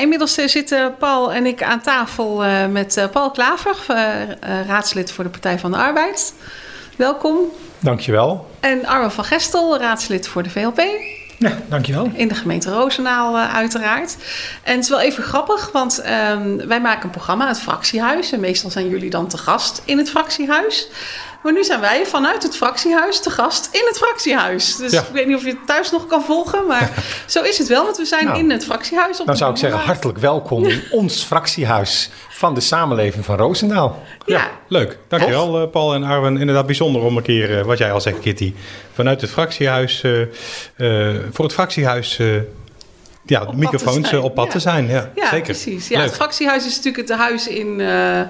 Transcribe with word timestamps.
inmiddels 0.00 0.34
zitten 0.34 0.96
Paul 0.98 1.32
en 1.32 1.46
ik 1.46 1.62
aan 1.62 1.80
tafel 1.80 2.42
met 2.70 3.08
Paul 3.12 3.30
Klaver, 3.30 3.76
raadslid 4.66 5.12
voor 5.12 5.24
de 5.24 5.30
Partij 5.30 5.58
van 5.58 5.70
de 5.70 5.76
Arbeid. 5.76 6.34
Welkom. 6.96 7.36
Dankjewel. 7.78 8.50
En 8.60 8.86
Arno 8.86 9.08
van 9.08 9.24
Gestel, 9.24 9.78
raadslid 9.78 10.28
voor 10.28 10.42
de 10.42 10.50
VLP. 10.50 10.82
Ja, 11.38 11.58
dankjewel. 11.68 12.10
In 12.14 12.28
de 12.28 12.34
gemeente 12.34 12.70
Roosendaal 12.70 13.36
uh, 13.36 13.54
uiteraard. 13.54 14.16
En 14.62 14.74
het 14.74 14.84
is 14.84 14.88
wel 14.90 15.00
even 15.00 15.22
grappig, 15.22 15.72
want 15.72 16.02
um, 16.30 16.66
wij 16.68 16.80
maken 16.80 17.04
een 17.04 17.10
programma, 17.10 17.48
het 17.48 17.60
Fractiehuis. 17.60 18.32
En 18.32 18.40
meestal 18.40 18.70
zijn 18.70 18.88
jullie 18.88 19.10
dan 19.10 19.28
te 19.28 19.38
gast 19.38 19.82
in 19.84 19.98
het 19.98 20.10
Fractiehuis. 20.10 20.88
Maar 21.42 21.52
nu 21.52 21.64
zijn 21.64 21.80
wij 21.80 22.06
vanuit 22.06 22.42
het 22.42 22.56
fractiehuis 22.56 23.20
te 23.20 23.30
gast 23.30 23.68
in 23.72 23.82
het 23.86 23.96
fractiehuis. 23.96 24.76
Dus 24.76 24.92
ik 24.92 25.04
weet 25.12 25.26
niet 25.26 25.36
of 25.36 25.42
je 25.42 25.48
het 25.48 25.66
thuis 25.66 25.90
nog 25.90 26.06
kan 26.06 26.22
volgen, 26.22 26.66
maar 26.66 27.04
zo 27.26 27.42
is 27.42 27.58
het 27.58 27.68
wel, 27.68 27.84
want 27.84 27.96
we 27.96 28.04
zijn 28.04 28.24
nou, 28.24 28.38
in 28.38 28.50
het 28.50 28.64
fractiehuis. 28.64 29.20
Op 29.20 29.26
dan 29.26 29.36
zou 29.36 29.50
ik 29.50 29.56
zeggen, 29.56 29.80
hartelijk 29.80 30.18
welkom 30.18 30.64
in 30.64 30.82
ons 31.00 31.22
fractiehuis 31.22 32.10
van 32.28 32.54
de 32.54 32.60
samenleving 32.60 33.24
van 33.24 33.36
Roosendaal. 33.36 34.02
Ja, 34.24 34.36
ja 34.36 34.50
leuk. 34.68 34.98
Dankjewel 35.08 35.62
uh, 35.62 35.70
Paul 35.70 35.94
en 35.94 36.02
Arwen. 36.02 36.36
Inderdaad 36.36 36.66
bijzonder 36.66 37.02
om 37.02 37.16
een 37.16 37.22
keer, 37.22 37.58
uh, 37.58 37.64
wat 37.64 37.78
jij 37.78 37.92
al 37.92 38.00
zegt 38.00 38.20
Kitty, 38.20 38.54
vanuit 38.92 39.20
het 39.20 39.30
fractiehuis, 39.30 40.02
uh, 40.02 40.26
voor 41.30 41.44
het 41.44 41.54
fractiehuis 41.54 42.18
ja, 43.30 43.44
de 43.44 43.56
microfoons 43.56 44.12
op 44.12 44.34
pad 44.34 44.50
te 44.50 44.58
zijn. 44.58 44.88
Ja, 44.88 45.10
ja 45.14 45.28
zeker. 45.28 45.42
precies. 45.42 45.88
Ja, 45.88 46.00
het 46.00 46.14
fractiehuis 46.14 46.66
is 46.66 46.76
natuurlijk 46.76 47.08
het 47.08 47.18
huis 47.18 47.48
in 47.48 47.66
uh, 47.78 48.18
uh, 48.18 48.26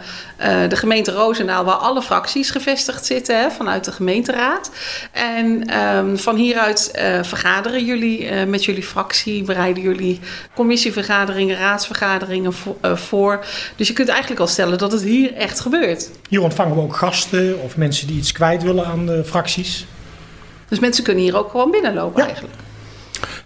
de 0.69 0.77
gemeente 0.77 1.13
Roosendaal... 1.13 1.65
waar 1.65 1.75
alle 1.75 2.03
fracties 2.03 2.51
gevestigd 2.51 3.07
zitten 3.07 3.41
hè, 3.41 3.51
vanuit 3.51 3.85
de 3.85 3.93
gemeenteraad. 3.93 4.71
En 5.13 5.77
um, 5.97 6.19
van 6.19 6.37
hieruit 6.37 6.93
uh, 6.95 7.23
vergaderen 7.23 7.85
jullie 7.85 8.47
met 8.47 8.65
jullie 8.65 8.83
fractie... 8.83 9.43
bereiden 9.43 9.83
jullie 9.83 10.21
commissievergaderingen, 10.55 11.57
raadsvergaderingen 11.57 12.53
voor. 12.83 13.45
Dus 13.77 13.89
je 13.89 13.95
kunt 13.95 14.09
eigenlijk 14.09 14.41
al 14.41 14.47
stellen 14.47 14.79
dat 14.79 14.93
het 14.93 15.03
hier 15.03 15.35
echt 15.35 15.61
gebeurt. 15.61 16.11
Hier 16.29 16.43
ontvangen 16.43 16.75
we 16.75 16.83
ook 16.83 16.97
gasten 16.97 17.63
of 17.63 17.77
mensen 17.77 18.07
die 18.07 18.17
iets 18.17 18.33
kwijt 18.33 18.63
willen 18.63 18.87
aan 18.87 19.07
de 19.07 19.25
fracties. 19.25 19.87
Dus 20.69 20.79
mensen 20.79 21.05
kunnen 21.05 21.23
hier 21.23 21.37
ook 21.39 21.51
gewoon 21.51 21.71
binnenlopen 21.71 22.21
ja. 22.21 22.27
eigenlijk? 22.27 22.57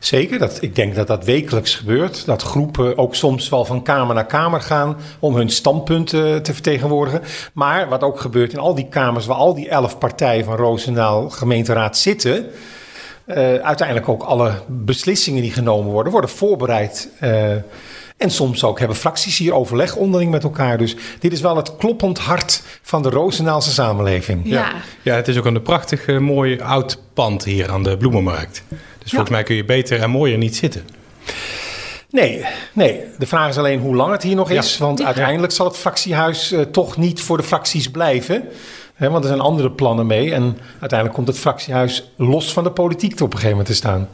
Zeker, 0.05 0.39
dat, 0.39 0.63
ik 0.63 0.75
denk 0.75 0.95
dat 0.95 1.07
dat 1.07 1.25
wekelijks 1.25 1.75
gebeurt. 1.75 2.27
Dat 2.27 2.43
groepen 2.43 2.99
ook 2.99 3.15
soms 3.15 3.49
wel 3.49 3.65
van 3.65 3.83
kamer 3.83 4.15
naar 4.15 4.27
kamer 4.27 4.61
gaan 4.61 4.97
om 5.19 5.37
hun 5.37 5.51
standpunten 5.51 6.43
te 6.43 6.53
vertegenwoordigen. 6.53 7.23
Maar 7.53 7.89
wat 7.89 8.03
ook 8.03 8.21
gebeurt 8.21 8.53
in 8.53 8.59
al 8.59 8.75
die 8.75 8.89
kamers 8.89 9.27
waar 9.27 9.37
al 9.37 9.55
die 9.55 9.69
elf 9.69 9.99
partijen 9.99 10.45
van 10.45 10.57
Roosendaal 10.57 11.31
gemeenteraad 11.31 11.99
zitten. 11.99 12.47
Uh, 13.27 13.37
uiteindelijk 13.55 14.09
ook 14.09 14.23
alle 14.23 14.53
beslissingen 14.67 15.43
die 15.43 15.53
genomen 15.53 15.93
worden, 15.93 16.13
worden 16.13 16.31
voorbereid. 16.31 17.09
Uh, 17.21 17.51
en 18.17 18.31
soms 18.31 18.65
ook 18.65 18.79
hebben 18.79 18.97
fracties 18.97 19.39
hier 19.39 19.55
overleg 19.55 19.97
onderling 19.97 20.31
met 20.31 20.43
elkaar. 20.43 20.79
Dus 20.79 20.97
dit 21.19 21.33
is 21.33 21.41
wel 21.41 21.57
het 21.57 21.77
kloppend 21.77 22.19
hart 22.19 22.63
van 22.83 23.03
de 23.03 23.11
Roosendaalse 23.11 23.73
samenleving. 23.73 24.41
Ja, 24.45 24.73
ja 25.03 25.15
het 25.15 25.29
is 25.29 25.39
ook 25.39 25.45
een 25.45 25.63
prachtig 25.63 26.07
uh, 26.07 26.19
mooi 26.19 26.61
oud 26.61 26.99
pand 27.15 27.45
hier 27.45 27.71
aan 27.71 27.83
de 27.83 27.97
Bloemenmarkt. 27.97 28.63
Dus 29.05 29.13
volgens 29.13 29.31
mij 29.31 29.43
kun 29.43 29.57
je 29.57 29.65
beter 29.65 30.01
en 30.01 30.11
mooier 30.11 30.39
niet 30.39 30.57
zitten. 30.57 30.87
Nee, 32.11 32.45
nee, 32.73 33.05
de 33.19 33.27
vraag 33.27 33.49
is 33.49 33.59
alleen 33.59 33.81
hoe 33.81 33.95
lang 33.95 34.13
het 34.13 34.23
hier 34.23 34.35
nog 34.35 34.51
is. 34.51 34.77
Ja. 34.77 34.85
Want 34.85 35.03
uiteindelijk 35.03 35.53
zal 35.53 35.67
het 35.67 35.77
fractiehuis 35.77 36.53
uh, 36.53 36.61
toch 36.61 36.97
niet 36.97 37.21
voor 37.21 37.37
de 37.37 37.43
fracties 37.43 37.91
blijven. 37.91 38.49
Hè, 38.95 39.11
want 39.11 39.25
er 39.25 39.29
zijn 39.29 39.41
andere 39.41 39.71
plannen 39.71 40.07
mee. 40.07 40.35
En 40.35 40.59
uiteindelijk 40.71 41.13
komt 41.13 41.29
het 41.29 41.39
fractiehuis 41.39 42.13
los 42.17 42.53
van 42.53 42.65
de 42.65 42.71
politiek 42.71 43.13
op 43.13 43.21
een 43.21 43.33
gegeven 43.33 43.51
moment 43.51 43.67
te 43.67 43.75
staan. 43.75 44.09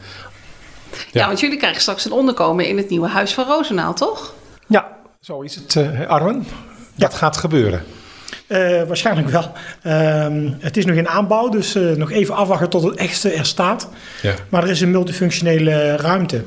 Ja, 1.13 1.27
want 1.27 1.41
jullie 1.41 1.59
krijgen 1.59 1.81
straks 1.81 2.05
een 2.05 2.13
onderkomen 2.13 2.69
in 2.69 2.77
het 2.77 2.91
nieuwe 2.91 3.09
huis 3.09 3.35
van 3.35 3.47
Roosendaal, 3.47 3.95
toch? 3.95 4.35
Ja, 4.67 4.97
zo 5.21 5.41
is 5.41 5.55
het, 5.55 5.75
uh, 5.75 6.09
Arwen. 6.09 6.47
Dat 6.95 7.15
gaat 7.15 7.37
gebeuren. 7.37 7.85
Uh, 8.53 8.83
waarschijnlijk 8.83 9.29
wel. 9.29 9.53
Uh, 9.87 10.27
het 10.59 10.77
is 10.77 10.85
nog 10.85 10.97
in 10.97 11.09
aanbouw, 11.09 11.49
dus 11.49 11.77
uh, 11.77 11.97
nog 11.97 12.11
even 12.11 12.35
afwachten 12.35 12.71
tot 12.71 12.83
het 12.83 12.95
echte 12.95 13.31
er 13.31 13.47
staat. 13.47 13.89
Ja. 14.23 14.35
Maar 14.49 14.63
er 14.63 14.71
is 14.71 14.81
een 14.81 14.91
multifunctionele 14.91 15.97
ruimte. 15.97 16.43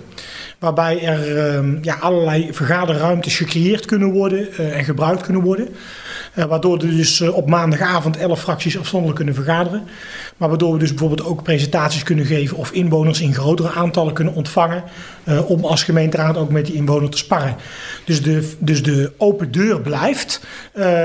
Waarbij 0.60 1.04
er 1.04 1.36
uh, 1.62 1.82
ja, 1.82 1.96
allerlei 2.00 2.50
vergaderruimtes 2.52 3.38
gecreëerd 3.38 3.86
kunnen 3.86 4.12
worden 4.12 4.48
uh, 4.60 4.78
en 4.78 4.84
gebruikt 4.84 5.22
kunnen 5.22 5.42
worden. 5.42 5.68
Uh, 6.36 6.46
waardoor 6.46 6.80
er 6.80 6.96
dus 6.96 7.22
op 7.22 7.50
maandagavond 7.50 8.18
elf 8.18 8.42
fracties 8.42 8.80
afzonderlijk 8.80 9.16
kunnen 9.16 9.36
vergaderen. 9.36 9.88
Maar 10.38 10.50
waardoor 10.50 10.74
we 10.74 10.80
dus 10.80 10.90
bijvoorbeeld 10.90 11.28
ook 11.28 11.44
presentaties 11.44 12.04
kunnen 12.04 12.26
geven 12.26 12.58
of 12.58 12.72
inwoners 12.72 13.22
in 13.22 13.34
grotere 13.34 13.72
aantallen 13.72 14.14
kunnen 14.14 14.34
ontvangen. 14.34 14.84
Uh, 15.28 15.50
om 15.50 15.66
als 15.66 15.84
gemeenteraad 15.84 16.38
ook 16.38 16.50
met 16.50 16.66
die 16.66 16.76
inwoner 16.76 17.10
te 17.10 17.18
sparren. 17.18 17.56
Dus 18.06 18.22
de, 18.22 18.52
dus 18.60 18.84
de 18.84 19.12
open 19.18 19.52
deur 19.52 19.82
blijft. 19.82 20.42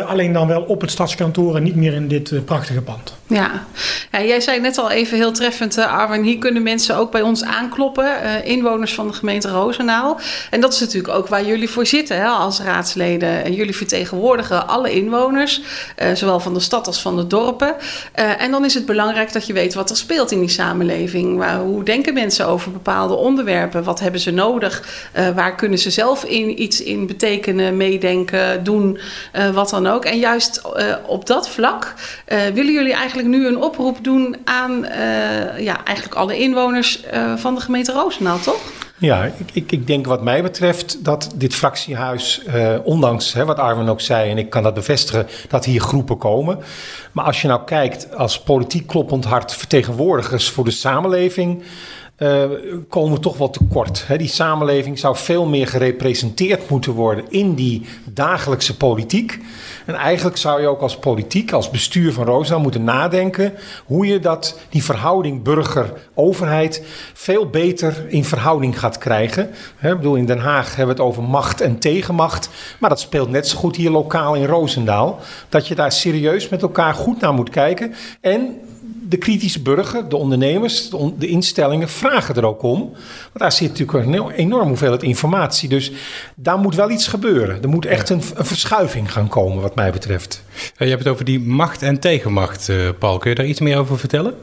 Alleen 0.06 0.32
dan 0.32 0.46
wel 0.46 0.62
op 0.62 0.80
het 0.80 0.90
stadskantoor 0.90 1.56
en 1.56 1.62
niet 1.62 1.76
meer 1.76 1.92
in 1.92 2.08
dit 2.08 2.44
prachtige 2.44 2.82
pand. 2.82 3.16
Ja. 3.26 3.66
ja, 4.12 4.22
jij 4.22 4.40
zei 4.40 4.60
net 4.60 4.78
al 4.78 4.90
even 4.90 5.16
heel 5.16 5.32
treffend, 5.32 5.78
Arwen. 5.78 6.22
Hier 6.22 6.38
kunnen 6.38 6.62
mensen 6.62 6.96
ook 6.96 7.10
bij 7.10 7.22
ons 7.22 7.44
aankloppen. 7.44 8.44
inwoners 8.44 8.94
van 8.94 9.06
de 9.06 9.12
gemeente 9.12 9.48
Roosendaal. 9.48 10.20
En 10.50 10.60
dat 10.60 10.72
is 10.72 10.80
natuurlijk 10.80 11.14
ook 11.14 11.28
waar 11.28 11.44
jullie 11.44 11.68
voor 11.68 11.86
zitten 11.86 12.16
hè, 12.16 12.26
als 12.26 12.60
raadsleden. 12.60 13.44
En 13.44 13.52
jullie 13.52 13.76
vertegenwoordigen 13.76 14.68
alle 14.68 14.90
inwoners. 14.90 15.17
Zowel 16.14 16.40
van 16.40 16.54
de 16.54 16.60
stad 16.60 16.86
als 16.86 17.02
van 17.02 17.16
de 17.16 17.26
dorpen. 17.26 17.74
en 18.12 18.50
dan 18.50 18.64
is 18.64 18.74
het 18.74 18.86
belangrijk 18.86 19.32
dat 19.32 19.46
je 19.46 19.52
weet 19.52 19.74
wat 19.74 19.90
er 19.90 19.96
speelt 19.96 20.30
in 20.30 20.40
die 20.40 20.48
samenleving. 20.48 21.38
Waar, 21.38 21.58
hoe 21.58 21.84
denken 21.84 22.14
mensen 22.14 22.46
over 22.46 22.70
bepaalde 22.70 23.14
onderwerpen? 23.14 23.84
Wat 23.84 24.00
hebben 24.00 24.20
ze 24.20 24.30
nodig? 24.30 24.82
Uh, 25.18 25.28
waar 25.28 25.54
kunnen 25.54 25.78
ze 25.78 25.90
zelf 25.90 26.24
in, 26.24 26.62
iets 26.62 26.82
in 26.82 27.06
betekenen, 27.06 27.76
meedenken, 27.76 28.64
doen, 28.64 28.98
wat 29.52 29.70
dan 29.70 29.86
ook? 29.86 30.04
En 30.04 30.18
juist 30.18 30.62
op 31.06 31.26
dat 31.26 31.48
vlak 31.48 31.94
willen 32.26 32.72
jullie 32.72 32.92
eigenlijk 32.92 33.28
nu 33.28 33.46
een 33.46 33.62
oproep 33.62 34.04
doen 34.04 34.36
aan 34.44 34.86
ja, 35.58 35.84
eigenlijk 35.84 36.16
alle 36.16 36.38
inwoners 36.38 37.04
van 37.36 37.54
de 37.54 37.60
gemeente 37.60 37.92
Roosendaal, 37.92 38.40
toch? 38.40 38.77
Ja, 39.00 39.24
ik, 39.24 39.50
ik, 39.52 39.72
ik, 39.72 39.86
denk 39.86 40.06
wat 40.06 40.22
mij 40.22 40.42
betreft 40.42 41.04
dat 41.04 41.32
dit 41.34 41.54
fractiehuis, 41.54 42.44
eh, 42.44 42.74
ondanks 42.84 43.32
hè, 43.32 43.44
wat 43.44 43.58
Arwen 43.58 43.88
ook 43.88 44.00
zei, 44.00 44.30
en 44.30 44.38
ik 44.38 44.50
kan 44.50 44.62
dat 44.62 44.74
bevestigen, 44.74 45.26
dat 45.48 45.64
hier 45.64 45.80
groepen 45.80 46.18
komen. 46.18 46.58
Maar 47.12 47.24
als 47.24 47.42
je 47.42 47.48
nou 47.48 47.60
kijkt 47.64 48.16
als 48.16 48.40
politiek 48.40 48.86
kloppend 48.86 49.24
hart 49.24 49.54
vertegenwoordigers 49.54 50.50
voor 50.50 50.64
de 50.64 50.70
samenleving, 50.70 51.62
uh, 52.18 52.44
komen 52.88 53.20
toch 53.20 53.36
wel 53.36 53.50
tekort. 53.50 54.06
Hè? 54.06 54.16
Die 54.16 54.28
samenleving 54.28 54.98
zou 54.98 55.16
veel 55.16 55.46
meer 55.46 55.66
gerepresenteerd 55.66 56.70
moeten 56.70 56.92
worden 56.92 57.24
in 57.28 57.54
die 57.54 57.86
dagelijkse 58.04 58.76
politiek. 58.76 59.38
En 59.86 59.94
eigenlijk 59.94 60.36
zou 60.36 60.60
je 60.60 60.66
ook 60.66 60.80
als 60.80 60.96
politiek, 60.96 61.52
als 61.52 61.70
bestuur 61.70 62.12
van 62.12 62.24
Roosendaal 62.24 62.62
moeten 62.62 62.84
nadenken 62.84 63.52
hoe 63.86 64.06
je 64.06 64.18
dat, 64.18 64.58
die 64.68 64.84
verhouding 64.84 65.42
burger-overheid 65.42 66.82
veel 67.14 67.50
beter 67.50 68.04
in 68.08 68.24
verhouding 68.24 68.78
gaat 68.78 68.98
krijgen. 68.98 69.50
Ik 69.82 69.96
bedoel, 69.96 70.14
in 70.14 70.26
Den 70.26 70.38
Haag 70.38 70.76
hebben 70.76 70.96
we 70.96 71.02
het 71.02 71.10
over 71.10 71.22
macht 71.22 71.60
en 71.60 71.78
tegenmacht. 71.78 72.48
Maar 72.80 72.90
dat 72.90 73.00
speelt 73.00 73.30
net 73.30 73.48
zo 73.48 73.58
goed 73.58 73.76
hier 73.76 73.90
lokaal 73.90 74.34
in 74.34 74.46
Roosendaal. 74.46 75.18
Dat 75.48 75.68
je 75.68 75.74
daar 75.74 75.92
serieus 75.92 76.48
met 76.48 76.62
elkaar 76.62 76.94
goed 76.94 77.20
naar 77.20 77.34
moet 77.34 77.50
kijken. 77.50 77.94
En 78.20 78.60
de 79.08 79.16
kritische 79.16 79.62
burger, 79.62 80.08
de 80.08 80.16
ondernemers, 80.16 80.90
de, 80.90 80.96
on 80.96 81.14
de, 81.18 81.26
instellingen 81.26 81.88
vragen 81.88 82.34
er 82.34 82.44
ook 82.44 82.62
om. 82.62 82.80
Want 82.80 83.38
daar 83.38 83.52
zit 83.52 83.68
natuurlijk 83.68 84.06
een 84.06 84.30
enorm 84.30 84.68
hoeveelheid 84.68 85.02
informatie. 85.02 85.68
Dus 85.68 85.92
daar 86.34 86.58
moet 86.58 86.74
wel 86.74 86.90
iets 86.90 87.06
gebeuren. 87.06 87.62
Er 87.62 87.68
moet 87.68 87.86
echt 87.86 88.10
een, 88.10 88.22
een 88.34 88.44
verschuiving 88.44 89.12
gaan 89.12 89.28
komen, 89.28 89.62
wat 89.62 89.74
mij 89.74 89.92
betreft. 89.92 90.42
Ja, 90.54 90.84
je 90.84 90.90
hebt 90.90 91.04
het 91.04 91.12
over 91.12 91.24
die 91.24 91.40
macht 91.40 91.82
en 91.82 91.98
tegenmacht, 91.98 92.68
uh, 92.68 92.88
Paul. 92.98 93.18
Kun 93.18 93.30
je 93.30 93.36
daar 93.36 93.46
iets 93.46 93.60
meer 93.60 93.78
over 93.78 93.98
vertellen? 93.98 94.34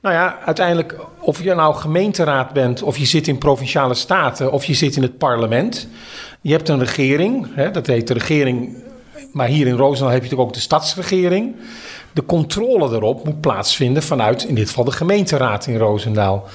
Nou 0.00 0.14
ja, 0.14 0.38
uiteindelijk, 0.44 0.96
of 1.18 1.42
je 1.42 1.54
nou 1.54 1.74
gemeenteraad 1.74 2.52
bent, 2.52 2.82
of 2.82 2.96
je 2.96 3.04
zit 3.04 3.28
in 3.28 3.38
provinciale 3.38 3.94
staten, 3.94 4.52
of 4.52 4.64
je 4.64 4.74
zit 4.74 4.96
in 4.96 5.02
het 5.02 5.18
parlement. 5.18 5.88
Je 6.40 6.52
hebt 6.52 6.68
een 6.68 6.78
regering, 6.78 7.46
hè, 7.54 7.70
dat 7.70 7.86
heet 7.86 8.06
de 8.06 8.14
regering. 8.14 8.82
Maar 9.32 9.48
hier 9.48 9.66
in 9.66 9.76
Roosendaal 9.76 10.12
heb 10.12 10.22
je 10.22 10.22
natuurlijk 10.22 10.48
ook 10.48 10.54
de 10.54 10.60
stadsregering 10.60 11.54
de 12.14 12.24
controle 12.26 12.90
daarop 12.90 13.24
moet 13.24 13.40
plaatsvinden 13.40 14.02
vanuit 14.02 14.44
in 14.44 14.54
dit 14.54 14.68
geval 14.68 14.84
de 14.84 14.92
gemeenteraad 14.92 15.66
in 15.66 15.76
Roosendaal. 15.76 16.48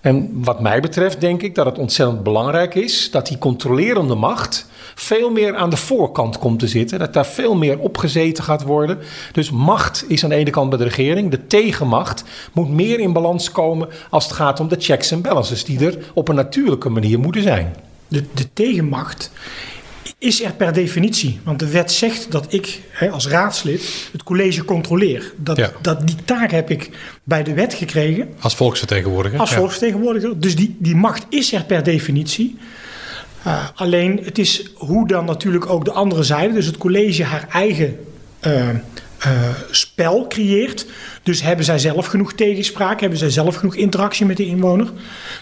En 0.00 0.30
wat 0.34 0.60
mij 0.60 0.80
betreft 0.80 1.20
denk 1.20 1.42
ik 1.42 1.54
dat 1.54 1.66
het 1.66 1.78
ontzettend 1.78 2.22
belangrijk 2.22 2.74
is 2.74 3.10
dat 3.10 3.26
die 3.26 3.38
controlerende 3.38 4.14
macht 4.14 4.66
veel 4.94 5.30
meer 5.30 5.56
aan 5.56 5.70
de 5.70 5.76
voorkant 5.76 6.38
komt 6.38 6.58
te 6.58 6.68
zitten. 6.68 6.98
Dat 6.98 7.12
daar 7.12 7.26
veel 7.26 7.54
meer 7.54 7.78
opgezeten 7.78 8.44
gaat 8.44 8.62
worden. 8.62 8.98
Dus 9.32 9.50
macht 9.50 10.04
is 10.08 10.24
aan 10.24 10.30
de 10.30 10.36
ene 10.36 10.50
kant 10.50 10.68
bij 10.68 10.78
de 10.78 10.84
regering. 10.84 11.30
De 11.30 11.46
tegenmacht 11.46 12.24
moet 12.52 12.70
meer 12.70 13.00
in 13.00 13.12
balans 13.12 13.52
komen 13.52 13.88
als 14.10 14.24
het 14.24 14.32
gaat 14.32 14.60
om 14.60 14.68
de 14.68 14.76
checks 14.78 15.10
en 15.10 15.20
balances 15.20 15.64
die 15.64 15.86
er 15.86 15.98
op 16.14 16.28
een 16.28 16.34
natuurlijke 16.34 16.88
manier 16.88 17.18
moeten 17.18 17.42
zijn. 17.42 17.76
De 18.08 18.52
tegenmacht 18.52 19.30
is 20.18 20.42
er 20.42 20.52
per 20.52 20.72
definitie. 20.72 21.40
Want 21.44 21.58
de 21.58 21.70
wet 21.70 21.92
zegt 21.92 22.30
dat 22.30 22.52
ik 22.52 22.80
hè, 22.90 23.10
als 23.10 23.28
raadslid 23.28 24.08
het 24.12 24.22
college 24.22 24.64
controleer. 24.64 25.32
Dat, 25.36 25.56
ja. 25.56 25.72
dat, 25.82 26.06
die 26.06 26.16
taak 26.24 26.50
heb 26.50 26.70
ik 26.70 26.90
bij 27.22 27.42
de 27.42 27.54
wet 27.54 27.74
gekregen. 27.74 28.28
Als 28.40 28.54
volksvertegenwoordiger. 28.54 29.40
Als 29.40 29.54
volksvertegenwoordiger. 29.54 30.40
Dus 30.40 30.56
die, 30.56 30.76
die 30.78 30.96
macht 30.96 31.26
is 31.28 31.52
er 31.52 31.64
per 31.64 31.82
definitie. 31.82 32.56
Uh, 33.46 33.64
alleen 33.74 34.20
het 34.24 34.38
is 34.38 34.70
hoe 34.74 35.08
dan 35.08 35.24
natuurlijk 35.24 35.70
ook 35.70 35.84
de 35.84 35.92
andere 35.92 36.22
zijde, 36.22 36.54
dus 36.54 36.66
het 36.66 36.76
college, 36.76 37.24
haar 37.24 37.46
eigen 37.50 37.98
uh, 38.46 38.68
uh, 39.26 39.48
spel 39.70 40.26
creëert. 40.28 40.86
Dus 41.22 41.42
hebben 41.42 41.64
zij 41.64 41.78
zelf 41.78 42.06
genoeg 42.06 42.32
tegenspraak, 42.32 43.00
hebben 43.00 43.18
zij 43.18 43.30
zelf 43.30 43.54
genoeg 43.54 43.74
interactie 43.74 44.26
met 44.26 44.36
de 44.36 44.46
inwoner. 44.46 44.90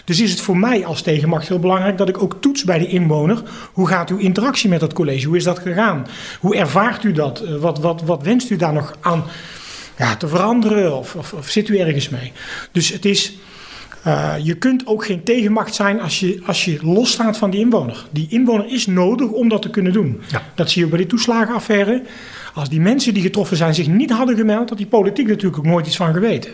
Dus 0.05 0.19
is 0.19 0.31
het 0.31 0.41
voor 0.41 0.57
mij 0.57 0.85
als 0.85 1.01
tegenmacht 1.01 1.47
heel 1.47 1.59
belangrijk 1.59 1.97
dat 1.97 2.09
ik 2.09 2.21
ook 2.21 2.37
toets 2.41 2.63
bij 2.63 2.79
de 2.79 2.87
inwoner. 2.87 3.43
Hoe 3.73 3.87
gaat 3.87 4.09
uw 4.09 4.17
interactie 4.17 4.69
met 4.69 4.79
dat 4.79 4.93
college? 4.93 5.27
Hoe 5.27 5.37
is 5.37 5.43
dat 5.43 5.59
gegaan? 5.59 6.07
Hoe 6.39 6.55
ervaart 6.55 7.03
u 7.03 7.11
dat? 7.11 7.43
Wat, 7.59 7.79
wat, 7.79 8.01
wat 8.01 8.23
wenst 8.23 8.49
u 8.49 8.55
daar 8.55 8.73
nog 8.73 8.95
aan 9.01 9.23
ja, 9.97 10.15
te 10.15 10.27
veranderen? 10.27 10.97
Of, 10.97 11.15
of 11.15 11.49
zit 11.49 11.69
u 11.69 11.77
ergens 11.77 12.09
mee? 12.09 12.31
Dus 12.71 12.89
het 12.89 13.05
is 13.05 13.33
uh, 14.07 14.33
je 14.43 14.53
kunt 14.53 14.87
ook 14.87 15.05
geen 15.05 15.23
tegenmacht 15.23 15.75
zijn 15.75 16.01
als 16.01 16.19
je, 16.19 16.39
als 16.45 16.65
je 16.65 16.77
losstaat 16.81 17.37
van 17.37 17.49
die 17.49 17.59
inwoner. 17.59 18.05
Die 18.11 18.27
inwoner 18.29 18.71
is 18.71 18.85
nodig 18.85 19.29
om 19.29 19.49
dat 19.49 19.61
te 19.61 19.69
kunnen 19.69 19.93
doen. 19.93 20.21
Ja. 20.27 20.41
Dat 20.55 20.69
zie 20.69 20.83
je 20.83 20.89
bij 20.89 20.97
die 20.97 21.07
toeslagenaffaire. 21.07 22.01
Als 22.53 22.69
die 22.69 22.79
mensen 22.79 23.13
die 23.13 23.23
getroffen 23.23 23.57
zijn 23.57 23.75
zich 23.75 23.87
niet 23.87 24.11
hadden 24.11 24.35
gemeld, 24.35 24.69
had 24.69 24.77
die 24.77 24.87
politiek 24.87 25.27
natuurlijk 25.27 25.57
ook 25.57 25.65
nooit 25.65 25.87
iets 25.87 25.95
van 25.95 26.13
geweten. 26.13 26.51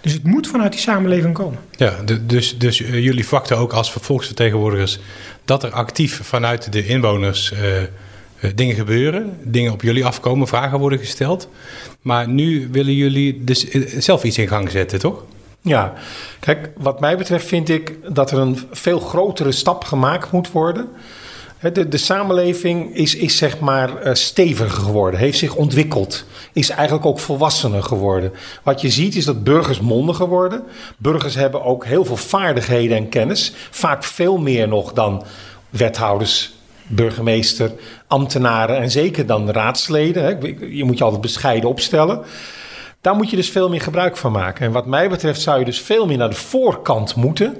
Dus 0.00 0.12
het 0.12 0.24
moet 0.24 0.46
vanuit 0.46 0.72
die 0.72 0.80
samenleving 0.80 1.34
komen. 1.34 1.58
Ja, 1.76 1.94
dus, 2.26 2.58
dus 2.58 2.80
uh, 2.80 3.04
jullie 3.04 3.24
verwachten 3.24 3.56
ook 3.56 3.72
als 3.72 3.92
volksvertegenwoordigers 3.92 4.98
dat 5.44 5.62
er 5.62 5.70
actief 5.70 6.20
vanuit 6.22 6.72
de 6.72 6.86
inwoners 6.86 7.52
uh, 7.52 8.50
dingen 8.54 8.74
gebeuren, 8.74 9.36
dingen 9.42 9.72
op 9.72 9.82
jullie 9.82 10.04
afkomen, 10.04 10.46
vragen 10.46 10.78
worden 10.78 10.98
gesteld. 10.98 11.48
Maar 12.02 12.28
nu 12.28 12.68
willen 12.70 12.94
jullie 12.94 13.44
dus 13.44 13.66
zelf 13.98 14.24
iets 14.24 14.38
in 14.38 14.48
gang 14.48 14.70
zetten, 14.70 14.98
toch? 14.98 15.24
Ja, 15.68 15.92
kijk, 16.40 16.70
wat 16.76 17.00
mij 17.00 17.16
betreft 17.16 17.46
vind 17.46 17.68
ik 17.68 18.14
dat 18.14 18.30
er 18.30 18.38
een 18.38 18.58
veel 18.70 19.00
grotere 19.00 19.52
stap 19.52 19.84
gemaakt 19.84 20.30
moet 20.30 20.52
worden. 20.52 20.88
De, 21.72 21.88
de 21.88 21.96
samenleving 21.96 22.94
is, 22.94 23.14
is 23.14 23.36
zeg 23.36 23.58
maar 23.58 23.96
eh, 23.96 24.14
steviger 24.14 24.70
geworden, 24.70 25.20
heeft 25.20 25.38
zich 25.38 25.54
ontwikkeld, 25.54 26.24
is 26.52 26.70
eigenlijk 26.70 27.06
ook 27.06 27.18
volwassener 27.18 27.82
geworden. 27.82 28.32
Wat 28.62 28.80
je 28.80 28.90
ziet 28.90 29.16
is 29.16 29.24
dat 29.24 29.44
burgers 29.44 29.80
mondiger 29.80 30.26
worden. 30.26 30.62
Burgers 30.96 31.34
hebben 31.34 31.64
ook 31.64 31.84
heel 31.84 32.04
veel 32.04 32.16
vaardigheden 32.16 32.96
en 32.96 33.08
kennis, 33.08 33.52
vaak 33.70 34.04
veel 34.04 34.38
meer 34.38 34.68
nog 34.68 34.92
dan 34.92 35.24
wethouders, 35.70 36.52
burgemeester, 36.86 37.72
ambtenaren 38.06 38.78
en 38.78 38.90
zeker 38.90 39.26
dan 39.26 39.50
raadsleden. 39.50 40.40
Je 40.74 40.84
moet 40.84 40.98
je 40.98 41.04
altijd 41.04 41.22
bescheiden 41.22 41.68
opstellen. 41.68 42.24
Daar 43.00 43.16
moet 43.16 43.30
je 43.30 43.36
dus 43.36 43.50
veel 43.50 43.68
meer 43.68 43.80
gebruik 43.80 44.16
van 44.16 44.32
maken. 44.32 44.66
En 44.66 44.72
wat 44.72 44.86
mij 44.86 45.08
betreft 45.08 45.40
zou 45.40 45.58
je 45.58 45.64
dus 45.64 45.80
veel 45.80 46.06
meer 46.06 46.16
naar 46.16 46.30
de 46.30 46.36
voorkant 46.36 47.14
moeten. 47.14 47.56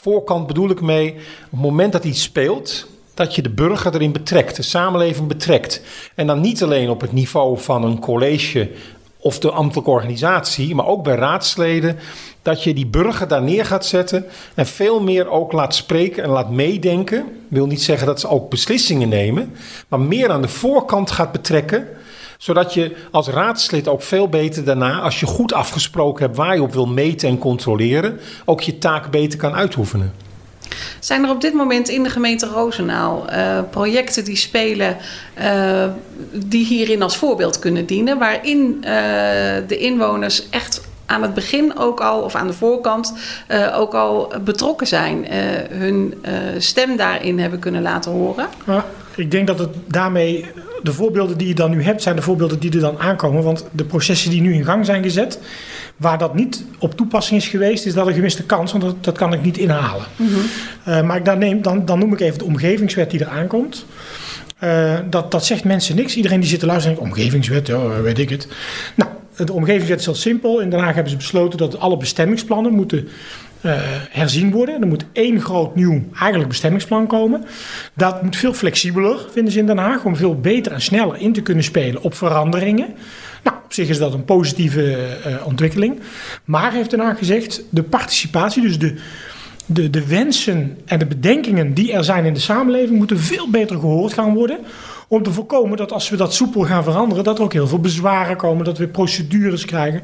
Voorkant 0.00 0.46
bedoel 0.46 0.70
ik 0.70 0.80
mee, 0.80 1.12
op 1.12 1.50
het 1.50 1.60
moment 1.60 1.92
dat 1.92 2.04
iets 2.04 2.22
speelt, 2.22 2.86
dat 3.14 3.34
je 3.34 3.42
de 3.42 3.50
burger 3.50 3.94
erin 3.94 4.12
betrekt, 4.12 4.56
de 4.56 4.62
samenleving 4.62 5.28
betrekt. 5.28 5.82
En 6.14 6.26
dan 6.26 6.40
niet 6.40 6.62
alleen 6.62 6.90
op 6.90 7.00
het 7.00 7.12
niveau 7.12 7.58
van 7.58 7.84
een 7.84 7.98
college 7.98 8.70
of 9.18 9.38
de 9.38 9.50
ambtelijke 9.50 9.90
organisatie, 9.90 10.74
maar 10.74 10.86
ook 10.86 11.04
bij 11.04 11.14
raadsleden, 11.14 11.98
dat 12.42 12.62
je 12.62 12.74
die 12.74 12.86
burger 12.86 13.28
daar 13.28 13.42
neer 13.42 13.64
gaat 13.64 13.86
zetten 13.86 14.26
en 14.54 14.66
veel 14.66 15.00
meer 15.00 15.28
ook 15.28 15.52
laat 15.52 15.74
spreken 15.74 16.22
en 16.22 16.30
laat 16.30 16.50
meedenken. 16.50 17.24
Wil 17.48 17.66
niet 17.66 17.82
zeggen 17.82 18.06
dat 18.06 18.20
ze 18.20 18.28
ook 18.28 18.50
beslissingen 18.50 19.08
nemen, 19.08 19.54
maar 19.88 20.00
meer 20.00 20.30
aan 20.30 20.42
de 20.42 20.48
voorkant 20.48 21.10
gaat 21.10 21.32
betrekken 21.32 21.88
zodat 22.40 22.74
je 22.74 22.96
als 23.10 23.28
raadslid 23.28 23.88
ook 23.88 24.02
veel 24.02 24.28
beter 24.28 24.64
daarna, 24.64 25.00
als 25.00 25.20
je 25.20 25.26
goed 25.26 25.52
afgesproken 25.52 26.24
hebt 26.24 26.36
waar 26.36 26.54
je 26.54 26.62
op 26.62 26.72
wil 26.72 26.86
meten 26.86 27.28
en 27.28 27.38
controleren, 27.38 28.20
ook 28.44 28.60
je 28.60 28.78
taak 28.78 29.10
beter 29.10 29.38
kan 29.38 29.54
uitoefenen. 29.54 30.12
Zijn 31.00 31.24
er 31.24 31.30
op 31.30 31.40
dit 31.40 31.54
moment 31.54 31.88
in 31.88 32.02
de 32.02 32.10
gemeente 32.10 32.46
Roosendaal 32.46 33.24
uh, 33.30 33.58
projecten 33.70 34.24
die 34.24 34.36
spelen 34.36 34.96
uh, 35.38 35.84
die 36.32 36.66
hierin 36.66 37.02
als 37.02 37.16
voorbeeld 37.16 37.58
kunnen 37.58 37.86
dienen, 37.86 38.18
waarin 38.18 38.76
uh, 38.76 38.82
de 39.66 39.76
inwoners 39.78 40.48
echt 40.50 40.88
aan 41.06 41.22
het 41.22 41.34
begin 41.34 41.78
ook 41.78 42.00
al, 42.00 42.20
of 42.20 42.34
aan 42.34 42.46
de 42.46 42.52
voorkant, 42.52 43.14
uh, 43.48 43.78
ook 43.78 43.94
al 43.94 44.32
betrokken 44.44 44.86
zijn. 44.86 45.24
Uh, 45.24 45.38
hun 45.70 46.14
uh, 46.24 46.32
stem 46.58 46.96
daarin 46.96 47.38
hebben 47.38 47.58
kunnen 47.58 47.82
laten 47.82 48.12
horen. 48.12 48.46
Ja, 48.66 48.84
ik 49.16 49.30
denk 49.30 49.46
dat 49.46 49.58
het 49.58 49.74
daarmee 49.86 50.46
de 50.82 50.92
voorbeelden 50.92 51.38
die 51.38 51.48
je 51.48 51.54
dan 51.54 51.70
nu 51.70 51.82
hebt, 51.82 52.02
zijn 52.02 52.16
de 52.16 52.22
voorbeelden 52.22 52.58
die 52.58 52.72
er 52.72 52.80
dan 52.80 52.98
aankomen. 52.98 53.42
Want 53.42 53.64
de 53.72 53.84
processen 53.84 54.30
die 54.30 54.40
nu 54.40 54.54
in 54.54 54.64
gang 54.64 54.86
zijn 54.86 55.02
gezet, 55.02 55.38
waar 55.96 56.18
dat 56.18 56.34
niet 56.34 56.64
op 56.78 56.96
toepassing 56.96 57.40
is 57.40 57.48
geweest, 57.48 57.86
is 57.86 57.94
dat 57.94 58.06
een 58.06 58.14
gemiste 58.14 58.42
kans, 58.42 58.72
want 58.72 58.84
dat, 58.84 59.04
dat 59.04 59.18
kan 59.18 59.32
ik 59.32 59.42
niet 59.42 59.58
inhalen. 59.58 60.06
Mm 60.16 60.28
-hmm. 60.28 60.42
uh, 60.88 61.02
maar 61.02 61.16
ik 61.16 61.24
dan, 61.24 61.38
neem, 61.38 61.62
dan, 61.62 61.84
dan 61.84 61.98
noem 61.98 62.12
ik 62.12 62.20
even 62.20 62.38
de 62.38 62.44
omgevingswet 62.44 63.10
die 63.10 63.20
er 63.20 63.28
aankomt. 63.28 63.86
Uh, 64.64 64.98
dat, 65.10 65.30
dat 65.30 65.46
zegt 65.46 65.64
mensen 65.64 65.96
niks. 65.96 66.16
Iedereen 66.16 66.40
die 66.40 66.48
zit 66.48 66.60
te 66.60 66.66
luisteren, 66.66 66.96
denkt, 66.96 67.10
omgevingswet, 67.10 67.66
ja, 67.66 68.00
weet 68.00 68.18
ik 68.18 68.30
het. 68.30 68.48
Nou, 68.94 69.10
de 69.36 69.52
omgevingswet 69.52 69.98
is 69.98 70.04
heel 70.04 70.14
simpel. 70.14 70.60
In 70.60 70.70
Den 70.70 70.80
Haag 70.80 70.94
hebben 70.94 71.10
ze 71.10 71.16
besloten 71.16 71.58
dat 71.58 71.78
alle 71.78 71.96
bestemmingsplannen 71.96 72.72
moeten 72.72 73.08
uh, 73.62 73.72
herzien 74.10 74.50
worden. 74.50 74.80
Er 74.80 74.86
moet 74.86 75.04
één 75.12 75.40
groot 75.40 75.74
nieuw 75.74 76.02
eigenlijk 76.18 76.48
bestemmingsplan 76.48 77.06
komen. 77.06 77.44
Dat 77.94 78.22
moet 78.22 78.36
veel 78.36 78.54
flexibeler, 78.54 79.26
vinden 79.32 79.52
ze 79.52 79.58
in 79.58 79.66
Den 79.66 79.78
Haag, 79.78 80.04
om 80.04 80.16
veel 80.16 80.40
beter 80.40 80.72
en 80.72 80.80
sneller 80.80 81.16
in 81.16 81.32
te 81.32 81.42
kunnen 81.42 81.64
spelen 81.64 82.02
op 82.02 82.14
veranderingen. 82.14 82.94
Nou, 83.42 83.56
op 83.64 83.72
zich 83.72 83.88
is 83.88 83.98
dat 83.98 84.14
een 84.14 84.24
positieve 84.24 85.08
uh, 85.26 85.46
ontwikkeling. 85.46 86.00
Maar 86.44 86.72
heeft 86.72 86.90
Den 86.90 87.00
Haag 87.00 87.18
gezegd, 87.18 87.62
de 87.70 87.82
participatie, 87.82 88.62
dus 88.62 88.78
de, 88.78 88.94
de, 89.66 89.90
de 89.90 90.06
wensen 90.06 90.78
en 90.84 90.98
de 90.98 91.06
bedenkingen 91.06 91.74
die 91.74 91.92
er 91.92 92.04
zijn 92.04 92.24
in 92.24 92.34
de 92.34 92.40
samenleving, 92.40 92.98
moeten 92.98 93.18
veel 93.18 93.50
beter 93.50 93.78
gehoord 93.78 94.12
gaan 94.12 94.34
worden 94.34 94.58
om 95.12 95.22
te 95.22 95.32
voorkomen 95.32 95.76
dat 95.76 95.92
als 95.92 96.08
we 96.08 96.16
dat 96.16 96.34
soepel 96.34 96.62
gaan 96.62 96.84
veranderen, 96.84 97.24
dat 97.24 97.38
er 97.38 97.44
ook 97.44 97.52
heel 97.52 97.66
veel 97.66 97.78
bezwaren 97.78 98.36
komen, 98.36 98.64
dat 98.64 98.78
we 98.78 98.88
procedures 98.88 99.64
krijgen. 99.64 100.02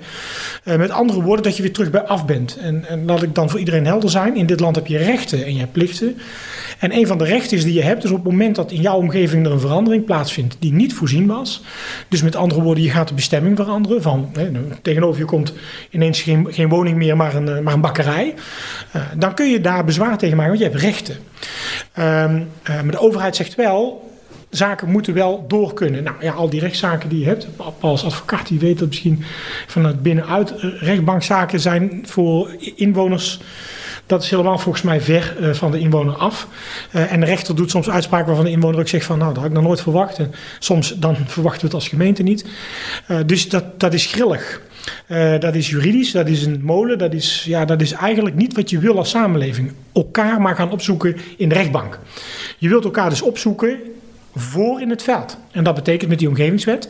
Uh, 0.65 0.77
met 0.77 0.91
andere 0.91 1.23
woorden, 1.23 1.45
dat 1.45 1.57
je 1.57 1.63
weer 1.63 1.73
terug 1.73 1.91
bij 1.91 2.03
af 2.03 2.27
bent. 2.27 2.57
En, 2.57 2.85
en 2.89 3.05
laat 3.05 3.23
ik 3.23 3.35
dan 3.35 3.51
voor 3.51 3.59
iedereen 3.59 3.87
helder 3.87 4.11
zijn: 4.11 4.37
in 4.37 4.47
dit 4.47 4.61
land 4.61 4.77
heb 4.77 4.87
je 4.87 4.99
rechten 4.99 5.45
en 5.45 5.53
je 5.53 5.59
hebt 5.59 5.73
plichten. 5.73 6.17
En 6.79 6.93
een 6.93 7.07
van 7.07 7.19
de 7.19 7.25
rechten 7.25 7.59
die 7.59 7.73
je 7.73 7.83
hebt, 7.83 8.05
is 8.05 8.11
op 8.11 8.17
het 8.17 8.25
moment 8.25 8.57
dat 8.57 8.71
in 8.71 8.81
jouw 8.81 8.97
omgeving 8.97 9.47
er 9.47 9.53
een 9.53 9.61
verandering 9.61 10.05
plaatsvindt 10.05 10.57
die 10.59 10.73
niet 10.73 10.95
voorzien 10.95 11.27
was. 11.27 11.63
Dus 12.09 12.23
met 12.23 12.37
andere 12.37 12.63
woorden, 12.63 12.85
je 12.85 12.91
gaat 12.91 13.09
de 13.09 13.15
bestemming 13.15 13.57
veranderen. 13.57 14.03
Van, 14.03 14.31
hè, 14.33 14.51
tegenover 14.83 15.21
je 15.21 15.27
komt 15.27 15.53
ineens 15.91 16.23
geen, 16.23 16.47
geen 16.51 16.69
woning 16.69 16.97
meer, 16.97 17.17
maar 17.17 17.35
een, 17.35 17.63
maar 17.63 17.75
een 17.75 17.81
bakkerij. 17.81 18.35
Uh, 18.97 19.03
dan 19.17 19.35
kun 19.35 19.51
je 19.51 19.61
daar 19.61 19.85
bezwaar 19.85 20.19
tegen 20.19 20.37
maken, 20.37 20.53
want 20.53 20.65
je 20.65 20.71
hebt 20.71 20.83
rechten. 20.83 21.17
Uh, 21.99 22.05
maar 22.65 22.91
de 22.91 23.01
overheid 23.01 23.37
zegt 23.37 23.55
wel, 23.55 24.05
zaken 24.57 24.91
moeten 24.91 25.15
wel 25.15 25.45
door 25.49 25.75
kunnen. 25.75 26.03
Nou 26.03 26.17
ja, 26.21 26.33
al 26.33 26.51
die 26.51 26.61
rechtszaken 26.61 27.09
die 27.09 27.19
je 27.19 27.27
hebt. 27.27 27.49
Als 27.81 28.05
advocaat 28.05 28.49
die 28.49 28.59
weet 28.59 28.79
dat 28.79 28.89
misschien 28.89 29.25
vanuit 29.67 30.03
binnenuit 30.03 30.55
rechtbankzaken 30.81 31.61
zijn 31.61 32.03
voor 32.05 32.51
inwoners. 32.77 33.41
Dat 34.07 34.23
is 34.23 34.31
helemaal 34.31 34.59
volgens 34.59 34.85
mij 34.85 35.01
ver 35.01 35.37
uh, 35.41 35.55
van 35.55 35.71
de 35.71 35.79
inwoner 35.79 36.15
af. 36.15 36.49
Uh, 36.95 37.13
en 37.13 37.21
de 37.21 37.27
rechter 37.27 37.57
doet 37.57 37.71
soms 37.71 37.91
uitspraken 37.91 38.27
waarvan 38.27 38.45
de 38.45 38.51
inwoner 38.51 38.81
ook 38.81 38.89
zegt 38.89 39.05
van 39.05 39.19
nou, 39.19 39.33
dat 39.33 39.43
had 39.43 39.51
ik 39.51 39.57
nog 39.57 39.67
nooit 39.67 39.81
verwacht. 39.81 40.19
En 40.19 40.33
soms 40.59 40.95
dan 40.99 41.17
verwachten 41.27 41.61
we 41.61 41.67
het 41.67 41.75
als 41.75 41.89
gemeente 41.89 42.23
niet. 42.23 42.45
Dus 43.27 43.49
dat, 43.49 43.81
dat 43.81 43.95
is 43.95 44.07
grillig. 44.07 44.61
Dat 45.39 45.55
is 45.55 45.71
juridisch, 45.71 46.13
dat 46.13 46.29
is 46.29 46.45
een 46.45 46.61
molen, 46.63 46.99
dat 46.99 47.15
is, 47.15 47.45
ja, 47.47 47.65
dat 47.65 47.81
is 47.81 47.93
eigenlijk 47.93 48.37
niet 48.37 48.55
wat 48.55 48.71
je 48.71 48.79
wil 48.79 48.97
als 48.99 49.11
samenleving. 49.11 49.73
Elkaar 49.93 50.41
maar 50.41 50.57
gaan 50.57 50.71
opzoeken 50.71 51.17
in 51.37 51.49
de 51.49 51.55
rechtbank. 51.55 51.99
Je 52.59 52.69
wilt 52.69 52.85
elkaar 52.85 53.11
dus 53.11 53.23
opzoeken 53.23 53.79
voor 54.39 54.81
in 54.81 54.91
het 54.91 55.03
veld. 55.03 55.39
En 55.51 55.65
dat 55.65 55.75
betekent 55.75 56.11
met 56.11 56.19
die 56.19 56.29
omgevingswet 56.29 56.89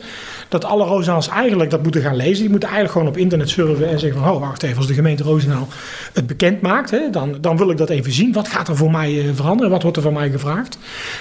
dat 0.49 0.65
alle 0.65 0.85
Roosendaals 0.85 1.29
eigenlijk 1.29 1.69
dat 1.69 1.83
moeten 1.83 2.01
gaan 2.01 2.15
lezen. 2.15 2.41
Die 2.41 2.49
moeten 2.49 2.69
eigenlijk 2.69 2.97
gewoon 2.97 3.13
op 3.13 3.21
internet 3.21 3.49
surfen 3.49 3.89
en 3.89 3.99
zeggen 3.99 4.21
van... 4.21 4.31
oh, 4.31 4.39
wacht 4.39 4.63
even, 4.63 4.77
als 4.77 4.87
de 4.87 4.93
gemeente 4.93 5.23
Roosendaal 5.23 5.67
het 6.13 6.27
bekend 6.27 6.61
maakt... 6.61 6.91
Hè, 6.91 7.09
dan, 7.09 7.37
dan 7.41 7.57
wil 7.57 7.69
ik 7.69 7.77
dat 7.77 7.89
even 7.89 8.11
zien. 8.11 8.33
Wat 8.33 8.47
gaat 8.47 8.67
er 8.67 8.75
voor 8.75 8.91
mij 8.91 9.11
uh, 9.11 9.29
veranderen? 9.33 9.71
Wat 9.71 9.81
wordt 9.81 9.97
er 9.97 10.03
van 10.03 10.13
mij 10.13 10.29
gevraagd? 10.29 10.77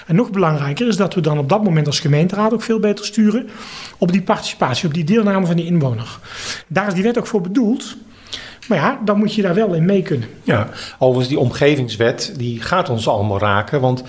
En 0.06 0.14
nog 0.14 0.30
belangrijker 0.30 0.88
is 0.88 0.96
dat 0.96 1.14
we 1.14 1.20
dan 1.20 1.38
op 1.38 1.48
dat 1.48 1.64
moment 1.64 1.86
als 1.86 2.00
gemeenteraad... 2.00 2.52
ook 2.52 2.62
veel 2.62 2.80
beter 2.80 3.04
sturen 3.04 3.48
op 3.98 4.12
die 4.12 4.22
participatie, 4.22 4.88
op 4.88 4.94
die 4.94 5.04
deelname 5.04 5.46
van 5.46 5.56
die 5.56 5.66
inwoner. 5.66 6.18
Daar 6.66 6.86
is 6.86 6.94
die 6.94 7.02
wet 7.02 7.18
ook 7.18 7.26
voor 7.26 7.40
bedoeld... 7.40 7.96
Maar 8.68 8.78
ja, 8.78 9.00
dan 9.04 9.18
moet 9.18 9.34
je 9.34 9.42
daar 9.42 9.54
wel 9.54 9.74
in 9.74 9.84
mee 9.84 10.02
kunnen. 10.02 10.28
Ja, 10.42 10.68
overigens 10.98 11.28
die 11.28 11.38
omgevingswet, 11.38 12.34
die 12.36 12.62
gaat 12.62 12.90
ons 12.90 13.08
allemaal 13.08 13.38
raken. 13.38 13.80
Want 13.80 14.02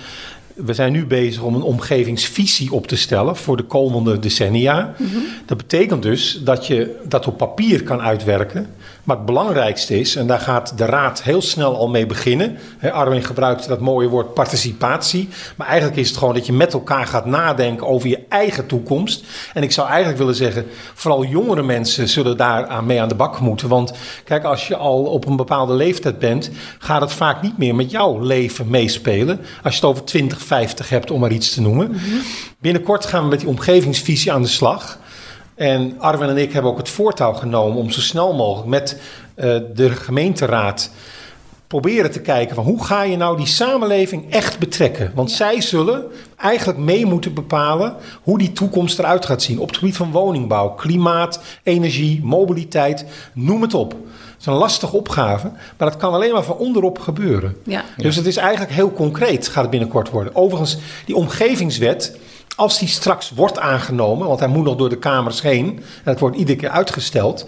we 0.64 0.74
zijn 0.74 0.92
nu 0.92 1.06
bezig 1.06 1.42
om 1.42 1.54
een 1.54 1.62
omgevingsvisie 1.62 2.72
op 2.72 2.86
te 2.86 2.96
stellen 2.96 3.36
voor 3.36 3.56
de 3.56 3.62
komende 3.62 4.18
decennia. 4.18 4.94
Mhm. 4.98 5.18
Dat 5.46 5.56
betekent 5.56 6.02
dus 6.02 6.40
dat 6.44 6.66
je 6.66 6.96
dat 7.08 7.26
op 7.26 7.36
papier 7.36 7.82
kan 7.82 8.00
uitwerken. 8.00 8.66
Maar 9.08 9.16
het 9.16 9.26
belangrijkste 9.26 10.00
is, 10.00 10.16
en 10.16 10.26
daar 10.26 10.40
gaat 10.40 10.78
de 10.78 10.84
Raad 10.84 11.22
heel 11.22 11.42
snel 11.42 11.76
al 11.76 11.88
mee 11.88 12.06
beginnen. 12.06 12.58
Arwin 12.92 13.24
gebruikt 13.24 13.68
dat 13.68 13.80
mooie 13.80 14.08
woord 14.08 14.34
participatie. 14.34 15.28
Maar 15.56 15.66
eigenlijk 15.66 15.98
is 15.98 16.08
het 16.08 16.16
gewoon 16.16 16.34
dat 16.34 16.46
je 16.46 16.52
met 16.52 16.72
elkaar 16.72 17.06
gaat 17.06 17.26
nadenken 17.26 17.86
over 17.86 18.08
je 18.08 18.26
eigen 18.28 18.66
toekomst. 18.66 19.24
En 19.54 19.62
ik 19.62 19.72
zou 19.72 19.88
eigenlijk 19.88 20.18
willen 20.18 20.34
zeggen, 20.34 20.66
vooral 20.94 21.24
jongere 21.24 21.62
mensen 21.62 22.08
zullen 22.08 22.36
daar 22.36 22.66
aan 22.66 22.86
mee 22.86 23.00
aan 23.00 23.08
de 23.08 23.14
bak 23.14 23.40
moeten. 23.40 23.68
Want 23.68 23.92
kijk, 24.24 24.44
als 24.44 24.68
je 24.68 24.76
al 24.76 25.02
op 25.02 25.26
een 25.26 25.36
bepaalde 25.36 25.74
leeftijd 25.74 26.18
bent, 26.18 26.50
gaat 26.78 27.00
het 27.00 27.12
vaak 27.12 27.42
niet 27.42 27.58
meer 27.58 27.74
met 27.74 27.90
jouw 27.90 28.18
leven 28.18 28.68
meespelen. 28.68 29.40
Als 29.62 29.74
je 29.74 29.80
het 29.80 29.90
over 29.90 30.04
20, 30.04 30.42
50 30.42 30.88
hebt, 30.88 31.10
om 31.10 31.20
maar 31.20 31.32
iets 31.32 31.54
te 31.54 31.60
noemen. 31.60 31.90
Mhm. 31.90 32.00
Binnenkort 32.60 33.06
gaan 33.06 33.22
we 33.22 33.28
met 33.28 33.40
die 33.40 33.48
omgevingsvisie 33.48 34.32
aan 34.32 34.42
de 34.42 34.48
slag. 34.48 34.98
En 35.58 35.94
Arwen 35.98 36.28
en 36.28 36.36
ik 36.36 36.52
hebben 36.52 36.70
ook 36.70 36.78
het 36.78 36.88
voortouw 36.88 37.32
genomen 37.32 37.78
om 37.78 37.90
zo 37.90 38.00
snel 38.00 38.34
mogelijk 38.34 38.68
met 38.68 39.00
uh, 39.36 39.58
de 39.74 39.90
gemeenteraad 39.90 40.90
proberen 41.66 42.10
te 42.10 42.20
kijken 42.20 42.54
van 42.54 42.64
hoe 42.64 42.84
ga 42.84 43.02
je 43.02 43.16
nou 43.16 43.36
die 43.36 43.46
samenleving 43.46 44.30
echt 44.30 44.58
betrekken. 44.58 45.12
Want 45.14 45.30
zij 45.30 45.60
zullen 45.60 46.04
eigenlijk 46.36 46.78
mee 46.78 47.06
moeten 47.06 47.34
bepalen 47.34 47.94
hoe 48.22 48.38
die 48.38 48.52
toekomst 48.52 48.98
eruit 48.98 49.26
gaat 49.26 49.42
zien. 49.42 49.58
Op 49.58 49.68
het 49.68 49.76
gebied 49.76 49.96
van 49.96 50.10
woningbouw, 50.10 50.68
klimaat, 50.68 51.40
energie, 51.62 52.20
mobiliteit, 52.22 53.04
noem 53.32 53.62
het 53.62 53.74
op. 53.74 53.92
Het 53.92 54.40
is 54.40 54.46
een 54.46 54.52
lastige 54.52 54.96
opgave, 54.96 55.50
maar 55.76 55.90
dat 55.90 55.96
kan 55.96 56.12
alleen 56.12 56.32
maar 56.32 56.44
van 56.44 56.56
onderop 56.56 56.98
gebeuren. 56.98 57.56
Ja. 57.64 57.84
Dus 57.96 58.16
het 58.16 58.26
is 58.26 58.36
eigenlijk 58.36 58.72
heel 58.72 58.92
concreet, 58.92 59.48
gaat 59.48 59.62
het 59.62 59.70
binnenkort 59.70 60.10
worden. 60.10 60.34
Overigens, 60.34 60.78
die 61.04 61.16
omgevingswet, 61.16 62.18
als 62.58 62.78
die 62.78 62.88
straks 62.88 63.30
wordt 63.30 63.58
aangenomen, 63.58 64.26
want 64.26 64.40
hij 64.40 64.48
moet 64.48 64.64
nog 64.64 64.76
door 64.76 64.88
de 64.88 64.98
Kamers 64.98 65.42
heen, 65.42 65.66
en 66.04 66.10
het 66.10 66.20
wordt 66.20 66.36
iedere 66.36 66.58
keer 66.58 66.68
uitgesteld. 66.68 67.46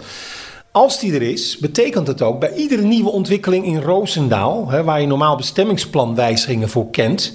Als 0.71 0.99
die 0.99 1.13
er 1.13 1.21
is, 1.21 1.57
betekent 1.57 2.07
het 2.07 2.21
ook 2.21 2.39
bij 2.39 2.53
iedere 2.53 2.81
nieuwe 2.81 3.09
ontwikkeling 3.09 3.65
in 3.65 3.81
Roosendaal, 3.81 4.69
hè, 4.69 4.83
waar 4.83 5.01
je 5.01 5.07
normaal 5.07 5.35
bestemmingsplanwijzigingen 5.35 6.69
voor 6.69 6.89
kent, 6.89 7.33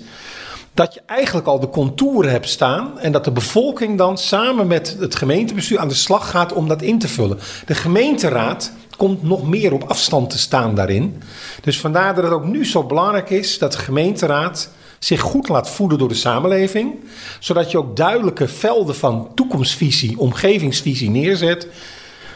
dat 0.75 0.95
je 0.95 1.01
eigenlijk 1.07 1.47
al 1.47 1.61
de 1.61 1.69
contouren 1.69 2.31
hebt 2.31 2.49
staan 2.49 2.99
en 2.99 3.13
dat 3.13 3.25
de 3.25 3.31
bevolking 3.31 3.99
dan 3.99 4.19
samen 4.19 4.67
met 4.67 4.97
het 5.01 5.15
gemeentebestuur 5.15 5.79
aan 5.79 5.89
de 5.89 5.95
slag 5.95 6.31
gaat 6.31 6.53
om 6.53 6.69
dat 6.69 6.83
in 6.83 6.99
te 6.99 7.09
vullen. 7.09 7.39
De 7.67 7.75
gemeenteraad 7.75 8.73
komt 8.97 9.23
nog 9.23 9.49
meer 9.49 9.73
op 9.73 9.83
afstand 9.83 10.31
te 10.31 10.39
staan 10.39 10.75
daarin. 10.75 11.23
Dus 11.63 11.81
vandaar 11.81 12.15
dat 12.15 12.25
het 12.25 12.33
ook 12.33 12.45
nu 12.45 12.67
zo 12.67 12.85
belangrijk 12.85 13.31
is 13.31 13.59
dat 13.59 13.73
de 13.73 13.79
gemeenteraad 13.79 14.71
zich 15.07 15.21
goed 15.21 15.49
laat 15.49 15.71
voeden 15.71 15.99
door 15.99 16.09
de 16.09 16.15
samenleving, 16.15 16.95
zodat 17.41 17.71
je 17.71 17.79
ook 17.79 17.97
duidelijke 17.97 18.49
velden 18.49 18.97
van 18.97 19.29
toekomstvisie, 19.35 20.19
omgevingsvisie 20.19 21.11
neerzet. 21.11 21.69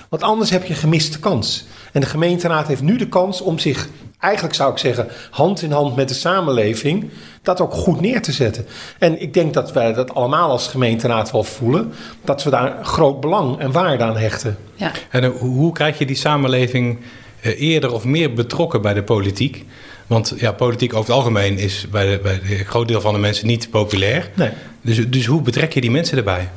Want 0.09 0.23
anders 0.23 0.51
heb 0.51 0.65
je 0.65 0.75
gemiste 0.75 1.19
kans. 1.19 1.65
En 1.93 2.01
de 2.01 2.07
gemeenteraad 2.07 2.67
heeft 2.67 2.83
nu 2.83 2.97
de 2.97 3.09
kans 3.09 3.41
om 3.41 3.59
zich, 3.59 3.89
eigenlijk 4.19 4.55
zou 4.55 4.73
ik 4.73 4.79
zeggen, 4.79 5.09
hand 5.31 5.63
in 5.63 5.73
hand 5.73 5.97
met 5.97 6.09
de 6.09 6.15
samenleving, 6.15 7.11
dat 7.43 7.61
ook 7.61 7.73
goed 7.73 8.01
neer 8.01 8.23
te 8.23 8.33
zetten. 8.33 8.67
En 8.99 9.21
ik 9.21 9.35
denk 9.35 9.55
dat 9.55 9.73
wij 9.73 9.93
dat 9.93 10.15
allemaal 10.15 10.51
als 10.51 10.69
gemeenteraad 10.69 11.31
wel 11.31 11.45
voelen, 11.45 11.93
dat 12.25 12.43
we 12.43 12.51
daar 12.51 12.85
groot 12.85 13.21
belang 13.21 13.59
en 13.59 13.73
waarde 13.73 14.05
aan 14.05 14.17
hechten. 14.17 14.57
Ja. 14.75 14.93
En 15.11 15.25
eh, 15.25 15.31
hoe 15.31 15.73
krijg 15.73 15.99
je 15.99 16.07
die 16.07 16.17
samenleving 16.17 16.99
eh, 17.41 17.61
eerder 17.61 17.93
of 17.93 18.05
meer 18.05 18.33
betrokken 18.33 18.83
bij 18.83 18.95
de 18.95 19.03
politiek? 19.03 19.65
Want 20.11 20.35
ja, 20.37 20.53
politiek 20.53 20.95
over 20.95 21.07
het 21.07 21.15
algemeen 21.17 21.59
is 21.59 21.87
bij, 21.91 22.11
de, 22.11 22.19
bij 22.23 22.41
een 22.59 22.65
groot 22.65 22.89
deel 22.89 23.01
van 23.01 23.13
de 23.13 23.21
mensen 23.21 23.47
niet 23.47 23.71
populair. 23.71 24.31
Nee. 24.35 24.51
Dus, 24.81 25.09
dus 25.09 25.27
hoe 25.27 25.43
betrek 25.43 25.73
je 25.73 25.81
die 25.81 25.91
mensen 25.91 26.19
erbij? 26.19 26.49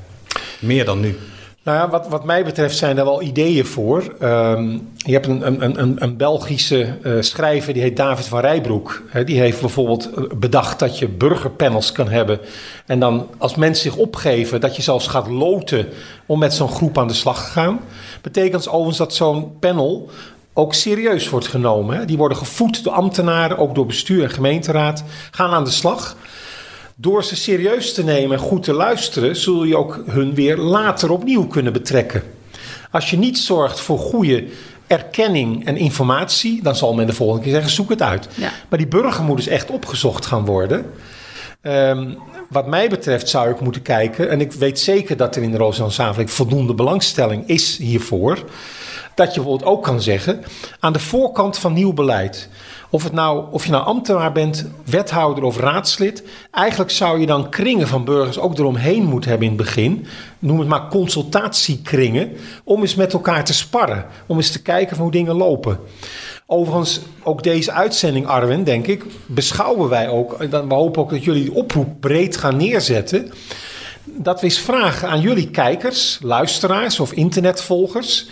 Meer 0.59 0.85
dan 0.85 0.99
nu. 0.99 1.17
Nou 1.63 1.77
ja, 1.77 1.89
wat, 1.89 2.07
wat 2.07 2.23
mij 2.23 2.43
betreft 2.43 2.77
zijn 2.77 2.97
er 2.97 3.03
wel 3.03 3.21
ideeën 3.21 3.65
voor. 3.65 4.15
Ehm, 4.19 4.77
je 4.97 5.11
hebt 5.11 5.27
een, 5.27 5.47
een, 5.47 5.81
een, 5.81 6.03
een 6.03 6.17
Belgische 6.17 6.97
uh, 7.03 7.21
schrijver, 7.21 7.73
die 7.73 7.81
heet 7.81 7.97
David 7.97 8.25
van 8.25 8.39
Rijbroek. 8.39 9.03
die 9.25 9.39
heeft 9.39 9.59
bijvoorbeeld 9.59 10.13
eh, 10.13 10.23
bedacht 10.35 10.79
dat 10.79 10.99
je 10.99 11.07
burgerpanels 11.07 11.91
kan 11.91 12.07
hebben. 12.07 12.39
En 12.85 12.99
dan 12.99 13.27
als 13.37 13.55
mensen 13.55 13.91
zich 13.91 13.99
opgeven, 13.99 14.61
dat 14.61 14.75
je 14.75 14.81
zelfs 14.81 15.07
gaat 15.07 15.27
loten 15.27 15.87
om 16.25 16.39
met 16.39 16.53
zo'n 16.53 16.69
groep 16.69 16.97
aan 16.97 17.07
de 17.07 17.13
slag 17.13 17.45
te 17.45 17.51
gaan. 17.51 17.79
Betekent 18.21 18.67
overigens 18.67 18.97
dat 18.97 19.13
zo'n 19.13 19.59
panel 19.59 20.09
ook 20.53 20.73
serieus 20.73 21.29
wordt 21.29 21.47
genomen. 21.47 22.07
Die 22.07 22.17
worden 22.17 22.37
gevoed 22.37 22.83
door 22.83 22.93
ambtenaren, 22.93 23.57
ook 23.57 23.75
door 23.75 23.85
bestuur 23.85 24.23
en 24.23 24.29
gemeenteraad. 24.29 25.03
Gaan 25.31 25.51
aan 25.51 25.63
de 25.63 25.71
slag. 25.71 26.15
Door 26.95 27.23
ze 27.23 27.35
serieus 27.35 27.93
te 27.93 28.03
nemen 28.03 28.37
en 28.37 28.43
goed 28.43 28.63
te 28.63 28.73
luisteren, 28.73 29.35
zul 29.35 29.63
je 29.63 29.77
ook 29.77 30.03
hun 30.05 30.33
weer 30.33 30.57
later 30.57 31.11
opnieuw 31.11 31.47
kunnen 31.47 31.73
betrekken. 31.73 32.23
Als 32.91 33.09
je 33.09 33.17
niet 33.17 33.37
zorgt 33.37 33.79
voor 33.79 33.99
goede 33.99 34.45
erkenning 34.87 35.65
en 35.65 35.77
informatie, 35.77 36.63
dan 36.63 36.75
zal 36.75 36.93
men 36.93 37.07
de 37.07 37.13
volgende 37.13 37.43
keer 37.43 37.53
zeggen: 37.53 37.71
zoek 37.71 37.89
het 37.89 38.01
uit. 38.01 38.27
Maar 38.69 38.79
die 38.79 38.87
burger 38.87 39.23
moet 39.23 39.37
dus 39.37 39.47
echt 39.47 39.71
opgezocht 39.71 40.25
gaan 40.25 40.45
worden. 40.45 40.85
Um, 41.61 42.17
wat 42.49 42.67
mij 42.67 42.89
betreft 42.89 43.29
zou 43.29 43.49
ik 43.49 43.59
moeten 43.59 43.81
kijken, 43.81 44.29
en 44.29 44.41
ik 44.41 44.51
weet 44.51 44.79
zeker 44.79 45.17
dat 45.17 45.35
er 45.35 45.43
in 45.43 45.51
de 45.51 45.57
Rozendaal 45.57 46.13
voldoende 46.25 46.73
belangstelling 46.73 47.47
is 47.47 47.77
hiervoor, 47.77 48.43
dat 49.15 49.33
je 49.33 49.41
bijvoorbeeld 49.41 49.69
ook 49.69 49.83
kan 49.83 50.01
zeggen 50.01 50.43
aan 50.79 50.93
de 50.93 50.99
voorkant 50.99 51.57
van 51.57 51.73
nieuw 51.73 51.93
beleid. 51.93 52.49
Of, 52.89 53.03
het 53.03 53.13
nou, 53.13 53.45
of 53.51 53.65
je 53.65 53.71
nou 53.71 53.85
ambtenaar 53.85 54.31
bent, 54.31 54.65
wethouder 54.85 55.43
of 55.43 55.57
raadslid. 55.57 56.23
Eigenlijk 56.51 56.91
zou 56.91 57.19
je 57.19 57.25
dan 57.25 57.49
kringen 57.49 57.87
van 57.87 58.05
burgers 58.05 58.39
ook 58.39 58.57
eromheen 58.57 59.03
moeten 59.03 59.29
hebben 59.29 59.47
in 59.47 59.53
het 59.53 59.63
begin. 59.63 60.05
Noem 60.39 60.59
het 60.59 60.67
maar 60.67 60.87
consultatiekringen. 60.87 62.31
Om 62.63 62.81
eens 62.81 62.95
met 62.95 63.13
elkaar 63.13 63.45
te 63.45 63.53
sparren. 63.53 64.05
Om 64.25 64.37
eens 64.37 64.51
te 64.51 64.61
kijken 64.61 64.95
van 64.95 65.03
hoe 65.05 65.13
dingen 65.13 65.35
lopen. 65.35 65.79
Overigens, 66.45 66.99
ook 67.23 67.43
deze 67.43 67.71
uitzending, 67.71 68.27
Arwen, 68.27 68.63
denk 68.63 68.87
ik, 68.87 69.03
beschouwen 69.25 69.89
wij 69.89 70.09
ook. 70.09 70.37
We 70.37 70.63
hopen 70.67 71.01
ook 71.01 71.09
dat 71.09 71.23
jullie 71.23 71.43
die 71.43 71.53
oproep 71.53 71.89
breed 71.99 72.37
gaan 72.37 72.57
neerzetten. 72.57 73.31
Dat 74.03 74.39
we 74.39 74.45
eens 74.45 74.59
vragen 74.59 75.09
aan 75.09 75.21
jullie 75.21 75.49
kijkers, 75.49 76.19
luisteraars 76.21 76.99
of 76.99 77.11
internetvolgers. 77.11 78.27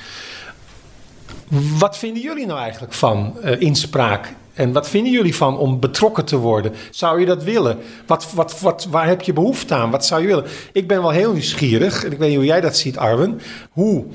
Wat 1.77 1.98
vinden 1.98 2.22
jullie 2.22 2.46
nou 2.46 2.60
eigenlijk 2.60 2.93
van 2.93 3.38
uh, 3.43 3.62
inspraak 3.62 4.34
en 4.53 4.72
wat 4.72 4.89
vinden 4.89 5.12
jullie 5.12 5.36
van 5.36 5.58
om 5.58 5.79
betrokken 5.79 6.25
te 6.25 6.38
worden? 6.38 6.74
Zou 6.91 7.20
je 7.20 7.25
dat 7.25 7.43
willen? 7.43 7.77
Wat, 8.05 8.34
wat, 8.34 8.60
wat, 8.60 8.88
waar 8.89 9.08
heb 9.08 9.22
je 9.22 9.34
behoefte 9.34 9.74
aan? 9.74 9.91
Wat 9.91 10.05
zou 10.05 10.22
je 10.22 10.27
willen? 10.27 10.46
Ik 10.72 10.88
ben 10.88 11.01
wel 11.01 11.10
heel 11.10 11.31
nieuwsgierig, 11.31 12.03
en 12.03 12.12
ik 12.12 12.17
weet 12.17 12.27
niet 12.27 12.38
hoe 12.38 12.46
jij 12.46 12.62
dat 12.62 12.77
ziet, 12.77 12.98
Arwen, 12.98 13.41
hoe 13.72 14.05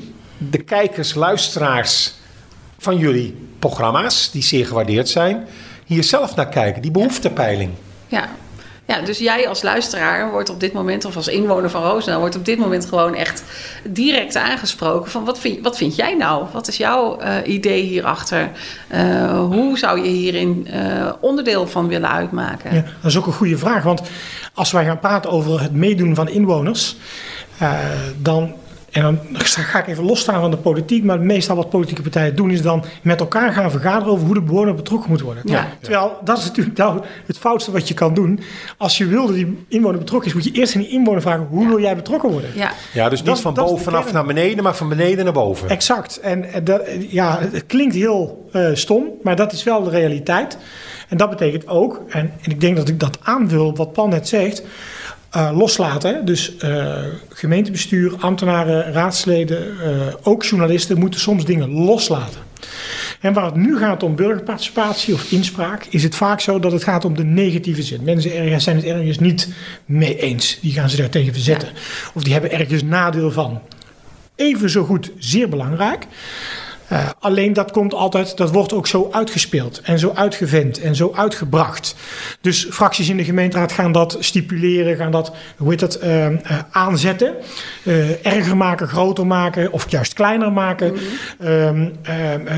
de 0.50 0.58
kijkers, 0.58 1.14
luisteraars 1.14 2.14
van 2.78 2.96
jullie 2.96 3.34
programma's, 3.58 4.30
die 4.30 4.42
zeer 4.42 4.66
gewaardeerd 4.66 5.08
zijn, 5.08 5.46
hier 5.84 6.04
zelf 6.04 6.34
naar 6.34 6.48
kijken, 6.48 6.82
die 6.82 6.90
behoeftepeiling. 6.90 7.70
Ja, 8.06 8.28
ja, 8.86 9.00
dus 9.00 9.18
jij 9.18 9.48
als 9.48 9.62
luisteraar 9.62 10.30
wordt 10.30 10.50
op 10.50 10.60
dit 10.60 10.72
moment, 10.72 11.04
of 11.04 11.16
als 11.16 11.28
inwoner 11.28 11.70
van 11.70 11.82
Roosendaal, 11.82 12.20
wordt 12.20 12.36
op 12.36 12.44
dit 12.44 12.58
moment 12.58 12.86
gewoon 12.86 13.14
echt 13.14 13.42
direct 13.84 14.36
aangesproken 14.36 15.10
van 15.10 15.24
wat 15.24 15.38
vind, 15.38 15.62
wat 15.62 15.76
vind 15.76 15.96
jij 15.96 16.14
nou? 16.14 16.44
Wat 16.52 16.68
is 16.68 16.76
jouw 16.76 17.20
uh, 17.20 17.34
idee 17.44 17.82
hierachter? 17.82 18.50
Uh, 18.94 19.40
hoe 19.40 19.78
zou 19.78 20.00
je 20.00 20.08
hierin 20.08 20.68
uh, 20.74 21.12
onderdeel 21.20 21.66
van 21.66 21.88
willen 21.88 22.10
uitmaken? 22.10 22.74
Ja, 22.74 22.82
dat 22.82 23.10
is 23.10 23.16
ook 23.16 23.26
een 23.26 23.32
goede 23.32 23.58
vraag, 23.58 23.82
want 23.82 24.02
als 24.54 24.72
wij 24.72 24.84
gaan 24.84 25.00
praten 25.00 25.30
over 25.30 25.60
het 25.60 25.72
meedoen 25.72 26.14
van 26.14 26.28
inwoners, 26.28 26.96
dan 28.22 28.54
en 28.96 29.02
dan 29.02 29.18
ga 29.40 29.78
ik 29.78 29.86
even 29.86 30.04
losstaan 30.04 30.40
van 30.40 30.50
de 30.50 30.56
politiek. 30.56 31.04
Maar 31.04 31.20
meestal 31.20 31.56
wat 31.56 31.70
politieke 31.70 32.02
partijen 32.02 32.36
doen 32.36 32.50
is 32.50 32.62
dan 32.62 32.84
met 33.02 33.20
elkaar 33.20 33.52
gaan 33.52 33.70
vergaderen 33.70 34.12
over 34.12 34.26
hoe 34.26 34.34
de 34.34 34.40
bewoner 34.42 34.74
betrokken 34.74 35.10
moet 35.10 35.20
worden. 35.20 35.42
Ja. 35.46 35.68
Terwijl 35.80 36.18
dat 36.24 36.38
is 36.38 36.44
natuurlijk 36.44 36.76
nou 36.76 37.00
het 37.26 37.38
foutste 37.38 37.72
wat 37.72 37.88
je 37.88 37.94
kan 37.94 38.14
doen. 38.14 38.40
Als 38.76 38.98
je 38.98 39.06
wil 39.06 39.26
dat 39.26 39.34
die 39.34 39.64
inwoner 39.68 39.98
betrokken 39.98 40.28
is, 40.28 40.34
moet 40.34 40.44
je 40.44 40.60
eerst 40.60 40.74
aan 40.74 40.80
die 40.80 40.90
inwoner 40.90 41.22
vragen 41.22 41.46
hoe 41.50 41.66
wil 41.66 41.80
jij 41.80 41.96
betrokken 41.96 42.30
worden. 42.30 42.50
Ja, 42.54 42.72
ja 42.92 43.08
dus 43.08 43.22
niet 43.22 43.40
van 43.40 43.54
bovenaf 43.54 44.12
naar 44.12 44.26
beneden, 44.26 44.62
maar 44.62 44.76
van 44.76 44.88
beneden 44.88 45.24
naar 45.24 45.32
boven. 45.32 45.68
Exact. 45.68 46.20
En 46.20 46.44
dat, 46.64 46.82
ja, 47.08 47.38
het 47.40 47.66
klinkt 47.66 47.94
heel 47.94 48.48
uh, 48.52 48.68
stom, 48.72 49.04
maar 49.22 49.36
dat 49.36 49.52
is 49.52 49.64
wel 49.64 49.82
de 49.82 49.90
realiteit. 49.90 50.58
En 51.08 51.16
dat 51.16 51.30
betekent 51.30 51.68
ook, 51.68 52.02
en, 52.08 52.32
en 52.42 52.50
ik 52.50 52.60
denk 52.60 52.76
dat 52.76 52.88
ik 52.88 53.00
dat 53.00 53.18
aanvul 53.22 53.74
wat 53.74 53.92
Pan 53.92 54.10
net 54.10 54.28
zegt 54.28 54.62
uh, 55.36 55.50
loslaten. 55.58 56.24
Dus 56.24 56.52
uh, 56.64 56.94
gemeentebestuur, 57.28 58.14
ambtenaren, 58.18 58.92
raadsleden, 58.92 59.66
uh, 59.66 60.14
ook 60.22 60.44
journalisten 60.44 60.98
moeten 60.98 61.20
soms 61.20 61.44
dingen 61.44 61.70
loslaten. 61.70 62.40
En 63.20 63.32
waar 63.32 63.44
het 63.44 63.54
nu 63.54 63.78
gaat 63.78 64.02
om 64.02 64.16
burgerparticipatie 64.16 65.14
of 65.14 65.32
inspraak, 65.32 65.86
is 65.90 66.02
het 66.02 66.14
vaak 66.14 66.40
zo 66.40 66.58
dat 66.58 66.72
het 66.72 66.84
gaat 66.84 67.04
om 67.04 67.14
de 67.14 67.24
negatieve 67.24 67.82
zin. 67.82 68.04
Mensen 68.04 68.36
ergens 68.36 68.64
zijn 68.64 68.76
het 68.76 68.84
ergens 68.84 69.18
niet 69.18 69.48
mee 69.84 70.18
eens. 70.18 70.58
Die 70.60 70.72
gaan 70.72 70.90
ze 70.90 70.96
daar 70.96 71.08
tegen 71.08 71.32
verzetten. 71.32 71.68
Of 72.14 72.22
die 72.22 72.32
hebben 72.32 72.50
ergens 72.50 72.82
nadeel 72.82 73.30
van. 73.30 73.60
Even 74.34 74.70
zo 74.70 74.84
goed, 74.84 75.10
zeer 75.18 75.48
belangrijk. 75.48 76.06
Uh, 76.92 77.08
alleen 77.18 77.52
dat 77.52 77.70
komt 77.70 77.94
altijd, 77.94 78.36
dat 78.36 78.50
wordt 78.50 78.72
ook 78.72 78.86
zo 78.86 79.08
uitgespeeld 79.10 79.80
en 79.80 79.98
zo 79.98 80.12
uitgevent 80.14 80.80
en 80.80 80.94
zo 80.94 81.12
uitgebracht. 81.16 81.94
Dus 82.40 82.66
fracties 82.70 83.08
in 83.08 83.16
de 83.16 83.24
gemeenteraad 83.24 83.72
gaan 83.72 83.92
dat 83.92 84.16
stipuleren, 84.20 84.96
gaan 84.96 85.10
dat, 85.10 85.32
hoe 85.56 85.70
heet 85.70 85.80
dat, 85.80 86.02
uh, 86.02 86.30
uh, 86.30 86.36
aanzetten. 86.70 87.34
erger 88.22 88.56
maken, 88.56 88.88
groter 88.88 89.26
maken 89.26 89.72
of 89.72 89.90
juist 89.90 90.12
kleiner 90.12 90.52
maken. 90.52 90.92
Mm 90.92 91.04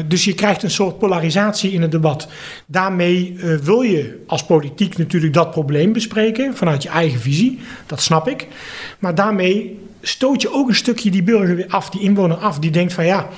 dus 0.06 0.24
je 0.24 0.34
krijgt 0.34 0.62
een 0.62 0.70
soort 0.70 0.98
polarisatie 0.98 1.72
in 1.72 1.82
het 1.82 1.90
debat. 1.90 2.28
Daarmee 2.66 3.36
wil 3.62 3.80
je 3.80 4.24
als 4.26 4.44
politiek 4.44 4.98
natuurlijk 4.98 5.32
dat 5.32 5.50
probleem 5.50 5.92
bespreken 5.92 6.56
vanuit 6.56 6.82
je 6.82 6.88
eigen 6.88 7.20
visie. 7.20 7.60
Dat 7.86 8.00
snap 8.00 8.28
ik. 8.28 8.46
Maar 8.98 9.14
daarmee 9.14 9.87
stoot 10.02 10.42
je 10.42 10.52
ook 10.52 10.68
een 10.68 10.74
stukje 10.74 11.10
die 11.10 11.22
burger 11.22 11.56
weer 11.56 11.68
af, 11.68 11.90
die 11.90 12.00
inwoner 12.00 12.36
af, 12.36 12.58
die 12.58 12.70
denkt 12.70 12.92
van 12.92 13.06
ja, 13.06 13.28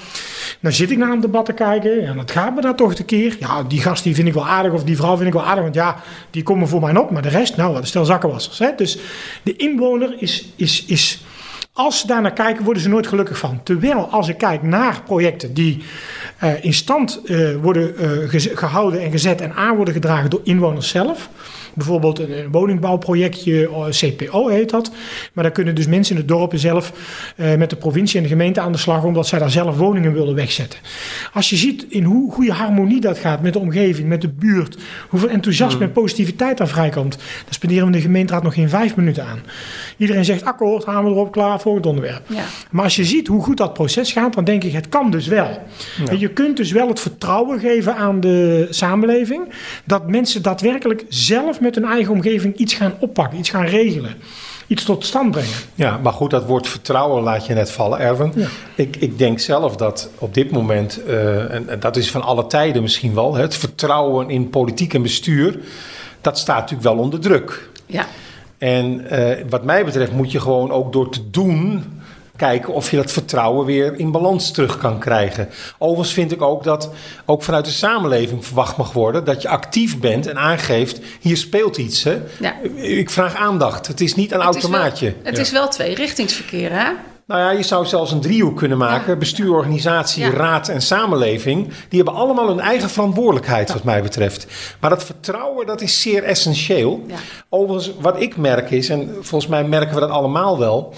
nou 0.61 0.75
zit 0.75 0.91
ik 0.91 0.99
naar 0.99 1.11
een 1.11 1.21
debat 1.21 1.45
te 1.45 1.53
kijken 1.53 2.07
en 2.07 2.17
dat 2.17 2.31
gaat 2.31 2.55
me 2.55 2.61
daar 2.61 2.75
toch 2.75 2.99
een 2.99 3.05
keer. 3.05 3.37
Ja, 3.41 3.63
die 3.63 3.81
gast 3.81 4.05
die 4.05 4.15
vind 4.15 4.29
ik 4.29 4.35
wel 4.35 4.47
aardig 4.47 4.73
of 4.73 4.85
die 4.85 4.97
vrouw 4.97 5.17
vind 5.17 5.29
ik 5.29 5.35
wel 5.35 5.45
aardig, 5.45 5.63
want 5.63 5.75
ja, 5.75 5.97
die 6.31 6.43
komen 6.43 6.69
voor 6.69 6.81
mij 6.81 6.97
op, 6.97 7.11
maar 7.11 7.23
de 7.23 7.29
rest, 7.29 7.57
nou, 7.57 7.73
wat 7.73 7.87
stel 7.87 8.05
zakkenwassers. 8.05 8.59
Hè? 8.59 8.71
Dus 8.77 8.99
de 9.43 9.57
inwoner 9.57 10.15
is, 10.19 10.53
is, 10.57 10.85
is, 10.85 11.25
als 11.73 11.99
ze 12.01 12.07
daar 12.07 12.23
naar 12.23 12.33
kijken, 12.33 12.65
worden 12.65 12.83
ze 12.83 12.89
nooit 12.89 13.07
gelukkig 13.07 13.39
van. 13.39 13.61
Terwijl 13.63 14.07
als 14.07 14.29
ik 14.29 14.39
kijk 14.39 14.63
naar 14.63 15.03
projecten 15.03 15.55
die 15.55 15.83
uh, 16.43 16.65
in 16.65 16.75
stand 16.75 17.21
uh, 17.25 17.57
worden 17.57 17.95
uh, 18.33 18.41
gehouden 18.55 19.01
en 19.03 19.11
gezet 19.11 19.41
en 19.41 19.55
aan 19.55 19.77
worden 19.77 19.95
gedragen 19.95 20.31
door 20.31 20.41
inwoners 20.45 20.89
zelf 20.89 21.29
Bijvoorbeeld 21.75 22.19
een, 22.19 22.51
woningbouwprojectje, 22.51 23.69
eh, 23.69 23.85
CPO 23.89 24.49
heet 24.49 24.71
dat. 24.71 24.91
Maar 25.33 25.45
daar 25.45 25.53
kunnen 25.53 25.75
dus 25.75 25.87
mensen 25.87 26.15
in 26.15 26.21
de 26.21 26.27
dorpen 26.27 26.59
zelf 26.59 26.93
uh, 27.37 27.55
met 27.55 27.71
de 27.71 27.77
provincie 27.77 28.17
en 28.17 28.23
de 28.23 28.29
gemeente 28.29 28.61
aan 28.61 28.73
de 28.73 28.79
slag, 28.79 29.05
omdat 29.05 29.27
zij 29.27 29.39
daar 29.39 29.51
zelf 29.51 29.77
woningen 29.77 30.13
willen 30.13 30.35
wegzetten. 30.35 30.79
Als 31.33 31.51
je 31.51 31.57
ziet 31.57 31.87
in 31.89 32.05
hoe 32.05 32.33
goede 32.33 32.53
harmonie 32.53 33.01
dat 33.01 33.19
gaat 33.19 33.43
met 33.43 33.53
de 33.53 33.59
omgeving, 33.59 34.09
met 34.09 34.21
de 34.21 34.29
buurt, 34.29 34.79
hoeveel 35.09 35.29
enthousiasme 35.29 35.79
mm. 35.79 35.83
en 35.83 35.93
positiviteit 35.93 36.59
daar 36.59 36.69
vrijkomt, 36.69 37.17
dan 37.17 37.55
spenderen 37.55 37.87
we 37.87 37.93
de 37.93 38.01
gemeenteraad 38.01 38.43
nog 38.43 38.55
geen 38.55 38.69
vijf 38.69 38.97
minuten 38.97 39.25
aan. 39.25 39.41
Iedereen 39.97 40.25
zegt 40.25 40.45
akkoord, 40.45 40.85
gaan 40.85 41.05
we 41.05 41.11
erop 41.11 41.33
klaar 41.33 41.61
voor 41.61 41.77
het 41.77 41.87
onderwerp. 41.87 42.23
Ja. 42.27 42.43
Maar 42.71 42.85
als 42.85 42.97
je 42.97 43.05
ziet 43.05 43.27
hoe 43.27 43.43
goed 43.43 43.57
dat 43.57 43.75
proces 43.75 44.13
gaat, 44.13 44.35
dan 44.35 44.45
denk 44.45 44.65
ik, 44.65 44.73
het 44.73 44.89
kan 44.89 45.11
dus 45.11 45.27
wel. 45.27 45.63
Ja. 46.05 46.13
Je 46.19 46.29
kunt 46.29 46.57
dus 46.57 46.73
wel 46.73 46.89
het 46.89 47.01
vertrouwen 47.01 47.59
geven 47.59 47.97
aan 47.97 48.21
de 48.21 48.67
samenleving 48.71 49.53
dat 49.85 50.09
mensen 50.09 50.43
daadwerkelijk 50.43 51.05
zelf 51.09 51.60
met 51.61 51.75
hun 51.75 51.85
eigen 51.85 52.13
omgeving 52.13 52.57
iets 52.57 52.75
gaan 52.75 52.95
oppakken, 52.99 53.39
iets 53.39 53.51
gaan 53.51 53.67
regelen 53.67 54.17
iets 54.71 54.85
tot 54.85 55.05
stand 55.05 55.31
brengen. 55.31 55.51
Ja, 55.75 55.99
maar 56.03 56.13
goed, 56.13 56.31
dat 56.31 56.45
woord 56.45 56.69
vertrouwen 56.69 57.23
laat 57.23 57.47
je 57.47 57.55
net 57.55 57.71
vallen, 57.71 57.99
Erwin. 57.99 58.33
Ik, 58.75 58.97
ik 58.97 59.19
denk 59.19 59.39
zelf 59.39 59.77
dat 59.77 60.11
op 60.19 60.35
dit 60.35 60.51
moment, 60.51 61.01
uh, 61.07 61.55
en, 61.55 61.81
dat 61.81 61.97
is 61.97 62.11
van 62.11 62.23
alle 62.23 62.47
tijden 62.47 62.83
misschien 62.83 63.15
wel, 63.15 63.35
het 63.35 63.55
vertrouwen 63.55 64.31
in 64.31 64.51
politiek 64.51 64.95
en 64.95 65.03
bestuur, 65.03 65.59
dat 66.21 66.39
staat 66.39 66.57
natuurlijk 66.57 66.83
wel 66.83 66.99
onder 66.99 67.21
druk. 67.21 67.69
Ja. 67.87 68.07
En 68.59 69.07
uh, 69.13 69.31
wat 69.49 69.65
mij 69.65 69.85
betreft 69.85 70.13
moet 70.13 70.33
je 70.33 70.41
gewoon 70.41 70.71
ook 70.71 70.93
door 70.93 71.11
te 71.11 71.31
doen 71.31 71.85
kijken 72.41 72.75
of 72.75 72.91
je 72.91 72.97
dat 72.97 73.13
vertrouwen 73.13 73.67
weer 73.67 73.99
in 73.99 74.11
balans 74.11 74.51
terug 74.51 74.79
kan 74.79 74.99
krijgen. 74.99 75.49
Overigens 75.79 76.13
vind 76.13 76.33
ik 76.33 76.43
ook 76.43 76.65
dat 76.65 76.91
ook 77.27 77.43
vanuit 77.43 77.65
de 77.65 77.71
samenleving 77.71 78.47
verwacht 78.47 78.77
mag 78.77 78.93
worden 78.93 79.25
dat 79.25 79.43
je 79.43 79.49
actief 79.49 79.99
bent 79.99 80.27
en 80.27 80.39
aangeeft: 80.39 81.01
hier 81.21 81.37
speelt 81.37 81.77
iets. 81.77 82.05
Hè? 82.05 82.19
Ja. 82.41 82.55
Ik 82.77 83.11
vraag 83.11 83.35
aandacht. 83.35 83.87
Het 83.87 84.01
is 84.01 84.15
niet 84.15 84.33
een 84.33 84.41
het 84.41 84.55
automaatje. 84.55 85.07
Is 85.07 85.13
wel, 85.13 85.25
het 85.25 85.39
is 85.39 85.51
wel 85.51 85.69
tweerichtingsverkeer, 85.69 86.71
hè? 86.73 86.91
Nou 87.27 87.43
ja, 87.43 87.51
je 87.51 87.63
zou 87.63 87.87
zelfs 87.87 88.13
een 88.13 88.21
driehoek 88.21 88.57
kunnen 88.57 88.79
maken. 88.79 89.19
Bestuur, 89.19 89.53
organisatie, 89.53 90.31
raad 90.31 90.69
en 90.69 90.83
samenleving. 90.83 91.67
Die 91.89 92.03
hebben 92.03 92.15
allemaal 92.21 92.49
hun 92.49 92.61
eigen 92.61 92.91
verantwoordelijkheid 92.91 93.73
wat 93.73 93.85
mij 93.85 94.03
betreft. 94.03 94.47
Maar 94.81 94.91
dat 94.91 95.05
vertrouwen, 95.05 95.67
dat 95.67 95.81
is 95.81 96.01
zeer 96.01 96.23
essentieel. 96.23 97.07
Overigens, 97.49 97.93
wat 98.01 98.21
ik 98.21 98.37
merk 98.37 98.71
is, 98.71 98.89
en 98.89 99.15
volgens 99.21 99.51
mij 99.51 99.65
merken 99.65 99.95
we 99.95 100.01
dat 100.01 100.11
allemaal 100.11 100.59
wel... 100.59 100.95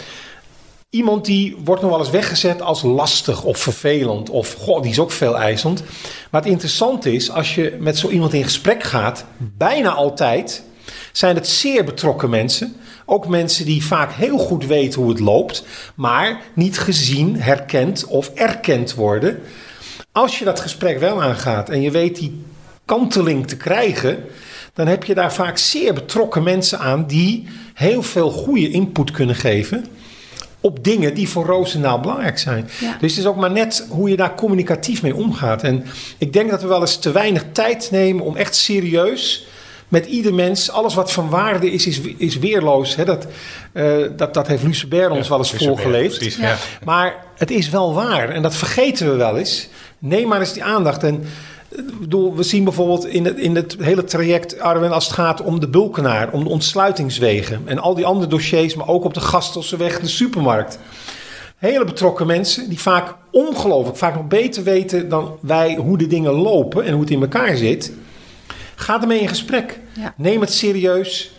Iemand 0.93 1.25
die 1.25 1.57
wordt 1.65 1.83
nog 1.83 1.91
wel 1.91 2.01
eens 2.01 2.11
weggezet 2.11 2.63
als 2.63 2.83
lastig 2.83 3.45
of 3.45 3.59
vervelend 3.59 4.31
of 4.31 4.55
goh, 4.55 4.83
die 4.83 4.91
is 4.91 4.99
ook 4.99 5.11
veel 5.11 5.39
eisend. 5.39 5.83
Maar 6.31 6.41
het 6.41 6.51
interessante 6.51 7.13
is, 7.13 7.31
als 7.31 7.55
je 7.55 7.77
met 7.81 7.99
zo 7.99 8.09
iemand 8.09 8.33
in 8.33 8.45
gesprek 8.45 8.83
gaat, 8.83 9.25
bijna 9.39 9.91
altijd 9.91 10.63
zijn 11.13 11.35
het 11.35 11.49
zeer 11.49 11.85
betrokken 11.85 12.31
mensen. 12.31 12.77
Ook 13.05 13.29
mensen 13.29 13.65
die 13.65 13.85
vaak 13.85 14.13
heel 14.13 14.39
goed 14.39 14.67
weten 14.67 15.01
hoe 15.01 15.11
het 15.11 15.21
loopt, 15.21 15.65
maar 15.95 16.41
niet 16.55 16.79
gezien, 16.79 17.41
herkend 17.41 18.07
of 18.07 18.29
erkend 18.35 18.95
worden. 18.95 19.41
Als 20.13 20.39
je 20.39 20.45
dat 20.45 20.61
gesprek 20.61 20.99
wel 20.99 21.23
aangaat 21.23 21.69
en 21.69 21.81
je 21.81 21.91
weet 21.91 22.17
die 22.17 22.45
kanteling 22.85 23.47
te 23.47 23.57
krijgen, 23.57 24.25
dan 24.75 24.87
heb 24.87 25.05
je 25.05 25.15
daar 25.15 25.33
vaak 25.33 25.59
zeer 25.59 25.95
betrokken 25.95 26.43
mensen 26.43 26.79
aan 26.79 27.07
die 27.07 27.49
heel 27.75 28.03
veel 28.03 28.31
goede 28.31 28.71
input 28.71 29.11
kunnen 29.11 29.37
geven 29.37 29.87
op 30.63 30.85
dingen 30.85 31.15
die 31.15 31.29
voor 31.29 31.47
Roosendaal 31.47 32.01
belangrijk 32.01 32.39
zijn. 32.39 32.71
Dus 33.01 33.11
het 33.11 33.21
is 33.21 33.27
ook 33.27 33.37
maar 33.37 33.51
net 33.51 33.87
hoe 33.89 34.11
je 34.11 34.17
daar 34.17 34.35
communicatief 34.35 35.03
mee 35.03 35.15
omgaat. 35.15 35.63
En 35.63 35.85
ik 36.19 36.33
denk 36.33 36.51
dat 36.51 36.63
we 36.63 36.69
wel 36.69 36.81
eens 36.81 36.99
te 36.99 37.13
weinig 37.13 37.45
tijd 37.53 37.89
nemen 37.91 38.25
om 38.25 38.37
echt 38.37 38.55
serieus 38.55 39.47
met 39.93 40.07
ieder 40.07 40.35
mens, 40.35 40.71
alles 40.71 40.95
wat 40.95 41.13
van 41.13 41.29
waarde 41.29 41.71
is, 41.71 41.87
is, 41.87 42.01
is 42.01 42.39
weerloos. 42.39 42.97
Hè? 42.97 43.05
Dat, 43.05 43.27
uh, 43.73 44.09
dat, 44.17 44.35
dat 44.35 44.47
heeft 44.47 44.63
Luce 44.63 44.87
Baer 44.87 45.11
ons 45.11 45.29
wel 45.29 45.39
eens 45.39 45.53
voorgeleefd. 45.53 46.35
ja. 46.35 46.57
Maar 46.85 47.25
het 47.37 47.51
is 47.51 47.69
wel 47.69 47.95
waar 47.95 48.29
en 48.29 48.43
dat 48.43 48.55
vergeten 48.55 49.11
we 49.11 49.17
wel 49.17 49.37
eens. 49.37 49.69
Neem 49.99 50.29
maar 50.29 50.41
eens 50.41 50.53
die 50.53 50.65
aandacht. 50.65 51.03
En 51.03 51.25
we 52.35 52.43
zien 52.43 52.65
bijvoorbeeld 52.65 53.07
in 53.07 53.25
het, 53.25 53.39
in 53.39 53.57
het 53.57 53.77
hele 53.79 54.05
traject, 54.05 54.61
Arwen, 54.61 54.93
als 54.93 55.05
het 55.05 55.15
gaat 55.15 55.43
om 55.43 55.61
de 55.61 55.69
Bulkenaar, 55.69 56.33
om 56.33 56.45
de 56.45 56.51
ontsluitingswegen 56.51 57.63
en 57.65 57.79
al 57.79 57.95
die 57.95 58.07
andere 58.07 58.27
dossiers, 58.27 58.75
maar 58.75 58.89
ook 58.89 59.05
op 59.05 59.15
de 59.15 59.21
Gastelseweg, 59.21 60.01
de 60.01 60.09
supermarkt. 60.09 60.79
Hele 61.57 61.85
betrokken 61.85 62.27
mensen 62.27 62.69
die 62.69 62.81
vaak 62.81 63.15
ongelooflijk, 63.31 63.97
vaak 63.97 64.15
nog 64.15 64.29
beter 64.29 64.63
weten 64.63 65.09
dan 65.09 65.37
wij 65.41 65.75
hoe 65.75 65.99
de 65.99 66.07
dingen 66.07 66.33
lopen 66.33 66.85
en 66.85 66.93
hoe 66.93 67.01
het 67.01 67.11
in 67.11 67.21
elkaar 67.21 67.57
zit. 67.57 67.93
Ga 68.75 69.01
ermee 69.01 69.21
in 69.21 69.29
gesprek. 69.29 69.81
Neem 70.17 70.41
het 70.41 70.53
serieus. 70.53 71.33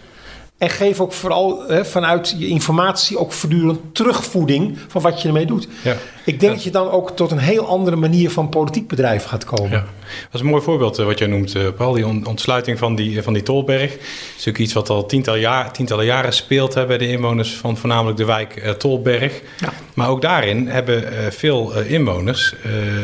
En 0.63 0.69
geef 0.69 0.99
ook 0.99 1.13
vooral 1.13 1.63
hè, 1.67 1.85
vanuit 1.85 2.35
je 2.37 2.47
informatie 2.47 3.17
ook 3.17 3.31
voortdurend 3.31 3.79
terugvoeding 3.91 4.77
van 4.87 5.01
wat 5.01 5.21
je 5.21 5.27
ermee 5.27 5.45
doet. 5.45 5.67
Ja. 5.81 5.95
Ik 6.25 6.39
denk 6.39 6.53
dat 6.53 6.63
je 6.63 6.71
dan 6.71 6.89
ook 6.89 7.11
tot 7.15 7.31
een 7.31 7.37
heel 7.37 7.67
andere 7.67 7.95
manier 7.95 8.29
van 8.31 8.49
politiek 8.49 8.87
bedrijf 8.87 9.23
gaat 9.23 9.45
komen. 9.45 9.71
Ja. 9.71 9.77
Dat 9.79 10.33
is 10.33 10.39
een 10.39 10.45
mooi 10.45 10.61
voorbeeld 10.61 10.97
eh, 10.97 11.05
wat 11.05 11.19
jij 11.19 11.27
noemt, 11.27 11.55
eh, 11.55 11.67
Paul. 11.77 11.93
Die 11.93 12.05
ontsluiting 12.05 12.77
van 12.77 12.95
die, 12.95 13.21
van 13.21 13.33
die 13.33 13.43
tolberg. 13.43 13.91
Dat 13.91 13.99
is 13.99 14.35
natuurlijk 14.35 14.57
iets 14.57 14.73
wat 14.73 14.89
al 14.89 15.05
tientallen, 15.05 15.39
jaar, 15.39 15.71
tientallen 15.71 16.05
jaren 16.05 16.33
speelt 16.33 16.73
hè, 16.73 16.85
bij 16.85 16.97
de 16.97 17.07
inwoners 17.07 17.53
van 17.53 17.77
voornamelijk 17.77 18.17
de 18.17 18.25
wijk 18.25 18.63
uh, 18.63 18.69
Tolberg. 18.69 19.41
Ja. 19.59 19.73
Maar 19.93 20.09
ook 20.09 20.21
daarin 20.21 20.67
hebben 20.67 21.03
veel 21.33 21.73
inwoners 21.73 22.55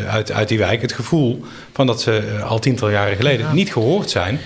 uit, 0.07 0.31
uit 0.31 0.47
die 0.47 0.57
wijk 0.57 0.81
het 0.81 0.93
gevoel 0.93 1.43
van 1.73 1.87
dat 1.87 2.01
ze 2.01 2.41
al 2.47 2.59
tientallen 2.59 2.93
jaren 2.93 3.15
geleden 3.15 3.47
niet 3.53 3.71
gehoord 3.71 4.09
zijn 4.09 4.39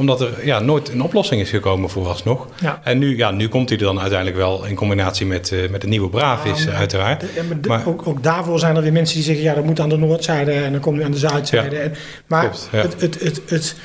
omdat 0.00 0.20
er 0.20 0.46
ja, 0.46 0.60
nooit 0.60 0.88
een 0.88 1.02
oplossing 1.02 1.40
is 1.40 1.50
gekomen 1.50 1.90
vooralsnog. 1.90 2.46
Ja. 2.60 2.80
En 2.84 2.98
nu, 2.98 3.16
ja, 3.16 3.30
nu 3.30 3.48
komt 3.48 3.68
hij 3.68 3.78
er 3.78 3.84
dan 3.84 4.00
uiteindelijk 4.00 4.38
wel 4.38 4.64
in 4.64 4.74
combinatie 4.74 5.26
met, 5.26 5.50
uh, 5.50 5.68
met 5.70 5.80
de 5.80 5.86
nieuwe 5.86 6.08
Bravis, 6.08 6.64
ja, 6.64 6.70
uiteraard. 6.70 7.24
maar, 7.66 7.86
ook, 7.86 8.06
ook 8.06 8.22
daarvoor 8.22 8.58
zijn 8.58 8.76
er 8.76 8.82
weer 8.82 8.92
mensen 8.92 9.16
die 9.16 9.24
zeggen... 9.24 9.44
ja, 9.44 9.54
dat 9.54 9.64
moet 9.64 9.80
aan 9.80 9.88
de 9.88 9.96
noordzijde 9.96 10.52
en 10.52 10.72
dan 10.72 10.80
komt 10.80 10.96
hij 10.96 11.04
aan 11.04 11.10
de 11.10 11.18
zuidzijde. 11.18 11.76
En, 11.76 11.94
maar 12.26 12.50
het, 12.70 13.00
het, 13.00 13.20
het, 13.20 13.40
het, 13.46 13.76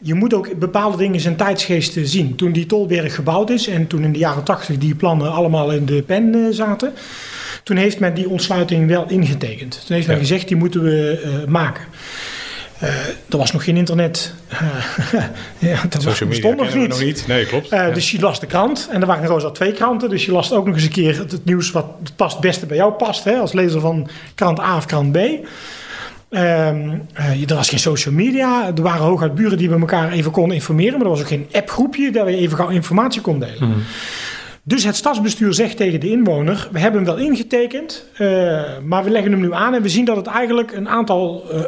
je 0.00 0.14
moet 0.14 0.34
ook 0.34 0.58
bepaalde 0.58 0.96
dingen 0.96 1.20
zijn 1.20 1.36
tijdsgeest 1.36 1.96
zien. 2.02 2.36
Toen 2.36 2.52
die 2.52 2.66
tolberg 2.66 3.14
gebouwd 3.14 3.50
is 3.50 3.66
en 3.66 3.86
toen 3.86 4.04
in 4.04 4.12
de 4.12 4.18
jaren 4.18 4.42
tachtig 4.42 4.78
die 4.78 4.94
plannen 4.94 5.32
allemaal 5.32 5.70
in 5.70 5.86
de 5.86 6.02
pen 6.02 6.34
uh, 6.34 6.46
zaten... 6.50 6.92
toen 7.62 7.76
heeft 7.76 8.00
men 8.00 8.14
die 8.14 8.28
ontsluiting 8.28 8.88
wel 8.88 9.04
ingetekend. 9.08 9.82
Toen 9.86 9.96
heeft 9.96 10.08
men 10.08 10.18
gezegd, 10.18 10.48
die 10.48 10.56
moeten 10.56 10.82
we 10.82 11.22
uh, 11.24 11.48
maken. 11.48 11.84
Uh, 12.84 12.90
er 13.28 13.38
was 13.38 13.52
nog 13.52 13.64
geen 13.64 13.76
internet. 13.76 14.34
Uh, 14.52 15.24
ja, 15.70 15.80
dat 15.88 16.02
Social 16.02 16.28
media 16.28 16.54
nog 16.54 16.74
niet. 16.74 16.88
nog 16.88 17.00
niet. 17.00 17.24
Nee, 17.26 17.46
klopt. 17.46 17.72
Uh, 17.72 17.78
ja. 17.78 17.90
Dus 17.90 18.10
je 18.10 18.20
las 18.20 18.40
de 18.40 18.46
krant. 18.46 18.88
En 18.90 19.00
er 19.00 19.06
waren 19.06 19.24
er 19.24 19.44
al 19.44 19.52
twee 19.52 19.72
kranten. 19.72 20.10
Dus 20.10 20.24
je 20.24 20.32
las 20.32 20.52
ook 20.52 20.66
nog 20.66 20.74
eens 20.74 20.84
een 20.84 20.90
keer 20.90 21.18
het, 21.18 21.44
nieuws 21.44 21.70
wat 21.70 21.86
het 22.02 22.16
past 22.16 22.32
het 22.32 22.40
beste 22.40 22.66
bij 22.66 22.76
jou 22.76 22.92
past. 22.92 23.24
Hè, 23.24 23.36
als 23.36 23.52
lezer 23.52 23.80
van 23.80 24.08
krant 24.34 24.60
A 24.60 24.76
of 24.76 24.86
krant 24.86 25.12
B. 25.12 25.16
Um, 25.16 27.08
er 27.48 27.54
was 27.54 27.68
geen 27.68 27.78
social 27.78 28.14
media. 28.14 28.72
Er 28.76 28.82
waren 28.82 29.04
hooguit 29.04 29.34
buren 29.34 29.58
die 29.58 29.68
we 29.68 29.78
elkaar 29.78 30.12
even 30.12 30.30
konden 30.30 30.54
informeren. 30.54 30.92
Maar 30.92 31.02
er 31.04 31.12
was 31.12 31.20
ook 31.20 31.26
geen 31.26 31.48
appgroepje 31.52 32.10
dat 32.12 32.24
we 32.24 32.36
even 32.36 32.56
gauw 32.56 32.68
informatie 32.68 33.20
kon 33.20 33.38
delen. 33.38 33.68
Mm. 33.68 33.82
Dus 34.66 34.84
het 34.84 34.96
stadsbestuur 34.96 35.54
zegt 35.54 35.76
tegen 35.76 36.00
de 36.00 36.10
inwoner: 36.10 36.68
We 36.72 36.78
hebben 36.78 37.04
hem 37.04 37.16
wel 37.16 37.24
ingetekend, 37.24 38.04
uh, 38.18 38.78
maar 38.84 39.04
we 39.04 39.10
leggen 39.10 39.32
hem 39.32 39.40
nu 39.40 39.52
aan 39.52 39.74
en 39.74 39.82
we 39.82 39.88
zien 39.88 40.04
dat 40.04 40.16
het 40.16 40.26
eigenlijk 40.26 40.72
een 40.72 40.88
aantal 40.88 41.44
uh, 41.52 41.60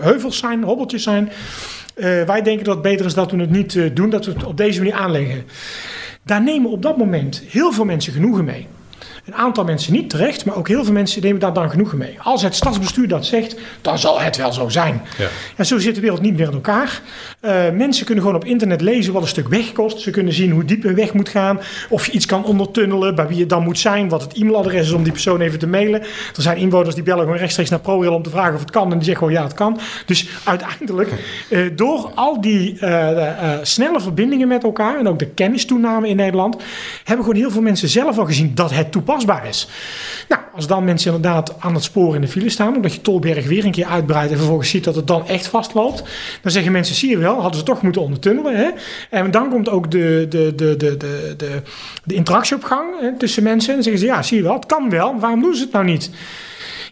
heuvels 0.00 0.38
zijn, 0.38 0.62
hobbeltjes 0.62 1.02
zijn. 1.02 1.30
wij 2.26 2.42
denken 2.42 2.64
dat 2.64 2.74
het 2.74 2.82
beter 2.82 3.06
is 3.06 3.14
dat 3.14 3.30
we 3.30 3.40
het 3.40 3.50
niet 3.50 3.96
doen, 3.96 4.10
dat 4.10 4.26
we 4.26 4.32
het 4.32 4.44
op 4.44 4.56
deze 4.56 4.78
manier 4.78 4.94
aanleggen. 4.94 5.44
Daar 6.22 6.42
nemen 6.42 6.70
op 6.70 6.82
dat 6.82 6.96
moment 6.96 7.42
heel 7.48 7.72
veel 7.72 7.84
mensen 7.84 8.12
genoegen 8.12 8.44
mee. 8.44 8.66
Een 9.26 9.34
aantal 9.34 9.64
mensen 9.64 9.92
niet 9.92 10.10
terecht, 10.10 10.44
maar 10.44 10.56
ook 10.56 10.68
heel 10.68 10.84
veel 10.84 10.92
mensen 10.92 11.22
nemen 11.22 11.40
daar 11.40 11.52
dan 11.52 11.70
genoegen 11.70 11.98
mee. 11.98 12.16
Als 12.22 12.42
het 12.42 12.54
stadsbestuur 12.54 13.08
dat 13.08 13.26
zegt, 13.26 13.56
dan 13.80 13.98
zal 13.98 14.20
het 14.20 14.36
wel 14.36 14.52
zo 14.52 14.68
zijn. 14.68 15.02
Ja. 15.18 15.26
En 15.56 15.66
zo 15.66 15.78
zit 15.78 15.94
de 15.94 16.00
wereld 16.00 16.20
niet 16.20 16.36
meer 16.36 16.46
in 16.46 16.52
elkaar. 16.52 17.00
Uh, 17.40 17.70
mensen 17.70 18.04
kunnen 18.04 18.24
gewoon 18.24 18.38
op 18.38 18.44
internet 18.44 18.80
lezen 18.80 19.12
wat 19.12 19.22
een 19.22 19.28
stuk 19.28 19.48
weg 19.48 19.72
kost. 19.72 20.00
Ze 20.00 20.10
kunnen 20.10 20.32
zien 20.32 20.50
hoe 20.50 20.64
diep 20.64 20.84
een 20.84 20.94
weg 20.94 21.12
moet 21.12 21.28
gaan. 21.28 21.60
Of 21.88 22.06
je 22.06 22.12
iets 22.12 22.26
kan 22.26 22.44
ondertunnelen, 22.44 23.14
bij 23.14 23.26
wie 23.26 23.36
je 23.36 23.46
dan 23.46 23.62
moet 23.62 23.78
zijn. 23.78 24.08
Wat 24.08 24.22
het 24.22 24.32
e-mailadres 24.32 24.86
is 24.86 24.92
om 24.92 25.02
die 25.02 25.12
persoon 25.12 25.40
even 25.40 25.58
te 25.58 25.66
mailen. 25.66 26.00
Er 26.36 26.42
zijn 26.42 26.56
inwoners 26.56 26.94
die 26.94 27.04
bellen 27.04 27.22
gewoon 27.22 27.38
rechtstreeks 27.38 27.70
naar 27.70 27.80
ProRail 27.80 28.14
om 28.14 28.22
te 28.22 28.30
vragen 28.30 28.54
of 28.54 28.60
het 28.60 28.70
kan. 28.70 28.92
En 28.92 28.98
die 28.98 29.04
zeggen 29.04 29.26
gewoon 29.26 29.32
ja, 29.32 29.42
het 29.42 29.54
kan. 29.56 29.78
Dus 30.06 30.28
uiteindelijk, 30.44 31.10
uh, 31.48 31.70
door 31.76 32.10
al 32.14 32.40
die 32.40 32.78
uh, 32.80 33.58
snelle 33.62 34.00
verbindingen 34.00 34.48
met 34.48 34.64
elkaar. 34.64 34.98
En 34.98 35.08
ook 35.08 35.18
de 35.18 35.28
kennistoename 35.28 36.08
in 36.08 36.16
Nederland. 36.16 36.56
Hebben 37.04 37.24
gewoon 37.24 37.40
heel 37.40 37.50
veel 37.50 37.62
mensen 37.62 37.88
zelf 37.88 38.18
al 38.18 38.26
gezien 38.26 38.54
dat 38.54 38.74
het 38.74 38.92
toepasbaar 38.92 39.14
is. 39.44 39.68
Nou, 40.28 40.42
als 40.54 40.66
dan 40.66 40.84
mensen 40.84 41.14
inderdaad 41.14 41.54
aan 41.58 41.74
het 41.74 41.82
spoor 41.82 42.14
in 42.14 42.20
de 42.20 42.28
file 42.28 42.48
staan. 42.48 42.76
Omdat 42.76 42.94
je 42.94 43.00
Tolberg 43.00 43.46
weer 43.46 43.64
een 43.64 43.70
keer 43.70 43.86
uitbreidt. 43.86 44.30
En 44.30 44.38
vervolgens 44.38 44.70
ziet 44.70 44.84
dat 44.84 44.94
het 44.94 45.06
dan 45.06 45.28
echt 45.28 45.46
vastloopt. 45.46 46.02
Dan 46.42 46.52
zeggen 46.52 46.72
mensen, 46.72 46.94
zie 46.94 47.10
je 47.10 47.18
wel, 47.18 47.40
hadden 47.40 47.58
ze 47.58 47.66
toch 47.66 47.82
moeten 47.82 48.02
ondertunnelen. 48.02 48.56
Hè? 48.56 48.70
En 49.10 49.30
dan 49.30 49.50
komt 49.50 49.68
ook 49.68 49.90
de, 49.90 50.26
de, 50.28 50.52
de, 50.54 50.76
de, 50.76 50.96
de, 50.96 51.62
de, 52.04 52.14
interactie 52.14 52.56
op 52.56 52.64
gang 52.64 53.00
hè, 53.00 53.16
tussen 53.16 53.42
mensen. 53.42 53.74
En 53.74 53.82
zeggen 53.82 54.00
ze, 54.00 54.06
ja, 54.06 54.22
zie 54.22 54.36
je 54.36 54.42
wel, 54.42 54.54
het 54.54 54.66
kan 54.66 54.90
wel. 54.90 55.18
Waarom 55.18 55.40
doen 55.40 55.54
ze 55.54 55.62
het 55.62 55.72
nou 55.72 55.84
niet? 55.84 56.10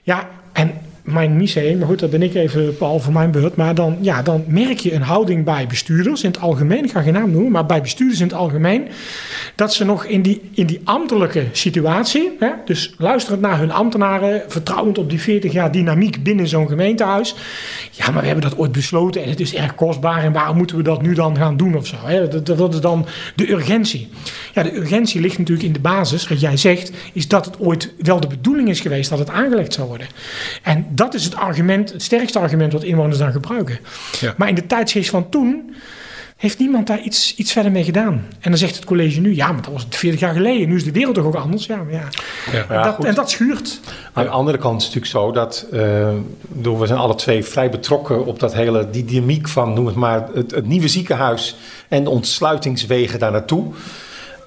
Ja, 0.02 0.28
en 0.52 0.80
mijn 1.05 1.37
missie, 1.37 1.77
maar 1.77 1.87
goed, 1.87 1.99
dat 1.99 2.11
ben 2.11 2.23
ik 2.23 2.35
even 2.35 2.77
Paul 2.77 2.99
voor 2.99 3.12
mijn 3.12 3.31
beurt. 3.31 3.57
Maar 3.57 3.75
dan, 3.75 3.97
ja, 4.01 4.23
dan 4.23 4.45
merk 4.47 4.79
je 4.79 4.95
een 4.95 5.03
houding 5.03 5.45
bij 5.45 5.67
bestuurders 5.67 6.23
in 6.23 6.31
het 6.31 6.40
algemeen, 6.40 6.85
ik 6.85 6.90
ga 6.90 7.01
geen 7.01 7.12
naam 7.12 7.31
noemen, 7.31 7.53
maar 7.53 7.67
bij 7.67 7.81
bestuurders 7.81 8.21
in 8.21 8.27
het 8.27 8.37
algemeen, 8.37 8.88
dat 9.55 9.75
ze 9.75 9.85
nog 9.85 10.05
in 10.05 10.23
die, 10.23 10.51
in 10.55 10.67
die 10.67 10.81
ambtelijke 10.85 11.47
situatie, 11.53 12.37
hè, 12.38 12.49
dus 12.64 12.95
luisterend 12.99 13.43
naar 13.43 13.59
hun 13.59 13.71
ambtenaren, 13.71 14.43
vertrouwend 14.49 14.99
op 14.99 15.11
die 15.11 15.21
40 15.21 15.53
jaar 15.53 15.73
dynamiek 15.73 16.23
binnen 16.23 16.49
zo'n 16.49 16.69
gemeentehuis. 16.69 17.35
Ja, 17.90 18.11
maar 18.11 18.21
we 18.21 18.27
hebben 18.27 18.51
dat 18.51 18.59
ooit 18.59 18.73
besloten 18.73 19.23
en 19.23 19.31
het 19.31 19.40
is 19.40 19.55
erg 19.55 19.75
kostbaar 19.75 20.23
en 20.23 20.33
waarom 20.33 20.57
moeten 20.57 20.77
we 20.77 20.83
dat 20.83 21.03
nu 21.03 21.14
dan 21.14 21.37
gaan 21.37 21.57
doen 21.57 21.77
of 21.77 21.87
zo? 21.87 21.97
Hè? 22.05 22.29
Dat, 22.29 22.47
dat 22.47 22.75
is 22.75 22.81
dan 22.81 23.07
de 23.35 23.51
urgentie. 23.51 24.09
Ja, 24.55 24.62
de 24.62 24.77
urgentie 24.77 25.21
ligt 25.21 25.38
natuurlijk 25.38 25.67
in 25.67 25.73
de 25.73 25.81
basis, 25.81 26.29
wat 26.29 26.40
jij 26.40 26.57
zegt, 26.57 26.93
is 27.12 27.29
dat 27.29 27.45
het 27.45 27.61
ooit 27.61 27.93
wel 27.99 28.21
de 28.21 28.27
bedoeling 28.27 28.69
is 28.69 28.81
geweest 28.81 29.11
dat 29.11 29.19
het 29.19 29.31
aangelegd 29.31 29.73
zou 29.73 29.88
worden. 29.88 30.07
En 30.62 30.87
dat 30.94 31.14
is 31.14 31.24
het 31.24 31.37
argument, 31.37 31.92
het 31.92 32.02
sterkste 32.02 32.38
argument 32.38 32.72
wat 32.72 32.83
inwoners 32.83 33.18
dan 33.18 33.33
gebruiken. 33.33 33.78
Ja. 34.20 34.35
Maar 34.37 34.48
in 34.48 34.54
de 34.54 34.66
tijdsgeest 34.66 35.11
van 35.11 35.28
toen 35.28 35.74
heeft 36.37 36.59
niemand 36.59 36.87
daar 36.87 37.00
iets, 37.00 37.35
iets 37.37 37.52
verder 37.52 37.72
mee 37.72 37.85
gedaan. 37.85 38.26
En 38.40 38.50
dan 38.50 38.59
zegt 38.59 38.74
het 38.74 38.85
college 38.85 39.20
nu, 39.20 39.35
ja, 39.35 39.52
maar 39.52 39.62
dat 39.62 39.72
was 39.72 39.87
40 39.90 40.20
jaar 40.20 40.35
geleden. 40.35 40.68
Nu 40.68 40.76
is 40.76 40.85
de 40.85 40.92
wereld 40.92 41.14
toch 41.14 41.24
ook 41.24 41.35
anders? 41.35 41.66
Ja, 41.66 41.83
ja. 41.90 42.09
ja. 42.68 42.83
Dat, 42.83 43.04
en 43.04 43.14
dat 43.14 43.30
schuurt. 43.30 43.80
Aan 44.12 44.24
de 44.24 44.30
andere 44.30 44.59
kant 44.59 44.80
is 44.80 44.87
het 44.87 44.94
natuurlijk 44.94 45.26
zo 45.26 45.40
dat... 45.40 45.66
Uh, 45.72 46.78
we 46.78 46.87
zijn 46.87 46.98
alle 46.98 47.14
twee 47.14 47.44
vrij 47.44 47.70
betrokken 47.70 48.26
op 48.26 48.40
dat 48.40 48.54
hele... 48.54 48.90
die 48.90 49.04
dynamiek 49.04 49.48
van, 49.48 49.72
noem 49.72 49.87
het 49.87 49.94
maar, 49.94 50.28
het, 50.35 50.50
het 50.50 50.66
nieuwe 50.66 50.88
ziekenhuis... 50.88 51.57
en 51.88 52.04
de 52.04 52.11
ontsluitingswegen 52.11 53.18
daar 53.18 53.33
naartoe 53.33 53.72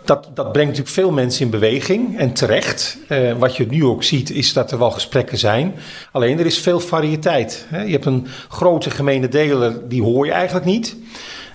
dat, 0.08 0.30
dat 0.34 0.52
brengt 0.52 0.70
natuurlijk 0.70 0.96
veel 0.96 1.12
mensen 1.12 1.46
in 1.46 1.52
beweging 1.52 2.18
en 2.18 2.34
terecht. 2.34 2.98
Uh, 3.10 3.34
wat 3.38 3.56
je 3.56 3.66
nu 3.70 3.86
ook 3.86 4.04
ziet 4.04 4.30
is 4.30 4.54
dat 4.54 4.72
er 4.72 4.78
wel 4.78 4.92
gesprekken 4.92 5.38
zijn. 5.38 5.76
Alleen 6.12 6.40
er 6.40 6.46
is 6.46 6.60
veel 6.60 6.80
variëteit. 6.80 7.66
Hè? 7.70 7.82
Je 7.82 7.92
hebt 7.92 8.06
een 8.06 8.28
grote 8.50 8.90
gemene 8.90 9.28
deler, 9.28 9.88
die 9.90 10.02
hoor 10.02 10.26
je 10.26 10.32
eigenlijk 10.32 10.66
niet. 10.66 10.96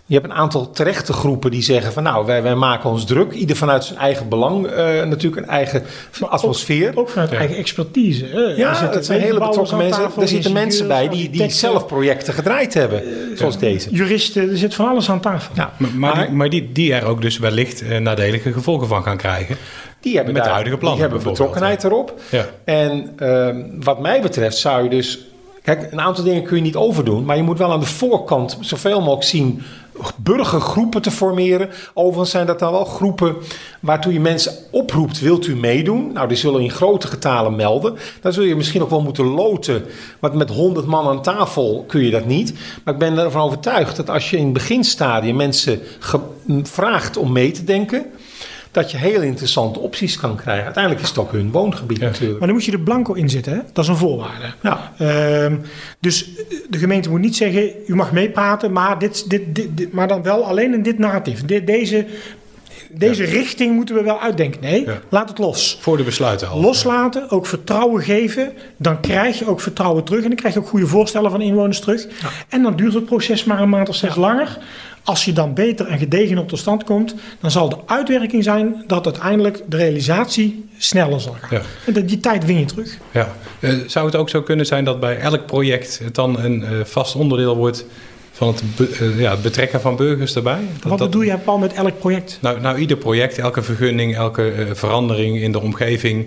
Je 0.06 0.14
hebt 0.14 0.30
een 0.30 0.36
aantal 0.36 0.70
terechte 0.70 1.12
groepen 1.12 1.50
die 1.50 1.62
zeggen 1.62 1.92
van 1.92 2.02
nou, 2.02 2.26
wij, 2.26 2.42
wij 2.42 2.54
maken 2.54 2.90
ons 2.90 3.04
druk. 3.04 3.32
Ieder 3.32 3.56
vanuit 3.56 3.84
zijn 3.84 3.98
eigen 3.98 4.28
belang, 4.28 4.66
uh, 4.66 4.76
natuurlijk 5.02 5.42
een 5.42 5.48
eigen 5.48 5.82
atmosfeer. 6.20 6.90
Ook, 6.90 6.98
ook 6.98 7.08
vanuit 7.08 7.30
ja. 7.30 7.36
eigen 7.36 7.56
expertise. 7.56 8.24
Hè? 8.24 8.40
Ja, 8.40 8.90
het 8.90 9.06
zijn 9.06 9.20
hele 9.20 9.38
betrokken 9.38 9.76
mensen. 9.76 10.10
er 10.20 10.28
zitten 10.28 10.52
mensen 10.52 10.88
bij 10.88 11.08
die, 11.08 11.30
die 11.30 11.50
zelf 11.50 11.86
projecten 11.86 12.34
gedraaid 12.34 12.74
hebben, 12.74 13.02
uh, 13.04 13.36
zoals 13.36 13.58
deze. 13.58 13.90
Juristen, 13.90 14.50
er 14.50 14.58
zit 14.58 14.74
van 14.74 14.88
alles 14.88 15.10
aan 15.10 15.20
tafel. 15.20 15.54
Ja, 15.56 15.72
maar, 15.76 15.90
maar, 15.94 16.26
die, 16.26 16.34
maar 16.34 16.50
die, 16.50 16.72
die 16.72 16.94
er 16.94 17.04
ook 17.04 17.20
dus 17.20 17.38
wellicht 17.38 17.82
uh, 17.82 17.98
nadelige 17.98 18.52
gevolgen 18.52 18.86
van 18.86 19.02
gaan 19.02 19.16
krijgen. 19.16 19.56
Die 20.00 20.14
hebben 20.16 20.32
met 20.32 20.42
daar, 20.42 20.50
de 20.50 20.54
huidige 20.54 20.78
plannen. 20.78 21.00
Die 21.00 21.10
hebben 21.10 21.30
betrokkenheid 21.30 21.84
erop. 21.84 22.20
Ja. 22.30 22.46
En 22.64 23.12
ehm, 23.16 23.64
wat 23.80 24.00
mij 24.00 24.20
betreft 24.20 24.56
zou 24.56 24.82
je 24.82 24.90
dus 24.90 25.26
Kijk, 25.62 25.92
een 25.92 26.00
aantal 26.00 26.24
dingen 26.24 26.42
kun 26.42 26.56
je 26.56 26.62
niet 26.62 26.76
overdoen, 26.76 27.24
maar 27.24 27.36
je 27.36 27.42
moet 27.42 27.58
wel 27.58 27.72
aan 27.72 27.80
de 27.80 27.86
voorkant 27.86 28.58
zoveel 28.60 29.00
mogelijk 29.00 29.22
zien 29.22 29.62
burgergroepen 30.16 31.02
te 31.02 31.10
formeren. 31.10 31.70
Overigens 31.94 32.30
zijn 32.30 32.46
dat 32.46 32.58
dan 32.58 32.72
wel 32.72 32.84
groepen 32.84 33.36
waartoe 33.80 34.12
je 34.12 34.20
mensen 34.20 34.52
oproept: 34.70 35.20
wilt 35.20 35.46
u 35.46 35.56
meedoen? 35.56 36.12
Nou, 36.12 36.28
die 36.28 36.36
zullen 36.36 36.60
in 36.60 36.70
grote 36.70 37.06
getalen 37.06 37.56
melden. 37.56 37.96
Dan 38.20 38.32
zul 38.32 38.44
je 38.44 38.56
misschien 38.56 38.82
ook 38.82 38.90
wel 38.90 39.02
moeten 39.02 39.24
loten, 39.24 39.84
want 40.18 40.34
met 40.34 40.50
100 40.50 40.86
man 40.86 41.08
aan 41.08 41.22
tafel 41.22 41.84
kun 41.86 42.04
je 42.04 42.10
dat 42.10 42.26
niet. 42.26 42.54
Maar 42.84 42.94
ik 42.94 43.00
ben 43.00 43.18
ervan 43.18 43.42
overtuigd 43.42 43.96
dat 43.96 44.10
als 44.10 44.30
je 44.30 44.36
in 44.36 44.44
het 44.44 44.52
beginstadium 44.52 45.36
mensen 45.36 45.80
vraagt 46.62 47.16
om 47.16 47.32
mee 47.32 47.50
te 47.50 47.64
denken 47.64 48.06
dat 48.72 48.90
je 48.90 48.96
heel 48.96 49.22
interessante 49.22 49.78
opties 49.78 50.16
kan 50.16 50.36
krijgen. 50.36 50.64
Uiteindelijk 50.64 51.02
is 51.02 51.08
het 51.08 51.18
ook 51.18 51.32
hun 51.32 51.50
woongebied 51.50 52.00
natuurlijk. 52.00 52.38
Maar 52.38 52.48
dan 52.48 52.56
moet 52.56 52.64
je 52.64 52.72
er 52.72 52.80
blanco 52.80 53.12
in 53.12 53.28
zitten, 53.28 53.52
hè? 53.52 53.58
dat 53.72 53.84
is 53.84 53.90
een 53.90 53.96
voorwaarde. 53.96 54.52
Ja. 54.62 54.92
Uh, 54.98 55.58
dus 56.00 56.30
de 56.68 56.78
gemeente 56.78 57.10
moet 57.10 57.20
niet 57.20 57.36
zeggen, 57.36 57.70
u 57.86 57.94
mag 57.94 58.12
meepraten, 58.12 58.72
maar, 58.72 58.98
dit, 58.98 59.30
dit, 59.30 59.42
dit, 59.54 59.92
maar 59.92 60.08
dan 60.08 60.22
wel 60.22 60.44
alleen 60.44 60.74
in 60.74 60.82
dit 60.82 60.98
narratief. 60.98 61.44
deze 61.44 62.06
deze 62.94 63.24
richting 63.24 63.74
moeten 63.74 63.94
we 63.94 64.02
wel 64.02 64.20
uitdenken. 64.20 64.60
Nee, 64.60 64.86
laat 65.08 65.28
het 65.28 65.38
los. 65.38 65.78
Voor 65.80 65.96
de 65.96 66.02
besluiten 66.02 66.48
al. 66.48 66.60
Loslaten, 66.60 67.30
ook 67.30 67.46
vertrouwen 67.46 68.02
geven. 68.02 68.52
Dan 68.76 69.00
krijg 69.00 69.38
je 69.38 69.46
ook 69.46 69.60
vertrouwen 69.60 70.04
terug. 70.04 70.22
En 70.22 70.28
dan 70.28 70.36
krijg 70.36 70.54
je 70.54 70.60
ook 70.60 70.68
goede 70.68 70.86
voorstellen 70.86 71.30
van 71.30 71.40
inwoners 71.40 71.80
terug. 71.80 72.02
Ja. 72.02 72.28
En 72.48 72.62
dan 72.62 72.76
duurt 72.76 72.94
het 72.94 73.04
proces 73.04 73.44
maar 73.44 73.60
een 73.60 73.68
maand 73.68 73.88
of 73.88 73.94
zes 73.94 74.14
langer. 74.14 74.58
Als 75.04 75.24
je 75.24 75.32
dan 75.32 75.54
beter 75.54 75.86
en 75.86 75.98
gedegen 75.98 76.38
op 76.38 76.48
de 76.48 76.56
stand 76.56 76.84
komt, 76.84 77.14
dan 77.40 77.50
zal 77.50 77.68
de 77.68 77.76
uitwerking 77.86 78.44
zijn 78.44 78.84
dat 78.86 79.04
uiteindelijk 79.04 79.62
de 79.68 79.76
realisatie 79.76 80.68
sneller 80.78 81.20
zal 81.20 81.36
gaan. 81.40 81.48
Ja. 81.86 81.92
En 81.94 82.06
die 82.06 82.20
tijd 82.20 82.44
win 82.44 82.58
je 82.58 82.64
terug. 82.64 82.98
Ja. 83.12 83.34
Uh, 83.60 83.74
zou 83.86 84.06
het 84.06 84.16
ook 84.16 84.28
zo 84.28 84.42
kunnen 84.42 84.66
zijn 84.66 84.84
dat 84.84 85.00
bij 85.00 85.18
elk 85.18 85.46
project 85.46 86.00
het 86.04 86.14
dan 86.14 86.40
een 86.40 86.60
uh, 86.60 86.68
vast 86.84 87.14
onderdeel 87.14 87.56
wordt 87.56 87.84
van 88.32 88.48
het, 88.48 88.62
be, 88.76 88.96
uh, 89.00 89.20
ja, 89.20 89.30
het 89.30 89.42
betrekken 89.42 89.80
van 89.80 89.96
burgers 89.96 90.34
erbij? 90.34 90.60
Dat, 90.80 90.90
Wat 90.90 90.98
bedoel 90.98 91.24
jij, 91.24 91.38
Paul, 91.38 91.58
met 91.58 91.72
elk 91.72 91.98
project? 91.98 92.38
Nou, 92.40 92.60
nou 92.60 92.78
ieder 92.78 92.96
project, 92.96 93.38
elke 93.38 93.62
vergunning, 93.62 94.16
elke 94.16 94.66
verandering 94.72 95.40
in 95.40 95.52
de 95.52 95.60
omgeving, 95.60 96.26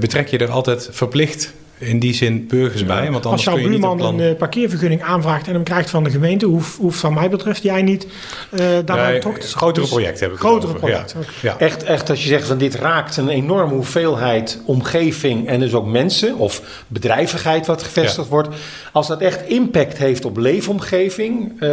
betrek 0.00 0.28
je 0.28 0.38
er 0.38 0.50
altijd 0.50 0.88
verplicht 0.92 1.52
in 1.80 1.98
die 1.98 2.14
zin 2.14 2.46
burgers 2.46 2.84
bij. 2.84 3.10
Want 3.10 3.26
Als 3.26 3.44
jouw 3.44 3.56
buurman 3.56 4.00
een, 4.00 4.18
een 4.18 4.36
parkeervergunning 4.36 5.02
aanvraagt 5.02 5.46
en 5.46 5.54
hem 5.54 5.62
krijgt 5.62 5.90
van 5.90 6.04
de 6.04 6.10
gemeente, 6.10 6.46
hoeft, 6.46 6.76
hoeft 6.76 6.98
van 6.98 7.14
mij 7.14 7.30
betreft 7.30 7.62
jij 7.62 7.82
niet 7.82 8.06
uh, 8.06 8.60
daarbij 8.84 9.12
betrokken 9.12 9.40
te 9.42 9.46
zijn. 9.46 9.58
Grotere 9.58 9.80
dus 9.80 9.94
projecten 9.94 10.20
hebben 10.20 10.38
we 10.38 10.46
Grotere 10.46 10.72
projecten. 10.72 11.20
Ja. 11.20 11.50
Ja. 11.50 11.58
Echt, 11.58 11.82
echt 11.82 12.10
als 12.10 12.22
je 12.22 12.28
zegt 12.28 12.46
van 12.46 12.58
dit 12.58 12.74
raakt 12.74 13.16
een 13.16 13.28
enorme 13.28 13.74
hoeveelheid 13.74 14.60
omgeving 14.64 15.48
en 15.48 15.60
dus 15.60 15.74
ook 15.74 15.86
mensen 15.86 16.36
of 16.36 16.84
bedrijvigheid 16.86 17.66
wat 17.66 17.82
gevestigd 17.82 18.28
ja. 18.28 18.32
wordt. 18.32 18.48
Als 18.92 19.06
dat 19.06 19.20
echt 19.20 19.48
impact 19.48 19.98
heeft 19.98 20.24
op 20.24 20.36
leefomgeving, 20.36 21.62
uh, 21.62 21.70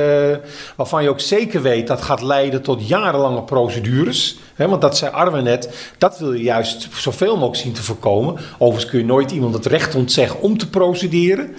waarvan 0.75 1.03
je 1.03 1.09
ook 1.09 1.19
zeker 1.19 1.61
weet 1.61 1.87
dat 1.87 2.01
gaat 2.01 2.21
leiden 2.21 2.61
tot 2.61 2.87
jarenlange 2.87 3.41
procedures. 3.43 4.37
Want 4.57 4.81
dat 4.81 4.97
zei 4.97 5.11
Arwen 5.11 5.43
net, 5.43 5.91
dat 5.97 6.19
wil 6.19 6.33
je 6.33 6.43
juist 6.43 6.87
zoveel 6.95 7.33
mogelijk 7.33 7.57
zien 7.57 7.73
te 7.73 7.83
voorkomen. 7.83 8.35
Overigens 8.57 8.91
kun 8.91 8.99
je 8.99 9.05
nooit 9.05 9.31
iemand 9.31 9.53
het 9.53 9.65
recht 9.65 9.95
ontzeggen 9.95 10.41
om 10.41 10.57
te 10.57 10.69
procederen. 10.69 11.55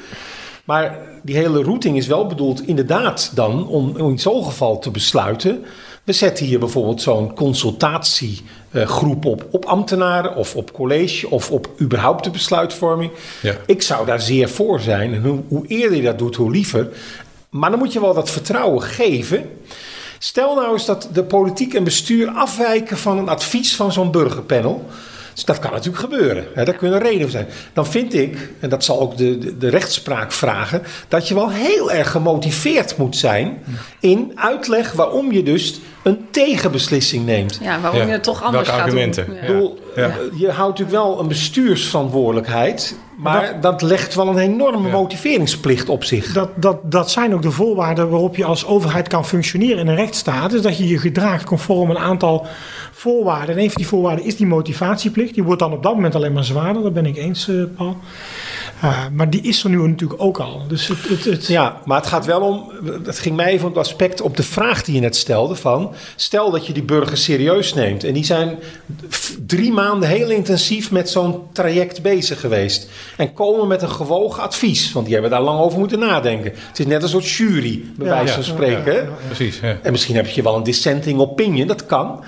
Maar 0.65 0.99
die 1.23 1.37
hele 1.37 1.63
routing 1.63 1.97
is 1.97 2.07
wel 2.07 2.27
bedoeld 2.27 2.67
inderdaad 2.67 3.31
dan 3.35 3.69
om 3.69 3.97
in 3.97 4.19
zo'n 4.19 4.45
geval 4.45 4.79
te 4.79 4.91
besluiten. 4.91 5.65
We 6.05 6.13
zetten 6.13 6.47
hier 6.47 6.59
bijvoorbeeld 6.59 7.03
zo'n 7.03 7.35
consultatiegroep 7.35 9.25
op, 9.25 9.47
op 9.51 9.65
ambtenaren 9.65 10.37
of 10.37 10.57
op 10.57 10.73
college 10.73 11.31
of 11.31 11.51
op 11.51 11.69
überhaupt 11.81 12.25
de 12.25 12.31
besluitvorming. 12.31 13.11
Ja. 13.43 13.57
Ik 13.67 13.83
zou 13.83 14.07
daar 14.07 14.21
zeer 14.21 14.49
voor 14.49 14.81
zijn. 14.81 15.15
En 15.15 15.23
hoe, 15.25 15.41
hoe 15.49 15.67
eerder 15.67 15.97
je 15.97 16.03
dat 16.03 16.19
doet, 16.19 16.37
hoe 16.37 16.51
liever. 16.51 16.89
Maar 17.51 17.71
dan 17.71 17.79
moet 17.79 17.93
je 17.93 18.01
wel 18.01 18.15
dat 18.15 18.31
vertrouwen 18.31 18.83
geven. 18.83 19.51
Stel 20.19 20.55
nou 20.55 20.73
eens 20.73 20.85
dat 20.85 21.09
de 21.13 21.25
politiek 21.25 21.75
en 21.75 21.85
bestuur 21.85 22.29
afwijken 22.29 22.99
van 22.99 23.19
een 23.19 23.29
advies 23.29 23.77
van 23.77 23.93
zo'n 23.93 24.11
burgerpanel. 24.11 24.87
Dus 25.35 25.47
dat 25.47 25.59
kan 25.59 25.71
natuurlijk 25.71 25.99
gebeuren. 25.99 26.47
Hè, 26.55 26.65
daar 26.65 26.75
kunnen 26.75 26.99
redenen 26.99 27.31
zijn. 27.31 27.47
Dan 27.73 27.87
vind 27.87 28.15
ik, 28.15 28.51
en 28.61 28.69
dat 28.69 28.85
zal 28.85 29.01
ook 29.01 29.17
de, 29.17 29.39
de, 29.39 29.59
de, 29.59 29.69
rechtspraak 29.69 30.33
vragen, 30.33 30.83
dat 31.09 31.29
je 31.29 31.35
wel 31.35 31.51
heel 31.51 31.93
erg 31.93 32.11
gemotiveerd 32.11 32.97
moet 32.97 33.17
zijn 33.17 33.63
in 34.01 34.33
uitleg 34.35 34.93
waarom 34.93 35.33
je 35.33 35.43
dus 35.43 35.81
een 36.03 36.27
tegenbeslissing 36.31 37.27
neemt. 37.27 37.59
Ja, 37.63 37.81
waarom 37.81 38.01
je 38.01 38.13
het 38.13 38.23
toch 38.23 38.43
anders 38.43 38.69
Welke 38.69 38.81
gaat 38.81 38.89
argumenten? 38.89 39.27
doen. 39.27 39.35
Ja. 39.35 39.47
Bedoel, 39.47 39.79
ja. 39.97 40.15
Je 40.37 40.51
houdt 40.51 40.79
natuurlijk 40.79 41.05
wel 41.05 41.21
een 41.21 41.29
bestuursverantwoordelijkheid 41.29 42.97
Maar 43.17 43.61
dat, 43.61 43.83
legt 43.83 44.15
wel 44.15 44.29
een 44.29 44.39
enorme 44.39 44.91
motiveringsplicht 44.91 45.89
op 45.89 46.05
zich. 46.05 46.33
Dat, 46.33 46.51
dat, 46.55 46.79
dat 46.83 47.11
zijn 47.11 47.35
ook 47.35 47.43
de 47.43 47.51
voorwaarden 47.51 48.09
waarop 48.09 48.37
je 48.37 48.45
als 48.45 48.67
overheid 48.67 49.09
kan 49.09 49.27
functioneren 49.27 49.79
in 49.79 49.87
een 49.87 49.95
rechtsstaat. 49.95 50.51
Dus 50.51 50.63
dat 50.63 50.79
je 50.79 50.89
je 50.89 50.99
gedraagt 50.99 51.45
conform 51.45 51.91
een 51.91 51.99
aantal 51.99 52.47
voorwaarden. 52.93 53.55
En 53.55 53.61
een 53.61 53.71
van 53.71 53.77
die 53.77 53.87
voorwaarden 53.87 54.25
is 54.25 54.37
die 54.37 54.47
motivatieplicht. 54.47 55.35
Die 55.35 55.43
wordt 55.43 55.61
dan 55.61 55.73
op 55.73 55.83
dat 55.83 55.95
moment 55.95 56.15
alleen 56.15 56.33
maar 56.33 56.45
zwaarder, 56.45 56.83
dat 56.83 56.93
ben 56.93 57.07
ik 57.07 57.17
eens, 57.17 57.49
uh, 57.49 57.65
Paul. 57.77 57.97
Uh, 58.85 58.99
maar 59.13 59.31
die 59.31 59.43
is 59.43 59.65
er 59.65 59.71
nu 59.71 59.89
natuurlijk 59.89 60.23
ook 60.23 60.39
al. 60.39 60.63
Dus 60.69 60.89
het, 60.89 61.09
het, 61.09 61.25
het... 61.25 61.47
Ja, 61.47 61.81
maar 61.85 61.99
het 61.99 62.07
gaat 62.07 62.27
wel 62.27 62.41
om. 62.41 62.73
Het 63.05 63.19
ging 63.19 63.37
mij 63.37 63.47
even 63.47 63.69
om 63.69 63.71
het 63.71 63.81
aspect 63.81 64.21
op 64.21 64.37
de 64.37 64.43
vraag 64.43 64.85
die 64.85 64.95
je 64.95 65.01
net 65.01 65.17
stelde: 65.17 65.55
van 65.55 65.95
stel 66.17 66.51
dat 66.51 66.67
je 66.67 66.73
die 66.73 66.83
burgers 66.83 67.25
serieus 67.25 67.75
neemt. 67.75 68.05
En 68.05 68.13
die 68.13 68.25
zijn 68.25 68.59
drie 69.47 69.73
maanden 69.73 70.09
heel 70.09 70.31
intensief 70.31 70.91
met 70.91 71.11
zo'n 71.11 71.43
traject 71.53 72.03
bezig 72.03 72.41
geweest. 72.41 72.89
En 73.17 73.33
komen 73.33 73.69
met 73.69 73.83
een 73.83 73.91
gewogen 73.91 74.43
advies. 74.43 74.93
Want 74.93 75.05
die 75.05 75.15
hebben 75.15 75.33
daar 75.33 75.43
lang 75.43 75.61
over 75.61 75.79
moeten 75.79 75.99
nadenken. 75.99 76.53
Het 76.69 76.79
is 76.79 76.87
net 76.87 77.03
een 77.03 77.09
soort 77.09 77.29
jury, 77.29 77.85
bij 77.97 78.07
ja, 78.07 78.13
wijze 78.13 78.35
van 78.35 78.45
spreken. 78.45 78.95
Ja, 78.95 79.09
Precies. 79.27 79.61
En 79.83 79.93
misschien 79.93 80.17
heb 80.17 80.27
je 80.27 80.43
wel 80.43 80.57
een 80.57 80.63
dissenting 80.63 81.21
opinion, 81.21 81.67
dat 81.67 81.87
kan. 81.87 82.25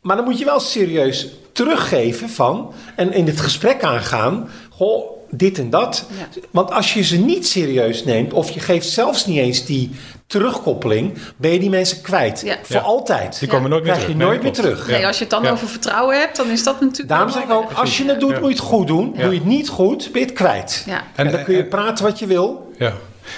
Maar 0.00 0.16
dan 0.16 0.24
moet 0.24 0.38
je 0.38 0.44
wel 0.44 0.60
serieus 0.60 1.28
teruggeven 1.52 2.28
van. 2.28 2.72
En 2.96 3.12
in 3.12 3.26
het 3.26 3.40
gesprek 3.40 3.82
aangaan. 3.82 4.50
Goh, 4.70 5.16
dit 5.30 5.58
en 5.58 5.70
dat. 5.70 6.06
Want 6.50 6.70
als 6.70 6.94
je 6.94 7.02
ze 7.02 7.16
niet 7.16 7.46
serieus 7.46 8.04
neemt, 8.04 8.32
of 8.32 8.50
je 8.50 8.60
geeft 8.60 8.88
zelfs 8.88 9.26
niet 9.26 9.38
eens 9.38 9.64
die 9.64 9.90
terugkoppeling, 10.26 11.18
ben 11.36 11.52
je 11.52 11.58
die 11.58 11.70
mensen 11.70 12.02
kwijt. 12.02 12.56
Voor 12.62 12.80
altijd. 12.80 13.38
Die 13.38 13.48
komen 13.48 13.70
nooit 13.70 13.84
meer 13.84 13.92
terug. 13.92 14.08
je 14.08 14.16
nooit 14.16 14.42
meer 14.42 14.52
terug. 14.52 14.88
Nee, 14.88 15.06
als 15.06 15.16
je 15.18 15.24
het 15.24 15.32
dan 15.32 15.46
over 15.46 15.68
vertrouwen 15.68 16.18
hebt, 16.18 16.36
dan 16.36 16.50
is 16.50 16.62
dat 16.62 16.80
natuurlijk. 16.80 17.08
Daarom 17.08 17.30
zeg 17.30 17.42
ik 17.42 17.50
ook, 17.50 17.72
als 17.72 17.96
je 17.96 18.04
het 18.04 18.20
doet, 18.20 18.40
moet 18.40 18.48
je 18.48 18.48
het 18.48 18.58
goed 18.58 18.86
doen. 18.86 19.14
Doe 19.18 19.32
je 19.32 19.38
het 19.38 19.44
niet 19.44 19.68
goed, 19.68 20.08
ben 20.12 20.20
je 20.20 20.26
het 20.26 20.36
kwijt. 20.36 20.86
En, 21.14 21.30
dan 21.30 21.44
kun 21.44 21.56
je 21.56 21.64
praten 21.64 22.04
wat 22.04 22.18
je 22.18 22.26
wil. 22.26 22.72
Ja. 22.78 22.92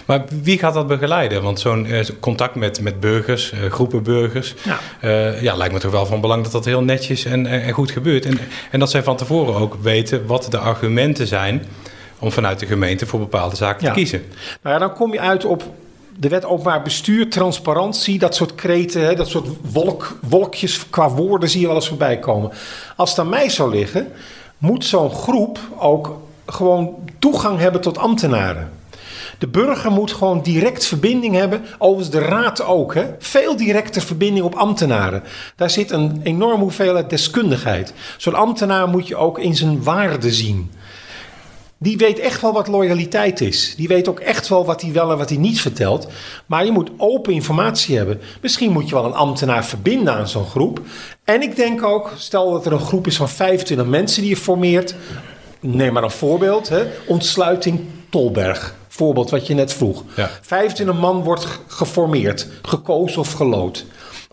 Maar 0.07 0.25
wie 0.43 0.59
gaat 0.59 0.75
dat 0.75 0.87
begeleiden? 0.87 1.43
Want 1.43 1.61
zo'n 1.61 1.87
eh, 1.87 2.05
contact 2.21 2.55
met, 2.55 2.81
met 2.81 3.01
burgers, 3.01 3.53
eh, 3.53 3.71
groepen 3.71 4.03
burgers, 4.03 4.55
ja. 4.65 4.79
Uh, 5.05 5.43
ja, 5.43 5.55
lijkt 5.55 5.75
me 5.75 5.81
toch 5.81 5.93
wel 5.93 6.07
van 6.07 6.21
belang 6.21 6.43
dat 6.43 6.53
dat 6.53 6.65
heel 6.65 6.83
netjes 6.83 7.25
en, 7.25 7.47
en, 7.47 7.73
goed 7.73 7.91
gebeurt. 7.91 8.27
En, 8.27 8.39
en 8.71 8.79
dat 8.79 8.91
zij 8.91 9.03
van 9.03 9.17
tevoren 9.17 9.55
ook 9.55 9.77
weten 9.81 10.27
wat 10.27 10.47
de 10.51 10.59
argumenten 10.59 11.27
zijn 11.27 11.65
om 12.19 12.33
vanuit 12.33 12.59
de 12.59 12.67
gemeente 12.67 13.07
voor 13.07 13.19
bepaalde 13.19 13.57
zaken 13.57 13.87
te 13.87 13.93
kiezen. 13.93 14.23
Nou 14.63 14.75
ja, 14.75 14.81
dan 14.87 14.95
kom 14.95 15.13
je 15.13 15.21
uit 15.21 15.45
op 15.45 15.63
de 16.21 16.29
wet 16.29 16.45
openbaar 16.45 16.83
bestuur, 16.83 17.31
transparantie, 17.31 18.19
dat 18.19 18.35
soort 18.35 18.55
kreten, 18.55 19.17
dat 19.17 19.29
soort 19.29 19.49
wolk, 19.73 20.19
wolkjes 20.21 20.91
qua 20.91 21.11
woorden 21.11 21.49
zie 21.49 21.61
je 21.61 21.67
wel 21.67 21.77
eens 21.77 21.89
voorbij 21.89 22.19
komen. 22.19 22.51
Als 22.97 23.11
het 23.11 23.19
aan 23.19 23.29
mij 23.29 23.49
zou 23.49 23.71
liggen, 23.71 24.13
moet 24.59 24.85
zo'n 24.85 25.11
groep 25.11 25.59
ook 25.79 26.21
gewoon 26.47 26.95
toegang 27.19 27.59
hebben 27.59 27.81
tot 27.81 27.99
ambtenaren. 27.99 28.71
De 29.39 29.49
burger 29.49 29.91
moet 29.91 30.13
gewoon 30.13 30.43
direct 30.43 30.87
verbinding 30.87 31.35
hebben. 31.35 31.65
Overigens 31.79 32.11
de 32.11 32.27
raad 32.27 32.63
ook. 32.63 32.95
Hè? 32.95 33.07
Veel 33.19 33.57
directe 33.57 34.01
verbinding 34.01 34.45
op 34.45 34.55
ambtenaren. 34.55 35.23
Daar 35.57 35.71
zit 35.71 35.91
een 35.91 36.21
enorme 36.23 36.63
hoeveelheid 36.63 37.11
deskundigheid. 37.11 37.93
Zo'n 38.17 38.35
ambtenaar 38.35 38.89
moet 38.89 39.09
je 39.09 39.17
ook 39.17 39.39
in 39.39 39.57
zijn 39.57 39.83
waarde 39.83 40.33
zien. 40.33 40.71
Die 41.79 41.97
weet 41.97 42.19
echt 42.19 42.41
wel 42.41 42.53
wat 42.53 42.69
loyaliteit 42.69 43.41
is. 43.41 43.75
Die 43.77 43.89
weet 43.89 44.09
ook 44.09 44.21
echt 44.21 44.49
wel 44.49 44.65
wat 44.65 44.83
hij 44.83 44.93
wel 44.93 45.11
en 45.11 45.19
wat 45.19 45.29
hij 45.29 45.39
niet 45.39 45.61
vertelt. 45.61 46.09
Maar 46.47 46.65
je 46.65 46.71
moet 46.71 46.91
open 46.97 47.33
informatie 47.33 47.97
hebben. 47.97 48.21
Misschien 48.43 48.73
moet 48.73 48.89
je 48.89 48.95
wel 48.95 49.05
een 49.05 49.13
ambtenaar 49.13 49.65
verbinden 49.65 50.15
aan 50.15 50.29
zo'n 50.29 50.47
groep. 50.47 50.81
En 51.25 51.43
ik 51.43 51.57
denk 51.57 51.83
ook, 51.83 52.13
stel 52.17 52.53
dat 52.53 52.67
er 52.67 52.73
een 52.73 52.81
groep 52.81 53.07
is 53.07 53.17
van 53.17 53.29
25 53.29 53.87
mensen 53.87 54.21
die 54.23 54.31
je 54.31 54.37
formeert. 54.37 54.95
Neem 55.61 55.93
maar 55.93 56.03
een 56.03 56.11
voorbeeld. 56.11 56.69
Hè? 56.69 56.85
Ontsluiting 57.07 57.81
Tolberg 58.09 58.77
voorbeeld 58.99 59.31
wat 59.31 59.47
je 59.47 59.55
net 59.55 59.73
vroeg. 59.73 60.05
Ja. 60.17 60.31
25 60.41 60.97
man 60.97 61.23
wordt 61.23 61.47
geformeerd, 61.67 62.47
gekozen 62.63 63.21
of 63.21 63.33
gelood. 63.33 63.85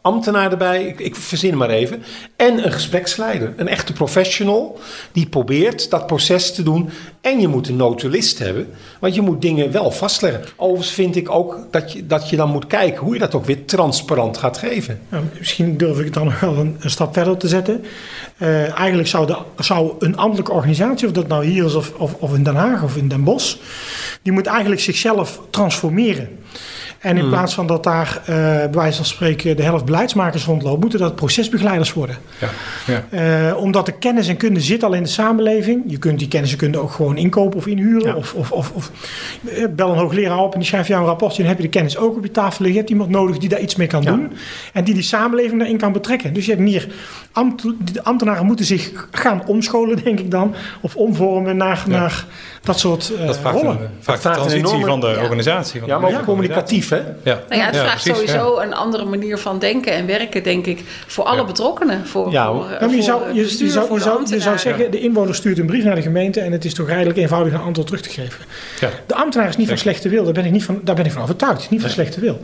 Ambtenaar 0.06 0.52
erbij, 0.52 0.84
ik, 0.84 1.00
ik 1.00 1.16
verzin 1.16 1.58
maar 1.58 1.70
even. 1.70 2.04
En 2.36 2.66
een 2.66 2.72
gespreksleider, 2.72 3.54
een 3.56 3.68
echte 3.68 3.94
professional 3.94 4.80
die 5.12 5.28
probeert 5.28 5.90
dat 5.90 6.08
proces 6.08 6.54
te 6.54 6.64
doen. 6.64 6.90
En 7.22 7.40
je 7.40 7.48
moet 7.48 7.68
een 7.68 7.76
notulist 7.76 8.40
hebben, 8.40 8.68
want 9.00 9.16
je 9.16 9.22
moet 9.22 9.42
dingen 9.42 9.72
wel 9.72 9.92
vastleggen. 9.92 10.44
Overigens 10.56 10.92
vind 10.92 11.16
ik 11.16 11.30
ook 11.30 11.68
dat 11.72 11.92
je, 11.92 12.08
dat 12.08 12.30
je 12.30 12.36
dan 12.36 12.50
moet 12.50 12.68
kijken 12.68 13.04
hoe 13.04 13.14
je 13.14 13.20
dat 13.20 13.36
ook 13.36 13.46
weer 13.46 13.66
transparant 13.66 14.38
gaat 14.38 14.58
geven. 14.58 15.00
misschien 15.38 15.78
durf 15.78 16.00
ik 16.00 16.14
dan 16.14 16.26
nog 16.26 16.40
wel 16.40 16.58
een, 16.58 16.78
stap 16.80 17.14
verder 17.14 17.38
te 17.38 17.48
zetten. 17.48 17.84
Uh, 18.38 18.80
eigenlijk 18.80 19.08
zou, 19.08 19.26
de, 19.28 19.38
zou 19.58 19.94
een 20.00 20.18
ambtelijke 20.18 20.52
organisatie, 20.52 21.08
of 21.08 21.14
dat 21.14 21.28
nou 21.28 21.46
hier 21.46 21.66
is 21.66 21.76
of, 21.76 21.94
of, 21.98 22.14
of 22.14 22.34
in 22.34 22.44
Den 22.44 22.56
Haag 22.56 22.84
of 22.84 22.98
in 22.98 23.08
Den 23.08 23.24
Bosch, 23.24 23.56
die 24.22 24.34
moet 24.34 24.46
eigenlijk 24.46 24.82
zichzelf 24.82 25.42
transformeren. 25.50 26.30
En 27.00 27.16
in 27.16 27.22
hmm. 27.22 27.30
plaats 27.30 27.54
van 27.54 27.68
dat 27.68 27.84
daar 27.84 28.22
uh, 28.22 28.26
bij 28.26 28.70
wijze 28.72 28.96
van 28.96 29.06
spreken 29.06 29.56
de 29.56 29.64
helft 29.64 29.86
beleidsmakers 29.86 30.46
rondlopen, 30.46 30.80
moeten 30.80 31.00
dat 31.00 31.16
procesbegeleiders 31.16 31.94
worden. 31.94 32.18
Ja. 32.40 32.50
Ja. 32.86 33.50
Uh, 33.50 33.58
omdat 33.58 33.86
de 33.86 33.92
kennis 33.92 34.28
en 34.28 34.38
kunde 34.38 34.60
zit 34.60 34.84
al 34.84 34.94
in 34.94 35.04
de 35.04 35.10
samenleving. 35.10 35.84
Je 35.88 35.98
kunt 35.98 36.20
die 36.20 36.28
kennis 36.28 36.52
en 36.52 36.58
kunde 36.58 36.78
ook 36.78 36.92
gewoon 36.92 37.18
inkopen 37.18 37.58
of 37.58 37.68
inhuren. 37.68 38.16
Of, 38.16 38.34
of, 38.34 38.52
of, 38.52 38.72
of, 38.72 38.92
eh, 39.46 39.66
bel 39.70 39.90
een 39.90 39.98
hoogleraar 39.98 40.40
op 40.40 40.54
en 40.54 40.60
die 40.60 40.68
schrijft 40.68 40.88
jou 40.88 41.02
een 41.02 41.08
rapportje. 41.08 41.38
En 41.38 41.48
dan 41.48 41.56
heb 41.56 41.64
je 41.64 41.72
de 41.72 41.78
kennis 41.78 41.98
ook 41.98 42.18
op 42.18 42.24
je 42.24 42.32
tafel 42.32 42.66
liggen. 42.66 42.72
Je 42.72 42.78
hebt 42.78 42.90
iemand 42.90 43.10
nodig 43.10 43.38
die 43.38 43.50
daar 43.50 43.60
iets 43.60 43.76
mee 43.76 43.88
kan 43.88 44.04
doen. 44.04 44.32
En 44.74 44.84
die 44.84 44.94
die 44.94 45.04
samenleving 45.04 45.60
daarin 45.60 45.78
kan 45.78 45.92
betrekken. 45.92 46.34
Dus 46.34 46.46
je 46.46 46.52
hebt 46.52 46.64
meer 46.64 46.88
ambt, 47.32 47.94
de 47.94 48.04
ambtenaren 48.04 48.46
moeten 48.46 48.66
zich 48.66 49.08
gaan 49.12 49.48
omscholen, 49.48 50.00
denk 50.04 50.20
ik 50.20 50.32
dan. 50.32 50.56
Of 50.82 50.96
omvormen 50.96 51.58
naar, 51.58 51.84
naar 51.88 52.26
dat 52.62 52.80
soort 52.80 53.12
uh, 53.20 53.28
dat 53.28 53.38
vraagt 53.38 53.56
rollen. 53.56 53.82
Een, 53.82 53.90
vaak 54.00 54.22
de 54.22 54.30
transitie 54.30 54.86
van 54.86 55.00
de 55.00 55.18
organisatie. 55.22 55.80
Van 55.80 55.90
ja, 55.90 56.00
maar 56.00 56.14
ook 56.14 56.24
communicatief, 56.24 56.85
hè? 56.90 57.02
Ja. 57.24 57.44
Nou 57.50 57.62
ja, 57.62 57.66
het 57.66 57.78
vraagt 57.78 58.04
sowieso 58.04 58.58
een 58.60 58.74
andere 58.74 59.06
manier 59.06 59.38
van 59.38 59.60
denken 59.60 59.94
en 59.94 60.06
werken, 60.06 60.44
denk 60.44 60.66
ik, 60.66 60.84
voor 61.08 61.24
alle 61.24 61.46
betrokkenen. 61.46 62.08
Voor, 62.08 62.32
ja, 62.32 62.52
voor, 62.80 62.96
je, 62.96 63.02
zou, 63.02 63.34
je, 63.34 63.42
je, 63.42 63.48
zou, 63.48 63.94
je, 63.94 64.00
zou, 64.00 64.30
je 64.30 64.40
zou 64.40 64.58
zeggen, 64.58 64.92
de 64.92 65.00
inwoner 65.00 65.36
stuurt 65.36 65.60
een 65.60 65.66
brief 65.66 65.84
naar 65.84 65.96
de 65.96 66.02
gemeente 66.02 66.40
en 66.40 66.52
het 66.52 66.66
is 66.66 66.74
toch 66.74 66.88
redelijk 66.88 67.18
eenvoudig 67.18 67.54
een 67.54 67.60
antwoord 67.60 67.88
terug 67.88 68.02
te 68.02 68.10
geven. 68.10 68.46
De 69.08 69.16
ambtenaar 69.16 69.50
is 69.50 69.58
niet 69.58 69.68
van 69.68 69.78
slechte 69.78 70.10
wil, 70.10 70.24
daar 70.24 70.34
ben 70.34 70.46
ik, 70.46 70.52
niet 70.52 70.64
van, 70.64 70.80
daar 70.84 70.96
ben 70.96 71.06
ik 71.06 71.12
van 71.12 71.22
overtuigd. 71.22 71.70
Niet 71.70 71.82
van 71.82 71.90
slechte 71.90 72.20
wil. 72.20 72.40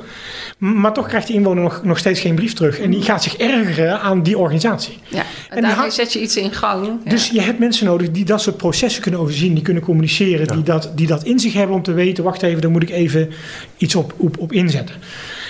Maar 0.58 0.94
toch 0.94 1.08
krijgt 1.08 1.28
de 1.28 1.34
inwoner 1.34 1.64
nog, 1.64 1.84
nog 1.84 1.98
steeds 1.98 2.20
geen 2.20 2.36
brief 2.36 2.54
terug 2.54 2.80
en 2.80 2.92
die 2.92 3.02
gaat 3.02 3.24
zich 3.24 3.36
ergeren 3.38 4.00
aan 4.00 4.24
die 4.24 4.38
organisatie. 4.38 5.00
Ja, 5.08 5.24
en, 5.50 5.58
en 5.58 5.62
daarmee 5.62 5.92
zet 5.92 6.14
je 6.14 6.22
iets 6.22 6.38
in 6.38 6.52
gang. 6.52 7.00
Dus 7.04 7.30
je 7.30 7.42
hebt 7.42 7.60
mensen 7.60 7.86
nodig 7.86 8.12
die 8.12 8.26
dat 8.26 8.42
soort 8.42 8.58
processen 8.58 9.02
kunnen 9.02 9.20
overzien, 9.20 9.54
die 9.54 9.64
kunnen 9.64 9.84
communiceren, 9.84 10.48
die, 10.48 10.64
dat, 10.64 10.92
die 10.96 11.08
dat 11.08 11.24
in 11.24 11.40
zich 11.40 11.54
hebben 11.54 11.76
om 11.76 11.84
te 11.84 11.94
weten, 11.94 12.24
wacht 12.24 12.42
even, 12.42 12.62
daar 12.62 12.72
moet 12.72 12.84
ik 12.84 12.90
even 12.90 13.30
iets 13.78 13.96
op, 13.96 14.14
op, 14.32 14.40
op 14.40 14.52
inzetten. 14.52 14.96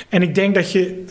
En 0.09 0.21
ik 0.21 0.35
denk 0.35 0.55
dat 0.55 0.71
je 0.71 1.05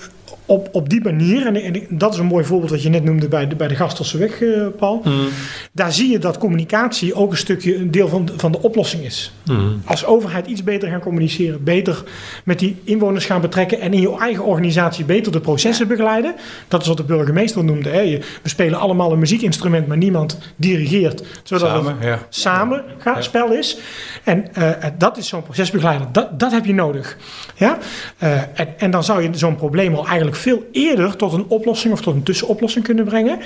op, 0.50 0.68
op 0.72 0.88
die 0.88 1.02
manier, 1.02 1.46
en, 1.46 1.56
en, 1.56 1.86
dat 1.88 2.12
is 2.12 2.18
een 2.18 2.26
mooi 2.26 2.44
voorbeeld 2.44 2.70
wat 2.70 2.82
je 2.82 2.88
net 2.88 3.04
noemde 3.04 3.28
bij 3.28 3.48
de, 3.48 3.56
bij 3.56 3.68
de 3.68 3.74
Gastelse 3.74 4.18
weg, 4.18 4.40
uh, 4.40 4.66
Paul. 4.78 5.00
Mm. 5.04 5.28
Daar 5.72 5.92
zie 5.92 6.10
je 6.10 6.18
dat 6.18 6.38
communicatie 6.38 7.14
ook 7.14 7.30
een 7.30 7.36
stukje 7.36 7.76
een 7.76 7.90
deel 7.90 8.08
van 8.08 8.24
de, 8.24 8.32
van 8.36 8.52
de 8.52 8.62
oplossing 8.62 9.04
is. 9.04 9.32
Mm. 9.44 9.82
Als 9.84 10.04
overheid 10.04 10.46
iets 10.46 10.64
beter 10.64 10.88
gaan 10.88 11.00
communiceren, 11.00 11.64
beter 11.64 12.02
met 12.44 12.58
die 12.58 12.76
inwoners 12.84 13.24
gaan 13.24 13.40
betrekken 13.40 13.80
en 13.80 13.92
in 13.92 14.00
je 14.00 14.18
eigen 14.18 14.44
organisatie 14.44 15.04
beter 15.04 15.32
de 15.32 15.40
processen 15.40 15.88
begeleiden. 15.88 16.34
Dat 16.68 16.80
is 16.80 16.88
wat 16.88 16.96
de 16.96 17.04
burgemeester 17.04 17.64
noemde. 17.64 17.88
Hè. 17.88 18.18
we 18.42 18.48
spelen 18.48 18.78
allemaal 18.78 19.12
een 19.12 19.18
muziekinstrument, 19.18 19.86
maar 19.86 19.96
niemand 19.96 20.38
dirigeert. 20.56 21.22
Zodat 21.42 21.68
samen, 21.68 21.94
het 21.98 22.04
ja. 22.04 22.18
samen 22.28 22.84
ja. 23.04 23.20
spel 23.20 23.52
is. 23.52 23.78
En 24.24 24.46
uh, 24.58 24.70
dat 24.98 25.16
is 25.16 25.28
zo'n 25.28 25.42
procesbegeleider. 25.42 26.06
Dat, 26.12 26.38
dat 26.38 26.52
heb 26.52 26.64
je 26.64 26.74
nodig. 26.74 27.16
Ja? 27.54 27.78
Uh, 28.22 28.32
en, 28.54 28.78
en 28.78 28.90
dan 28.90 29.04
zou 29.04 29.22
je 29.22 29.28
zo'n 29.32 29.56
probleem 29.56 29.94
al 29.94 30.06
eigenlijk 30.06 30.38
veel 30.40 30.68
eerder 30.72 31.16
tot 31.16 31.32
een 31.32 31.44
oplossing 31.48 31.92
of 31.92 32.00
tot 32.00 32.14
een 32.14 32.22
tussenoplossing 32.22 32.84
kunnen 32.84 33.04
brengen. 33.04 33.38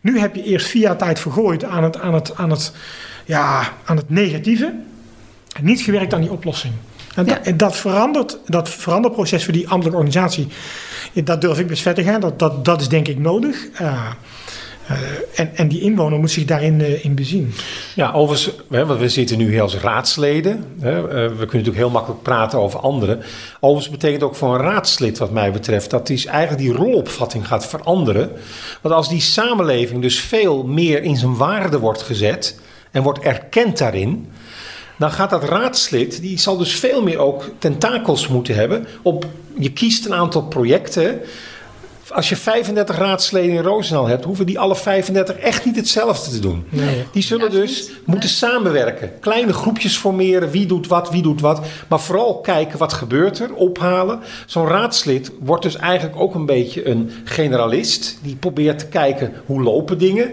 Nu 0.00 0.18
heb 0.18 0.34
je 0.34 0.42
eerst 0.42 0.66
via 0.66 0.94
tijd 0.94 1.20
vergooid 1.20 1.64
aan 1.64 1.84
het, 1.84 2.00
aan 2.00 2.14
het, 2.14 2.36
aan 2.36 2.50
het, 2.50 2.72
ja, 3.24 3.72
aan 3.84 3.96
het 3.96 4.10
negatieve. 4.10 4.74
En 5.52 5.64
niet 5.64 5.80
gewerkt 5.80 6.14
aan 6.14 6.20
die 6.20 6.30
oplossing. 6.30 6.72
En, 7.14 7.26
dat, 7.26 7.58
dat, 7.58 7.76
verandert, 7.76 8.38
dat 8.46 8.68
veranderproces 8.68 9.44
voor 9.44 9.52
die 9.52 9.68
ambtelijke 9.68 9.98
organisatie, 9.98 10.48
dat 11.24 11.40
durf 11.40 11.58
ik 11.58 11.66
best 11.66 11.82
vet 11.82 11.94
te 11.94 12.02
gaan. 12.02 12.20
Dat, 12.20 12.38
dat, 12.38 12.64
dat 12.64 12.80
is 12.80 12.88
denk 12.88 13.08
ik 13.08 13.18
nodig. 13.18 13.68
Uh, 13.80 14.10
uh, 14.92 15.40
en, 15.40 15.50
en 15.56 15.68
die 15.68 15.80
inwoner 15.80 16.18
moet 16.18 16.30
zich 16.30 16.44
daarin 16.44 16.80
uh, 16.80 17.04
in 17.04 17.14
bezien. 17.14 17.54
Ja, 17.94 18.12
overigens, 18.12 18.56
want 18.68 19.00
we 19.00 19.08
zitten 19.08 19.38
nu 19.38 19.52
heel 19.52 19.62
als 19.62 19.76
raadsleden. 19.76 20.64
Hè, 20.80 20.98
uh, 20.98 21.04
we 21.04 21.26
kunnen 21.26 21.38
natuurlijk 21.38 21.76
heel 21.76 21.90
makkelijk 21.90 22.22
praten 22.22 22.58
over 22.58 22.80
anderen. 22.80 23.20
Overigens 23.60 23.90
betekent 23.92 24.22
ook 24.22 24.34
voor 24.34 24.54
een 24.54 24.60
raadslid, 24.60 25.18
wat 25.18 25.30
mij 25.30 25.52
betreft, 25.52 25.90
dat 25.90 26.06
die 26.06 26.28
eigenlijk 26.28 26.62
die 26.62 26.72
rolopvatting 26.72 27.46
gaat 27.46 27.66
veranderen. 27.66 28.30
Want 28.80 28.94
als 28.94 29.08
die 29.08 29.20
samenleving 29.20 30.02
dus 30.02 30.20
veel 30.20 30.62
meer 30.62 31.02
in 31.02 31.16
zijn 31.16 31.36
waarde 31.36 31.78
wordt 31.78 32.02
gezet 32.02 32.60
en 32.90 33.02
wordt 33.02 33.18
erkend 33.18 33.78
daarin. 33.78 34.30
Dan 34.98 35.10
gaat 35.10 35.30
dat 35.30 35.44
raadslid, 35.44 36.20
die 36.20 36.38
zal 36.38 36.56
dus 36.56 36.74
veel 36.74 37.02
meer 37.02 37.18
ook 37.18 37.50
tentakels 37.58 38.28
moeten 38.28 38.54
hebben. 38.54 38.86
Op, 39.02 39.26
je 39.58 39.72
kiest 39.72 40.06
een 40.06 40.14
aantal 40.14 40.42
projecten 40.42 41.20
als 42.12 42.28
je 42.28 42.36
35 42.36 42.96
raadsleden 42.96 43.56
in 43.56 43.62
Roosendaal 43.62 44.06
hebt, 44.06 44.24
hoeven 44.24 44.46
die 44.46 44.58
alle 44.58 44.76
35 44.76 45.36
echt 45.36 45.64
niet 45.64 45.76
hetzelfde 45.76 46.30
te 46.30 46.38
doen. 46.38 46.64
Nee. 46.68 47.04
Die 47.12 47.22
zullen 47.22 47.50
dus 47.50 47.90
moeten 48.04 48.28
samenwerken. 48.28 49.10
Kleine 49.20 49.52
groepjes 49.52 49.96
formeren, 49.96 50.50
wie 50.50 50.66
doet 50.66 50.86
wat, 50.86 51.10
wie 51.10 51.22
doet 51.22 51.40
wat. 51.40 51.60
Maar 51.88 52.00
vooral 52.00 52.40
kijken 52.40 52.78
wat 52.78 52.92
gebeurt 52.92 53.38
er, 53.38 53.54
ophalen. 53.54 54.20
Zo'n 54.46 54.66
raadslid 54.66 55.32
wordt 55.40 55.62
dus 55.62 55.76
eigenlijk 55.76 56.20
ook 56.20 56.34
een 56.34 56.46
beetje 56.46 56.88
een 56.88 57.10
generalist. 57.24 58.18
Die 58.22 58.36
probeert 58.36 58.78
te 58.78 58.86
kijken 58.86 59.32
hoe 59.46 59.62
lopen 59.62 59.98
dingen. 59.98 60.30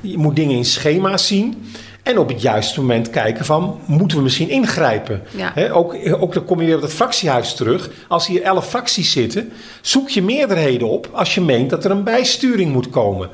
Je 0.00 0.18
moet 0.18 0.36
dingen 0.36 0.56
in 0.56 0.64
schema's 0.64 1.26
zien. 1.26 1.62
En 2.10 2.18
op 2.18 2.28
het 2.28 2.42
juiste 2.42 2.80
moment 2.80 3.10
kijken 3.10 3.44
van, 3.44 3.80
moeten 3.86 4.16
we 4.16 4.22
misschien 4.22 4.48
ingrijpen? 4.48 5.22
ook, 5.72 5.96
ook 6.20 6.32
dan 6.32 6.44
kom 6.44 6.60
je 6.60 6.66
weer 6.66 6.76
op 6.76 6.82
het 6.82 6.92
fractiehuis 6.92 7.54
terug. 7.54 7.90
Als 8.08 8.26
hier 8.26 8.42
elf 8.42 8.68
fracties 8.68 9.12
zitten, 9.12 9.52
zoek 9.80 10.08
je 10.08 10.22
meerderheden 10.22 10.88
op 10.88 11.08
als 11.12 11.34
je 11.34 11.40
meent 11.40 11.70
dat 11.70 11.84
er 11.84 11.90
een 11.90 12.04
bijsturing 12.04 12.72
moet 12.72 12.90
komen. 12.90 13.28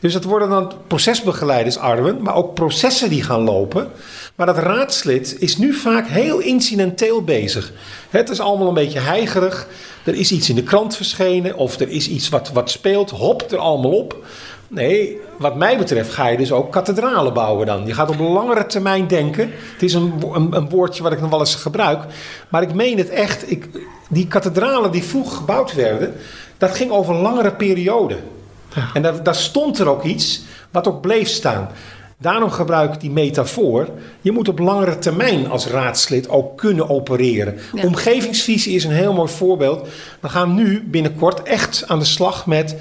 Dus 0.00 0.12
dat 0.12 0.24
worden 0.24 0.48
dan 0.48 0.72
procesbegeleiders, 0.86 1.78
Arwen, 1.78 2.22
maar 2.22 2.34
ook 2.34 2.54
processen 2.54 3.08
die 3.08 3.22
gaan 3.22 3.40
lopen. 3.40 3.88
Maar 4.34 4.46
dat 4.46 4.58
raadslid 4.58 5.36
is 5.38 5.56
nu 5.56 5.74
vaak 5.74 6.06
heel 6.08 6.38
incidenteel 6.38 7.22
bezig. 7.22 7.72
Het 8.10 8.30
is 8.30 8.40
allemaal 8.40 8.68
een 8.68 8.74
beetje 8.74 8.98
heigerig. 8.98 9.66
Er 10.04 10.14
is 10.14 10.32
iets 10.32 10.48
in 10.48 10.54
de 10.54 10.62
krant 10.62 10.96
verschenen 10.96 11.56
of 11.56 11.80
er 11.80 11.88
is 11.88 12.08
iets 12.08 12.28
wat, 12.28 12.50
wat 12.52 12.70
speelt. 12.70 13.10
Hop 13.10 13.52
er 13.52 13.58
allemaal 13.58 13.92
op. 13.92 14.24
Nee, 14.74 15.20
wat 15.38 15.56
mij 15.56 15.78
betreft 15.78 16.10
ga 16.10 16.26
je 16.26 16.36
dus 16.36 16.52
ook 16.52 16.72
kathedralen 16.72 17.32
bouwen 17.32 17.66
dan. 17.66 17.86
Je 17.86 17.94
gaat 17.94 18.10
op 18.10 18.18
langere 18.18 18.66
termijn 18.66 19.06
denken. 19.06 19.50
Het 19.72 19.82
is 19.82 19.94
een, 19.94 20.12
een, 20.32 20.56
een, 20.56 20.68
woordje 20.68 21.02
wat 21.02 21.12
ik 21.12 21.20
nog 21.20 21.30
wel 21.30 21.38
eens 21.38 21.54
gebruik. 21.54 22.04
Maar 22.48 22.62
ik 22.62 22.74
meen 22.74 22.98
het 22.98 23.08
echt. 23.08 23.50
Ik, 23.50 23.68
die 24.08 24.26
kathedralen 24.26 24.90
die 24.90 25.02
vroeg 25.02 25.36
gebouwd 25.36 25.74
werden, 25.74 26.14
dat 26.58 26.74
ging 26.74 26.90
over 26.90 27.14
een 27.14 27.20
langere 27.20 27.52
periode. 27.52 28.16
Ja. 28.74 28.90
En 28.94 29.02
daar, 29.02 29.22
daar 29.22 29.34
stond 29.34 29.78
er 29.78 29.88
ook 29.88 30.02
iets 30.02 30.42
wat 30.70 30.88
ook 30.88 31.00
bleef 31.00 31.28
staan. 31.28 31.68
Daarom 32.18 32.50
gebruik 32.50 32.94
ik 32.94 33.00
die 33.00 33.10
metafoor. 33.10 33.88
Je 34.20 34.32
moet 34.32 34.48
op 34.48 34.58
langere 34.58 34.98
termijn 34.98 35.50
als 35.50 35.66
raadslid 35.66 36.28
ook 36.28 36.58
kunnen 36.58 36.88
opereren. 36.88 37.58
Omgevingsvisie 37.84 38.74
is 38.74 38.84
een 38.84 38.90
heel 38.90 39.12
mooi 39.12 39.28
voorbeeld. 39.28 39.88
We 40.20 40.28
gaan 40.28 40.54
nu 40.54 40.82
binnenkort 40.86 41.42
echt 41.42 41.84
aan 41.86 41.98
de 41.98 42.04
slag 42.04 42.46
met 42.46 42.76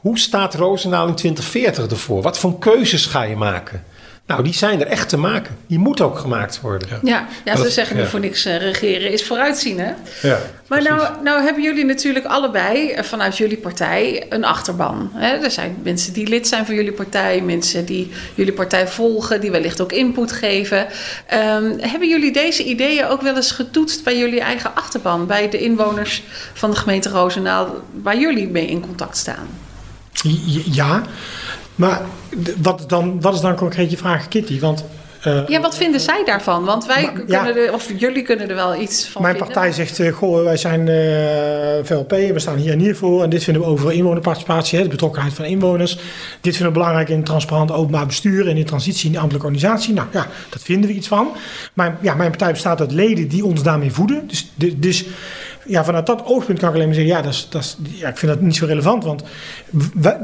hoe 0.00 0.18
staat 0.18 0.54
Roosendaal 0.54 1.08
in 1.08 1.14
2040 1.14 1.90
ervoor? 1.90 2.22
Wat 2.22 2.38
voor 2.38 2.58
keuzes 2.58 3.06
ga 3.06 3.22
je 3.22 3.36
maken? 3.36 3.84
Nou, 4.30 4.42
die 4.42 4.54
zijn 4.54 4.80
er 4.80 4.86
echt 4.86 5.08
te 5.08 5.16
maken. 5.16 5.56
Die 5.66 5.78
moeten 5.78 6.04
ook 6.04 6.18
gemaakt 6.18 6.60
worden. 6.60 6.88
Ja, 7.02 7.26
ja, 7.44 7.56
ze 7.56 7.70
zeggen 7.70 7.96
ja. 7.96 8.06
voor 8.06 8.20
niks 8.20 8.46
uh, 8.46 8.56
regeren 8.56 9.12
is 9.12 9.24
vooruitzien, 9.24 9.78
hè? 9.80 9.92
Ja, 10.22 10.38
maar 10.66 10.82
nou, 10.82 11.22
nou 11.22 11.42
hebben 11.42 11.62
jullie 11.62 11.84
natuurlijk 11.84 12.24
allebei 12.24 12.92
uh, 12.92 13.02
vanuit 13.02 13.36
jullie 13.36 13.56
partij 13.56 14.26
een 14.28 14.44
achterban. 14.44 15.10
Hè? 15.14 15.36
Er 15.36 15.50
zijn 15.50 15.76
mensen 15.82 16.12
die 16.12 16.26
lid 16.26 16.48
zijn 16.48 16.66
van 16.66 16.74
jullie 16.74 16.92
partij, 16.92 17.40
mensen 17.40 17.84
die 17.84 18.10
jullie 18.34 18.52
partij 18.52 18.88
volgen, 18.88 19.40
die 19.40 19.50
wellicht 19.50 19.80
ook 19.80 19.92
input 19.92 20.32
geven. 20.32 20.78
Um, 20.78 21.78
hebben 21.80 22.08
jullie 22.08 22.32
deze 22.32 22.64
ideeën 22.64 23.06
ook 23.06 23.22
wel 23.22 23.36
eens 23.36 23.52
getoetst 23.52 24.04
bij 24.04 24.18
jullie 24.18 24.40
eigen 24.40 24.74
achterban, 24.74 25.26
bij 25.26 25.48
de 25.48 25.58
inwoners 25.58 26.22
van 26.54 26.70
de 26.70 26.76
gemeente 26.76 27.08
Roosendaal, 27.08 27.74
waar 28.02 28.18
jullie 28.18 28.48
mee 28.48 28.66
in 28.66 28.80
contact 28.80 29.16
staan? 29.16 29.48
Ja, 30.70 31.02
maar 31.74 32.02
wat, 32.62 32.84
dan, 32.88 33.20
wat 33.20 33.34
is 33.34 33.40
dan 33.40 33.56
concreet 33.56 33.90
je 33.90 33.96
vraag, 33.96 34.28
Kitty? 34.28 34.60
Want 34.60 34.84
uh, 35.26 35.46
ja, 35.46 35.60
wat 35.60 35.76
vinden 35.76 36.00
zij 36.00 36.24
daarvan? 36.24 36.64
Want 36.64 36.86
wij 36.86 37.12
kunnen 37.12 37.56
er, 37.56 37.72
of 37.72 37.88
jullie 37.96 38.22
kunnen 38.22 38.48
er 38.48 38.54
wel 38.54 38.80
iets 38.80 39.08
van 39.08 39.22
Mijn 39.22 39.34
vinden. 39.34 39.52
partij 39.52 39.72
zegt, 39.72 39.98
uh, 39.98 40.12
goh, 40.12 40.42
wij 40.42 40.56
zijn 40.56 40.80
uh, 40.80 41.84
VLP, 41.84 42.10
we 42.10 42.38
staan 42.38 42.56
hier 42.56 42.72
en 42.72 42.78
hier 42.78 42.96
voor. 42.96 43.22
En 43.22 43.30
dit 43.30 43.44
vinden 43.44 43.62
we 43.62 43.68
over 43.68 43.92
inwonerparticipatie, 43.92 44.78
hè, 44.78 44.84
de 44.84 44.90
betrokkenheid 44.90 45.34
van 45.34 45.44
inwoners. 45.44 45.98
Dit 46.40 46.56
vinden 46.56 46.66
we 46.66 46.78
belangrijk 46.78 47.08
in 47.08 47.24
transparant 47.24 47.72
openbaar 47.72 48.06
bestuur 48.06 48.48
en 48.48 48.56
in 48.56 48.64
transitie 48.64 49.06
in 49.06 49.12
de 49.12 49.18
ambtelijke 49.18 49.48
organisatie. 49.48 49.94
Nou 49.94 50.08
ja, 50.12 50.26
dat 50.48 50.62
vinden 50.62 50.90
we 50.90 50.96
iets 50.96 51.08
van. 51.08 51.28
Maar 51.72 51.96
ja, 52.00 52.14
mijn 52.14 52.30
partij 52.30 52.52
bestaat 52.52 52.80
uit 52.80 52.92
leden 52.92 53.28
die 53.28 53.44
ons 53.44 53.62
daarmee 53.62 53.92
voeden. 53.92 54.28
Dus, 54.28 54.52
dus 54.76 55.04
ja, 55.66 55.84
vanuit 55.84 56.06
dat 56.06 56.24
oogpunt 56.24 56.58
kan 56.58 56.68
ik 56.68 56.74
alleen 56.74 56.86
maar 56.86 56.94
zeggen, 56.94 57.14
ja, 57.14 57.22
dat 57.22 57.32
is, 57.32 57.46
dat 57.50 57.62
is, 57.62 57.76
ja 57.82 58.08
ik 58.08 58.16
vind 58.16 58.32
dat 58.32 58.40
niet 58.40 58.56
zo 58.56 58.66
relevant, 58.66 59.04
want 59.04 59.22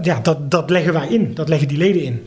ja, 0.03 0.21
dat, 0.23 0.51
dat 0.51 0.71
leggen 0.71 0.93
wij 0.93 1.09
in, 1.09 1.35
dat 1.35 1.49
leggen 1.49 1.69
die 1.69 1.79
leden 1.79 2.03
in. 2.03 2.27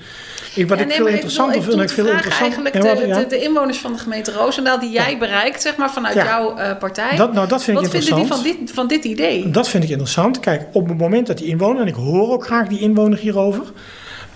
Ik, 0.55 0.67
wat 0.67 0.79
ik 0.79 0.91
veel 0.91 1.07
interessanter 1.07 1.63
vind, 1.63 1.81
ik 1.81 1.89
veel 1.89 2.05
interessanter. 2.05 2.63
Eigenlijk 2.63 2.81
de, 2.81 3.19
de, 3.19 3.25
de, 3.29 3.43
inwoners 3.43 3.77
van 3.77 3.93
de 3.93 3.97
gemeente 3.97 4.31
Roosendaal 4.31 4.79
die 4.79 4.91
jij 4.91 5.17
bereikt, 5.17 5.61
zeg 5.61 5.75
maar, 5.75 5.91
vanuit 5.91 6.15
jouw 6.15 6.57
uh, 6.57 6.77
partij. 6.77 7.15
Dat, 7.15 7.33
nou, 7.33 7.47
dat 7.47 7.63
vind 7.63 7.77
ik 7.77 7.83
wat 7.83 7.93
interessant. 7.93 8.27
vinden 8.27 8.43
die 8.43 8.55
van 8.55 8.65
dit, 8.65 8.75
van 8.75 8.87
dit 8.87 9.03
idee? 9.03 9.49
Dat 9.49 9.69
vind 9.69 9.83
ik 9.83 9.89
interessant. 9.89 10.39
Kijk, 10.39 10.67
op 10.71 10.87
het 10.87 10.97
moment 10.97 11.27
dat 11.27 11.37
die 11.37 11.47
inwoner, 11.47 11.81
en 11.81 11.87
ik 11.87 11.95
hoor 11.95 12.31
ook 12.31 12.45
graag 12.45 12.67
die 12.67 12.79
inwoner 12.79 13.17
hierover, 13.17 13.63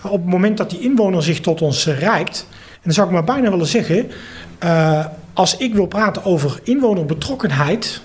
op 0.02 0.12
het 0.12 0.26
moment 0.26 0.58
dat 0.58 0.70
die 0.70 0.80
inwoner 0.80 1.24
zich 1.24 1.40
tot 1.40 1.62
ons 1.62 1.88
reikt, 1.88 2.48
en 2.50 2.80
dan 2.84 2.94
zou 2.94 3.08
ik 3.08 3.14
maar 3.14 3.24
bijna 3.24 3.50
willen 3.50 3.68
zeggen, 3.68 4.12
uh, 4.64 5.06
als 5.34 5.58
ik 5.58 5.74
wil 5.74 5.86
praten 5.86 6.26
over 6.26 6.60
inwonerbetrokkenheid 6.64 8.02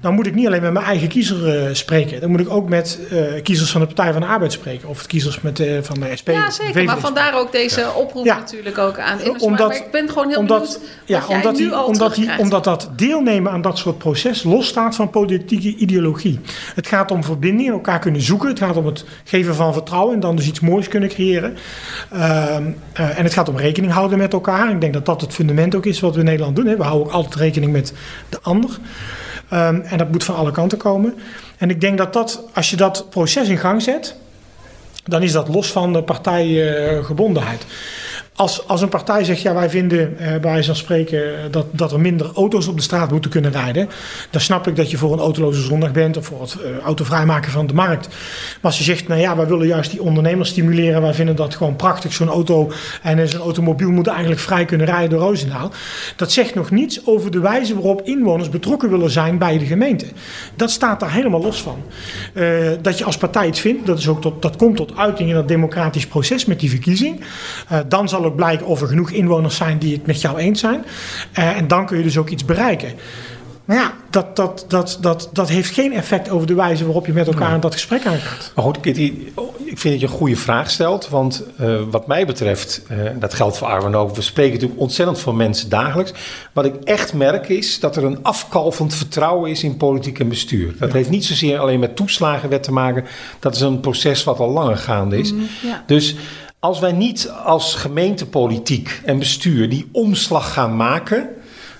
dan 0.00 0.14
moet 0.14 0.26
ik 0.26 0.34
niet 0.34 0.46
alleen 0.46 0.62
met 0.62 0.72
mijn 0.72 0.84
eigen 0.84 1.08
kiezer 1.08 1.68
uh, 1.68 1.74
spreken. 1.74 2.20
Dan 2.20 2.30
moet 2.30 2.40
ik 2.40 2.50
ook 2.50 2.68
met 2.68 2.98
uh, 3.12 3.42
kiezers 3.42 3.70
van 3.70 3.80
de 3.80 3.86
Partij 3.86 4.12
van 4.12 4.20
de 4.20 4.26
Arbeid 4.26 4.52
spreken. 4.52 4.88
Of 4.88 5.06
kiezers 5.06 5.40
met, 5.40 5.60
uh, 5.60 5.78
van 5.82 6.00
de 6.00 6.16
SP. 6.20 6.28
Ja, 6.28 6.50
zeker. 6.50 6.84
Maar 6.84 6.98
vandaar 6.98 7.34
ook 7.34 7.52
deze 7.52 7.92
oproep 7.94 8.24
ja. 8.24 8.38
natuurlijk 8.38 8.78
ook 8.78 8.98
aan 8.98 9.18
omdat, 9.38 9.68
maar 9.68 9.76
ik 9.76 9.90
ben 9.90 10.08
gewoon 10.08 10.28
heel 10.28 10.38
omdat, 10.38 10.60
benieuwd 10.60 10.90
ja, 11.04 11.36
omdat 11.36 11.56
die, 11.56 11.84
omdat, 11.84 12.14
die, 12.14 12.38
omdat 12.38 12.64
dat 12.64 12.90
deelnemen 12.96 13.52
aan 13.52 13.62
dat 13.62 13.78
soort 13.78 13.98
proces 13.98 14.42
losstaat 14.42 14.94
van 14.94 15.10
politieke 15.10 15.74
ideologie. 15.76 16.40
Het 16.74 16.86
gaat 16.86 17.10
om 17.10 17.24
verbinding, 17.24 17.70
elkaar 17.70 17.98
kunnen 17.98 18.20
zoeken. 18.20 18.48
Het 18.48 18.58
gaat 18.58 18.76
om 18.76 18.86
het 18.86 19.04
geven 19.24 19.54
van 19.54 19.72
vertrouwen 19.72 20.14
en 20.14 20.20
dan 20.20 20.36
dus 20.36 20.46
iets 20.46 20.60
moois 20.60 20.88
kunnen 20.88 21.08
creëren. 21.08 21.56
Ehm, 22.12 22.64
en 22.92 23.24
het 23.24 23.32
gaat 23.32 23.48
om 23.48 23.56
rekening 23.56 23.92
houden 23.92 24.18
met 24.18 24.32
elkaar. 24.32 24.70
Ik 24.70 24.80
denk 24.80 24.92
dat 24.92 25.06
dat 25.06 25.20
het 25.20 25.34
fundament 25.34 25.74
ook 25.74 25.86
is 25.86 26.00
wat 26.00 26.12
we 26.12 26.18
in 26.18 26.24
Nederland 26.24 26.56
doen. 26.56 26.66
Hè. 26.66 26.76
We 26.76 26.82
houden 26.82 27.06
ook 27.06 27.12
altijd 27.12 27.34
rekening 27.34 27.72
met 27.72 27.92
de 28.28 28.38
ander. 28.42 28.78
Um, 29.52 29.80
en 29.80 29.98
dat 29.98 30.10
moet 30.10 30.24
van 30.24 30.34
alle 30.34 30.50
kanten 30.50 30.78
komen. 30.78 31.18
En 31.58 31.70
ik 31.70 31.80
denk 31.80 31.98
dat 31.98 32.12
dat, 32.12 32.42
als 32.54 32.70
je 32.70 32.76
dat 32.76 33.06
proces 33.10 33.48
in 33.48 33.58
gang 33.58 33.82
zet, 33.82 34.16
dan 35.04 35.22
is 35.22 35.32
dat 35.32 35.48
los 35.48 35.72
van 35.72 35.92
de 35.92 36.02
partijgebondenheid. 36.02 37.64
Als, 38.40 38.68
als 38.68 38.82
een 38.82 38.88
partij 38.88 39.24
zegt, 39.24 39.42
ja, 39.42 39.54
wij 39.54 39.70
vinden 39.70 40.18
eh, 40.18 40.28
bij 40.28 40.40
wijze 40.40 40.66
van 40.66 40.76
spreken 40.76 41.24
eh, 41.24 41.40
dat, 41.50 41.66
dat 41.70 41.92
er 41.92 42.00
minder 42.00 42.30
auto's 42.34 42.66
op 42.66 42.76
de 42.76 42.82
straat 42.82 43.10
moeten 43.10 43.30
kunnen 43.30 43.52
rijden, 43.52 43.88
dan 44.30 44.40
snap 44.40 44.66
ik 44.66 44.76
dat 44.76 44.90
je 44.90 44.96
voor 44.96 45.12
een 45.12 45.18
autoloze 45.18 45.60
zondag 45.60 45.92
bent 45.92 46.16
of 46.16 46.26
voor 46.26 46.40
het 46.40 46.56
uh, 46.64 46.78
autovrijmaken 46.78 47.52
van 47.52 47.66
de 47.66 47.74
markt. 47.74 48.08
Maar 48.08 48.58
als 48.60 48.78
je 48.78 48.84
zegt, 48.84 49.08
nou 49.08 49.20
ja, 49.20 49.36
wij 49.36 49.46
willen 49.46 49.66
juist 49.66 49.90
die 49.90 50.02
ondernemers 50.02 50.48
stimuleren, 50.48 51.02
wij 51.02 51.14
vinden 51.14 51.36
dat 51.36 51.54
gewoon 51.54 51.76
prachtig, 51.76 52.12
zo'n 52.12 52.28
auto 52.28 52.72
en 53.02 53.28
zo'n 53.28 53.40
automobiel 53.40 53.90
moet 53.90 54.06
eigenlijk 54.06 54.40
vrij 54.40 54.64
kunnen 54.64 54.86
rijden 54.86 55.10
door 55.10 55.20
Roosendaal. 55.20 55.70
Dat 56.16 56.32
zegt 56.32 56.54
nog 56.54 56.70
niets 56.70 57.06
over 57.06 57.30
de 57.30 57.40
wijze 57.40 57.74
waarop 57.74 58.02
inwoners 58.02 58.48
betrokken 58.48 58.90
willen 58.90 59.10
zijn 59.10 59.38
bij 59.38 59.58
de 59.58 59.66
gemeente. 59.66 60.06
Dat 60.54 60.70
staat 60.70 61.00
daar 61.00 61.12
helemaal 61.12 61.42
los 61.42 61.62
van. 61.62 61.82
Uh, 62.34 62.70
dat 62.82 62.98
je 62.98 63.04
als 63.04 63.16
partij 63.16 63.46
iets 63.46 63.60
vindt, 63.60 63.86
dat, 63.86 63.98
is 63.98 64.08
ook 64.08 64.20
tot, 64.20 64.42
dat 64.42 64.56
komt 64.56 64.76
tot 64.76 64.96
uiting 64.96 65.28
in 65.28 65.34
dat 65.34 65.48
democratisch 65.48 66.06
proces 66.06 66.44
met 66.44 66.60
die 66.60 66.70
verkiezing. 66.70 67.20
Uh, 67.72 67.78
dan 67.88 68.08
zal 68.08 68.28
ook 68.30 68.36
blijken 68.36 68.66
of 68.66 68.80
er 68.80 68.88
genoeg 68.88 69.10
inwoners 69.10 69.56
zijn 69.56 69.78
die 69.78 69.94
het 69.94 70.06
met 70.06 70.20
jou 70.20 70.38
eens 70.38 70.60
zijn. 70.60 70.84
Uh, 71.38 71.56
en 71.56 71.68
dan 71.68 71.86
kun 71.86 71.96
je 71.96 72.02
dus 72.02 72.18
ook 72.18 72.28
iets 72.28 72.44
bereiken. 72.44 72.92
Maar 73.70 73.78
ja, 73.78 73.94
dat, 74.10 74.36
dat, 74.36 74.64
dat, 74.68 74.98
dat, 75.00 75.30
dat 75.32 75.48
heeft 75.48 75.70
geen 75.74 75.92
effect 75.92 76.30
over 76.30 76.46
de 76.46 76.54
wijze 76.54 76.84
waarop 76.84 77.06
je 77.06 77.12
met 77.12 77.26
elkaar 77.26 77.54
in 77.54 77.60
dat 77.60 77.72
gesprek 77.72 78.06
aangaat. 78.06 78.52
Maar 78.54 78.64
goed, 78.64 78.80
Kitty, 78.80 79.12
ik 79.64 79.78
vind 79.78 79.82
dat 79.82 80.00
je 80.00 80.06
een 80.06 80.18
goede 80.18 80.36
vraag 80.36 80.70
stelt. 80.70 81.08
Want 81.08 81.44
uh, 81.60 81.80
wat 81.90 82.06
mij 82.06 82.26
betreft, 82.26 82.82
uh, 82.90 82.98
dat 83.18 83.34
geldt 83.34 83.56
voor 83.56 83.68
Arwen 83.68 83.94
ook, 83.94 84.14
we 84.14 84.22
spreken 84.22 84.52
natuurlijk 84.52 84.80
ontzettend 84.80 85.20
veel 85.20 85.32
mensen 85.32 85.68
dagelijks. 85.68 86.12
Wat 86.52 86.64
ik 86.64 86.74
echt 86.84 87.12
merk 87.12 87.48
is 87.48 87.80
dat 87.80 87.96
er 87.96 88.04
een 88.04 88.18
afkalvend 88.22 88.94
vertrouwen 88.94 89.50
is 89.50 89.62
in 89.62 89.76
politiek 89.76 90.18
en 90.18 90.28
bestuur. 90.28 90.74
Dat 90.78 90.88
ja. 90.88 90.96
heeft 90.96 91.10
niet 91.10 91.24
zozeer 91.24 91.58
alleen 91.58 91.80
met 91.80 91.96
toeslagenwet 91.96 92.62
te 92.62 92.72
maken. 92.72 93.04
Dat 93.38 93.54
is 93.54 93.60
een 93.60 93.80
proces 93.80 94.24
wat 94.24 94.38
al 94.38 94.50
langer 94.50 94.76
gaande 94.76 95.18
is. 95.18 95.32
Mm, 95.32 95.46
ja. 95.62 95.84
Dus 95.86 96.16
als 96.60 96.80
wij 96.80 96.92
niet 96.92 97.32
als 97.44 97.74
gemeentepolitiek 97.74 99.00
en 99.04 99.18
bestuur 99.18 99.68
die 99.68 99.88
omslag 99.92 100.52
gaan 100.52 100.76
maken, 100.76 101.28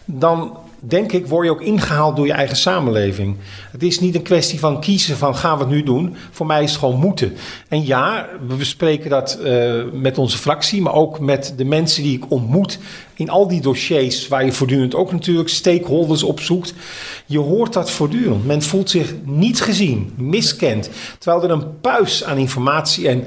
dan 0.05 0.59
denk 0.79 1.13
ik, 1.13 1.27
word 1.27 1.47
je 1.47 1.53
ook 1.53 1.61
ingehaald 1.61 2.17
door 2.17 2.27
je 2.27 2.33
eigen 2.33 2.57
samenleving. 2.57 3.37
Het 3.71 3.83
is 3.83 4.01
niet 4.01 4.15
een 4.15 4.23
kwestie 4.23 4.59
van 4.59 4.81
kiezen 4.81 5.17
van 5.17 5.37
gaan 5.37 5.59
we 5.59 5.65
het 5.65 5.73
nu 5.73 5.83
doen. 5.83 6.17
Voor 6.31 6.47
mij 6.47 6.63
is 6.63 6.71
het 6.71 6.79
gewoon 6.79 6.99
moeten. 6.99 7.37
En 7.69 7.87
ja, 7.87 8.29
we 8.47 8.55
bespreken 8.55 9.11
dat 9.11 9.39
uh, 9.45 9.83
met 9.93 10.19
onze 10.19 10.39
fractie, 10.39 10.83
maar 10.83 10.95
ook 10.95 11.21
met 11.21 11.55
de 11.57 11.65
mensen 11.65 12.03
die 12.03 12.17
ik 12.17 12.31
ontmoet 12.31 12.79
in 13.15 13.31
al 13.31 13.49
die 13.49 13.61
dossiers 13.61 14.29
waar 14.29 14.45
je 14.45 14.53
voortdurend 14.53 14.95
ook 14.95 15.13
natuurlijk 15.13 15.49
stakeholders 15.49 16.23
opzoekt. 16.23 16.75
Je 17.27 17.39
hoort 17.39 17.73
dat 17.73 17.91
voortdurend. 17.91 18.47
Men 18.47 18.63
voelt 18.63 18.91
zich 18.91 19.15
niet 19.25 19.61
gezien, 19.61 20.13
miskend, 20.17 20.91
terwijl 21.19 21.45
er 21.45 21.51
een 21.51 21.81
puis 21.81 22.25
aan 22.25 22.39
informatie 22.39 23.09
en 23.09 23.25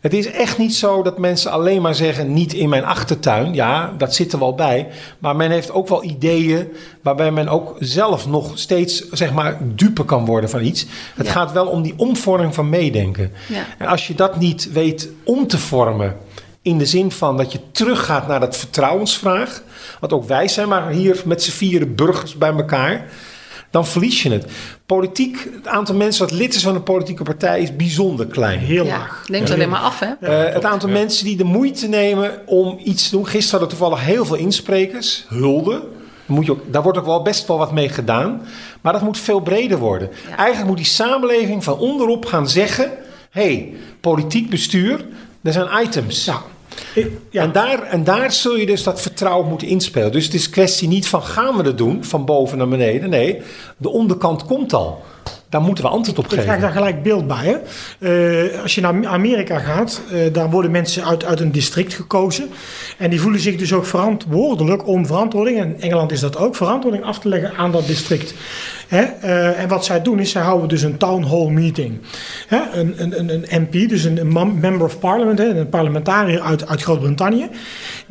Het 0.00 0.14
is 0.14 0.30
echt 0.30 0.58
niet 0.58 0.74
zo 0.74 1.02
dat 1.02 1.18
mensen 1.18 1.50
alleen 1.50 1.82
maar 1.82 1.94
zeggen: 1.94 2.32
niet 2.32 2.52
in 2.52 2.68
mijn 2.68 2.84
achtertuin. 2.84 3.54
Ja, 3.54 3.94
dat 3.98 4.14
zit 4.14 4.32
er 4.32 4.38
wel 4.38 4.54
bij. 4.54 4.88
Maar 5.18 5.36
men 5.36 5.50
heeft 5.50 5.72
ook 5.72 5.88
wel 5.88 6.04
ideeën 6.04 6.72
waarbij 7.02 7.30
men 7.30 7.48
ook 7.48 7.76
zelf 7.78 8.26
nog 8.26 8.52
steeds 8.54 9.08
zeg 9.10 9.32
maar 9.32 9.58
dupe 9.60 10.04
kan 10.04 10.24
worden 10.24 10.50
van 10.50 10.64
iets. 10.64 10.86
Het 11.14 11.28
gaat 11.28 11.52
wel 11.52 11.66
om 11.66 11.82
die 11.82 11.94
omvorming 11.96 12.54
van 12.54 12.68
meedenken. 12.68 13.32
Ja. 13.48 13.64
En 13.78 13.86
als 13.86 14.06
je 14.06 14.14
dat 14.14 14.38
niet 14.38 14.72
weet 14.72 15.08
om 15.24 15.46
te 15.46 15.58
vormen. 15.58 16.16
In 16.62 16.78
de 16.78 16.86
zin 16.86 17.10
van 17.10 17.36
dat 17.36 17.52
je 17.52 17.58
teruggaat 17.72 18.26
naar 18.26 18.40
dat 18.40 18.56
vertrouwensvraag. 18.56 19.62
Want 20.00 20.12
ook 20.12 20.24
wij 20.24 20.48
zijn 20.48 20.68
maar 20.68 20.90
hier 20.90 21.22
met 21.24 21.42
z'n 21.42 21.50
vieren 21.50 21.94
burgers 21.94 22.38
bij 22.38 22.52
elkaar 22.52 23.06
dan 23.70 23.86
verlies 23.86 24.22
je 24.22 24.30
het. 24.30 24.46
Politiek, 24.86 25.48
het 25.52 25.66
aantal 25.66 25.94
mensen 25.94 26.28
dat 26.28 26.38
lid 26.38 26.54
is 26.54 26.62
van 26.62 26.74
een 26.74 26.82
politieke 26.82 27.22
partij 27.22 27.60
is 27.60 27.76
bijzonder 27.76 28.26
klein. 28.26 28.58
Heel 28.58 28.84
laag. 28.84 29.24
Neemt 29.26 29.50
alleen 29.50 29.68
maar 29.68 29.80
af, 29.80 29.98
hè? 29.98 30.06
Uh, 30.20 30.54
het 30.54 30.64
aantal 30.64 30.88
mensen 30.88 31.24
die 31.24 31.36
de 31.36 31.44
moeite 31.44 31.88
nemen 31.88 32.40
om 32.46 32.78
iets 32.84 33.08
te 33.08 33.10
doen. 33.10 33.26
Gisteren 33.26 33.60
hadden 33.60 33.78
toevallig 33.78 34.04
heel 34.04 34.24
veel 34.24 34.36
insprekers, 34.36 35.24
hulde. 35.28 35.82
Moet 36.26 36.46
je 36.46 36.52
ook, 36.52 36.72
daar 36.72 36.82
wordt 36.82 36.98
ook 36.98 37.06
wel 37.06 37.22
best 37.22 37.46
wel 37.46 37.58
wat 37.58 37.72
mee 37.72 37.88
gedaan. 37.88 38.42
Maar 38.80 38.92
dat 38.92 39.02
moet 39.02 39.18
veel 39.18 39.40
breder 39.40 39.78
worden. 39.78 40.10
Eigenlijk 40.36 40.68
moet 40.68 40.76
die 40.76 40.86
samenleving 40.86 41.64
van 41.64 41.78
onderop 41.78 42.24
gaan 42.26 42.48
zeggen: 42.48 42.90
hé, 43.30 43.42
hey, 43.42 43.72
politiek 44.00 44.50
bestuur, 44.50 45.04
er 45.42 45.52
zijn 45.52 45.68
items. 45.82 46.24
Ja. 46.24 46.42
En, 47.32 47.52
daar, 47.52 47.82
en 47.82 48.04
daar 48.04 48.32
zul 48.32 48.56
je 48.56 48.66
dus 48.66 48.82
dat 48.82 49.00
vertrouwen 49.00 49.48
moeten 49.48 49.68
inspelen. 49.68 50.12
Dus 50.12 50.24
het 50.24 50.34
is 50.34 50.50
kwestie 50.50 50.88
niet 50.88 51.08
van 51.08 51.22
gaan 51.22 51.56
we 51.56 51.62
het 51.62 51.78
doen, 51.78 52.04
van 52.04 52.24
boven 52.24 52.58
naar 52.58 52.68
beneden. 52.68 53.10
Nee, 53.10 53.42
de 53.76 53.88
onderkant 53.88 54.44
komt 54.44 54.72
al. 54.72 55.02
Daar 55.50 55.60
moeten 55.60 55.84
we 55.84 55.90
antwoord 55.90 56.18
op 56.18 56.24
geven. 56.24 56.38
Ik 56.38 56.44
krijg 56.44 56.60
daar 56.60 56.72
gelijk 56.72 57.02
beeld 57.02 57.26
bij. 57.26 57.60
Hè? 57.98 58.48
Uh, 58.52 58.62
als 58.62 58.74
je 58.74 58.80
naar 58.80 59.06
Amerika 59.06 59.58
gaat, 59.58 60.02
uh, 60.12 60.32
daar 60.32 60.50
worden 60.50 60.70
mensen 60.70 61.04
uit, 61.04 61.24
uit 61.24 61.40
een 61.40 61.52
district 61.52 61.94
gekozen. 61.94 62.48
En 62.98 63.10
die 63.10 63.20
voelen 63.20 63.40
zich 63.40 63.56
dus 63.56 63.72
ook 63.72 63.86
verantwoordelijk 63.86 64.86
om 64.86 65.06
verantwoording, 65.06 65.58
en 65.58 65.80
Engeland 65.80 66.12
is 66.12 66.20
dat 66.20 66.36
ook, 66.36 66.56
verantwoording 66.56 67.04
af 67.04 67.18
te 67.18 67.28
leggen 67.28 67.56
aan 67.56 67.72
dat 67.72 67.86
district. 67.86 68.34
Hè? 68.88 69.02
Uh, 69.24 69.60
en 69.60 69.68
wat 69.68 69.84
zij 69.84 70.02
doen 70.02 70.18
is, 70.18 70.30
zij 70.30 70.42
houden 70.42 70.68
dus 70.68 70.82
een 70.82 70.96
town 70.96 71.24
hall 71.24 71.48
meeting. 71.48 71.98
Hè? 72.46 72.60
Een, 72.72 72.94
een, 72.96 73.18
een, 73.18 73.54
een 73.54 73.62
MP, 73.62 73.88
dus 73.88 74.04
een, 74.04 74.18
een, 74.18 74.60
member 74.60 74.84
of 74.84 74.98
parliament, 74.98 75.38
hè? 75.38 75.44
een 75.44 75.68
parlementariër 75.68 76.40
uit, 76.40 76.66
uit 76.66 76.82
Groot-Brittannië. 76.82 77.48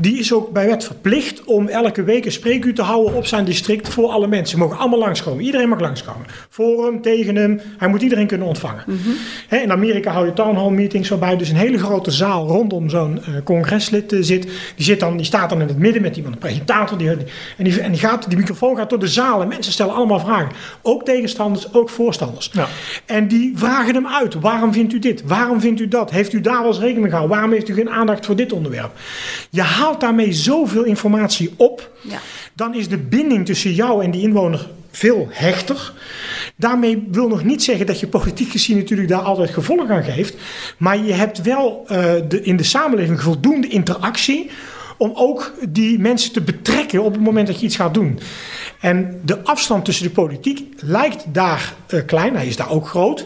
Die 0.01 0.19
is 0.19 0.33
ook 0.33 0.51
bij 0.51 0.67
wet 0.67 0.83
verplicht 0.83 1.43
om 1.43 1.67
elke 1.67 2.03
week 2.03 2.25
een 2.25 2.31
spreekuur 2.31 2.73
te 2.73 2.81
houden 2.81 3.13
op 3.13 3.25
zijn 3.25 3.45
district 3.45 3.89
voor 3.89 4.09
alle 4.09 4.27
mensen. 4.27 4.47
Ze 4.47 4.57
mogen 4.57 4.77
allemaal 4.77 4.99
langskomen. 4.99 5.43
Iedereen 5.43 5.69
mag 5.69 5.79
langskomen. 5.79 6.25
Voor 6.49 6.85
hem, 6.85 7.01
tegen 7.01 7.35
hem. 7.35 7.61
Hij 7.77 7.87
moet 7.87 8.01
iedereen 8.01 8.27
kunnen 8.27 8.47
ontvangen. 8.47 8.83
Mm 8.85 8.97
in 9.49 9.71
Amerika 9.71 10.11
hou 10.11 10.25
je 10.25 10.33
town 10.33 10.55
hall 10.55 10.69
meetings 10.69 11.09
waarbij 11.09 11.37
dus 11.37 11.49
een 11.49 11.55
hele 11.55 11.77
grote 11.77 12.11
zaal 12.11 12.47
rondom 12.47 12.89
zo'n 12.89 13.19
uh, 13.29 13.35
congreslid 13.43 14.13
uh, 14.13 14.23
zit. 14.23 14.41
Die, 14.75 14.85
zit 14.85 14.99
dan, 14.99 15.17
die 15.17 15.25
staat 15.25 15.49
dan 15.49 15.61
in 15.61 15.67
het 15.67 15.77
midden 15.77 16.01
met 16.01 16.15
iemand, 16.15 16.33
een 16.33 16.39
presentator. 16.39 16.97
Die, 16.97 17.09
en 17.09 17.17
die, 17.57 17.81
en 17.81 17.91
die, 17.91 17.99
gaat, 17.99 18.29
die 18.29 18.37
microfoon 18.37 18.75
gaat 18.75 18.89
door 18.89 18.99
de 18.99 19.07
zaal 19.07 19.41
en 19.41 19.47
mensen 19.47 19.73
stellen 19.73 19.93
allemaal 19.93 20.19
vragen. 20.19 20.51
Ook 20.81 21.05
tegenstanders, 21.05 21.73
ook 21.73 21.89
voorstanders. 21.89 22.49
Ja. 22.53 22.67
En 23.05 23.27
die 23.27 23.51
vragen 23.55 23.93
hem 23.93 24.07
uit. 24.07 24.33
Waarom 24.33 24.73
vindt 24.73 24.93
u 24.93 24.99
dit? 24.99 25.23
Waarom 25.25 25.61
vindt 25.61 25.79
u 25.79 25.87
dat? 25.87 26.11
Heeft 26.11 26.33
u 26.33 26.41
daar 26.41 26.59
wel 26.59 26.67
eens 26.67 26.79
rekening 26.79 27.01
mee 27.01 27.09
gehouden? 27.09 27.35
Waarom 27.35 27.53
heeft 27.53 27.69
u 27.69 27.73
geen 27.73 27.89
aandacht 27.89 28.25
voor 28.25 28.35
dit 28.35 28.51
onderwerp? 28.51 28.91
Je 29.49 29.61
haalt 29.61 29.88
daarmee 29.97 30.33
zoveel 30.33 30.83
informatie 30.83 31.53
op. 31.57 31.91
Ja. 32.01 32.19
Dan 32.53 32.75
is 32.75 32.87
de 32.87 32.97
binding 32.97 33.45
tussen 33.45 33.73
jou 33.73 34.03
en 34.03 34.11
die 34.11 34.21
inwoner 34.21 34.69
veel 34.91 35.27
hechter. 35.31 35.93
Daarmee 36.55 37.07
wil 37.11 37.27
nog 37.27 37.43
niet 37.43 37.63
zeggen 37.63 37.85
dat 37.85 37.99
je 37.99 38.07
politiek 38.07 38.51
gezien 38.51 38.77
natuurlijk 38.77 39.09
daar 39.09 39.21
altijd 39.21 39.49
gevolg 39.49 39.89
aan 39.89 40.03
geeft. 40.03 40.35
Maar 40.77 40.97
je 40.97 41.13
hebt 41.13 41.41
wel 41.41 41.85
uh, 41.91 41.97
de, 42.27 42.41
in 42.41 42.57
de 42.57 42.63
samenleving 42.63 43.21
voldoende 43.21 43.67
interactie 43.67 44.49
om 44.99 45.11
ook 45.15 45.53
die 45.69 45.99
mensen 45.99 46.31
te 46.31 46.41
betrekken 46.41 47.03
op 47.03 47.13
het 47.13 47.21
moment 47.21 47.47
dat 47.47 47.59
je 47.59 47.65
iets 47.65 47.75
gaat 47.75 47.93
doen. 47.93 48.19
En 48.79 49.21
de 49.25 49.43
afstand 49.43 49.85
tussen 49.85 50.05
de 50.05 50.11
politiek 50.11 50.67
lijkt 50.81 51.25
daar 51.27 51.73
uh, 51.89 52.05
klein, 52.05 52.35
hij 52.35 52.47
is 52.47 52.55
daar 52.55 52.69
ook 52.69 52.87
groot, 52.87 53.25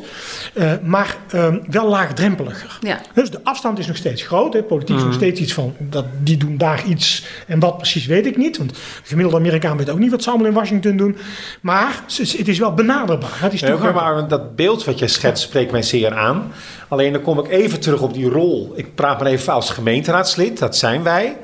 uh, 0.54 0.72
maar 0.84 1.18
uh, 1.36 1.56
wel 1.70 1.88
laagdrempeliger. 1.88 2.78
Ja. 2.82 3.02
Dus 3.14 3.32
de 3.32 3.40
afstand 3.44 3.80
is 3.80 3.88
nog 3.88 3.96
steeds 3.96 4.22
groot. 4.22 4.54
Hè. 4.54 4.64
Politiek 4.64 4.96
is 4.96 5.02
nog 5.02 5.12
mhm. 5.12 5.22
steeds 5.22 5.40
iets 5.40 5.54
van, 5.54 5.76
dat, 5.80 6.06
die 6.24 6.38
doen 6.38 6.58
daar 6.58 6.86
iets 6.86 7.26
en 7.48 7.60
wat 7.60 7.78
precies 7.78 8.06
weet 8.06 8.26
ik 8.26 8.38
niet. 8.38 8.58
Want 8.58 8.70
de 8.70 8.78
gemiddelde 9.04 9.38
Amerikaan 9.38 9.78
weet 9.78 9.90
ook 9.90 10.00
niet 10.00 10.12
wat 10.12 10.24
ze 10.24 10.30
allemaal 10.30 10.48
in 10.48 10.54
Washington 10.54 10.98
doen. 10.98 11.18
Maar 11.62 12.04
het 12.18 12.48
is 12.48 12.60
wel 12.60 12.74
benaderbaar. 12.74 13.42
Het 13.42 13.54
is 13.54 13.60
ja, 13.60 13.92
maar 13.92 14.28
dat 14.28 14.56
beeld 14.56 14.84
wat 14.84 15.00
jij 15.00 15.08
schetst 15.08 15.44
spreekt 15.44 15.72
mij 15.72 15.82
zeer 15.82 16.14
aan. 16.14 16.52
Alleen 16.88 17.14
dan 17.14 17.22
kom 17.22 17.40
ik 17.40 17.48
even 17.48 17.80
terug 17.80 18.02
op 18.02 18.14
die 18.14 18.30
rol. 18.30 18.74
Ik 18.76 18.96
praat 18.96 19.20
maar 19.20 19.28
even 19.28 19.54
als 19.54 19.70
gemeenteraadslid, 19.70 20.60
dat 20.60 20.78
zijn 20.78 21.04
wij 21.04 21.38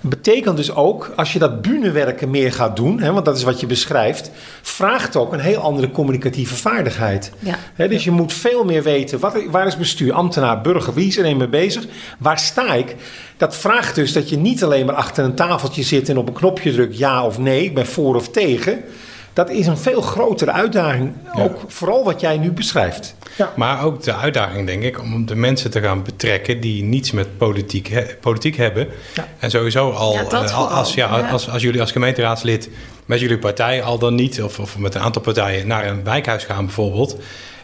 betekent 0.00 0.56
dus 0.56 0.74
ook, 0.74 1.12
als 1.16 1.32
je 1.32 1.38
dat 1.38 1.62
bühnewerken 1.62 2.30
meer 2.30 2.52
gaat 2.52 2.76
doen, 2.76 3.00
hè, 3.00 3.12
want 3.12 3.24
dat 3.24 3.36
is 3.36 3.42
wat 3.42 3.60
je 3.60 3.66
beschrijft, 3.66 4.30
vraagt 4.62 5.16
ook 5.16 5.32
een 5.32 5.40
heel 5.40 5.60
andere 5.60 5.90
communicatieve 5.90 6.56
vaardigheid. 6.56 7.32
Ja. 7.38 7.58
Hè, 7.74 7.88
dus 7.88 8.04
je 8.04 8.10
moet 8.10 8.32
veel 8.32 8.64
meer 8.64 8.82
weten, 8.82 9.18
wat, 9.18 9.34
waar 9.50 9.66
is 9.66 9.76
bestuur, 9.76 10.12
ambtenaar, 10.12 10.60
burger, 10.60 10.94
wie 10.94 11.06
is 11.06 11.18
er 11.18 11.24
een 11.24 11.36
mee 11.36 11.48
bezig, 11.48 11.86
waar 12.18 12.38
sta 12.38 12.74
ik? 12.74 12.96
Dat 13.36 13.56
vraagt 13.56 13.94
dus 13.94 14.12
dat 14.12 14.28
je 14.28 14.36
niet 14.36 14.64
alleen 14.64 14.86
maar 14.86 14.94
achter 14.94 15.24
een 15.24 15.34
tafeltje 15.34 15.82
zit 15.82 16.08
en 16.08 16.18
op 16.18 16.28
een 16.28 16.34
knopje 16.34 16.72
drukt 16.72 16.98
ja 16.98 17.24
of 17.24 17.38
nee, 17.38 17.64
ik 17.64 17.74
ben 17.74 17.86
voor 17.86 18.14
of 18.14 18.28
tegen 18.28 18.84
dat 19.32 19.50
is 19.50 19.66
een 19.66 19.78
veel 19.78 20.00
grotere 20.00 20.52
uitdaging. 20.52 21.12
Ook 21.34 21.60
vooral 21.66 22.04
wat 22.04 22.20
jij 22.20 22.38
nu 22.38 22.50
beschrijft. 22.50 23.14
Ja. 23.36 23.52
Maar 23.56 23.84
ook 23.84 24.02
de 24.02 24.14
uitdaging, 24.14 24.66
denk 24.66 24.82
ik, 24.82 25.00
om 25.00 25.26
de 25.26 25.34
mensen 25.34 25.70
te 25.70 25.80
gaan 25.80 26.02
betrekken 26.02 26.60
die 26.60 26.82
niets 26.82 27.10
met 27.10 27.38
politiek, 27.38 28.16
politiek 28.20 28.56
hebben. 28.56 28.88
Ja. 29.14 29.28
En 29.38 29.50
sowieso 29.50 29.90
al, 29.90 30.18
eh, 30.18 30.76
als, 30.76 30.94
ja, 30.94 31.06
Als, 31.06 31.50
als 31.50 31.62
jullie 31.62 31.80
als 31.80 31.92
gemeenteraadslid 31.92 32.68
met 33.06 33.20
jullie 33.20 33.38
partij 33.38 33.82
al 33.82 33.98
dan 33.98 34.14
niet, 34.14 34.42
of, 34.42 34.58
of 34.58 34.78
met 34.78 34.94
een 34.94 35.00
aantal 35.00 35.22
partijen, 35.22 35.66
naar 35.66 35.86
een 35.86 36.04
wijkhuis 36.04 36.44
gaan 36.44 36.64
bijvoorbeeld 36.64 37.16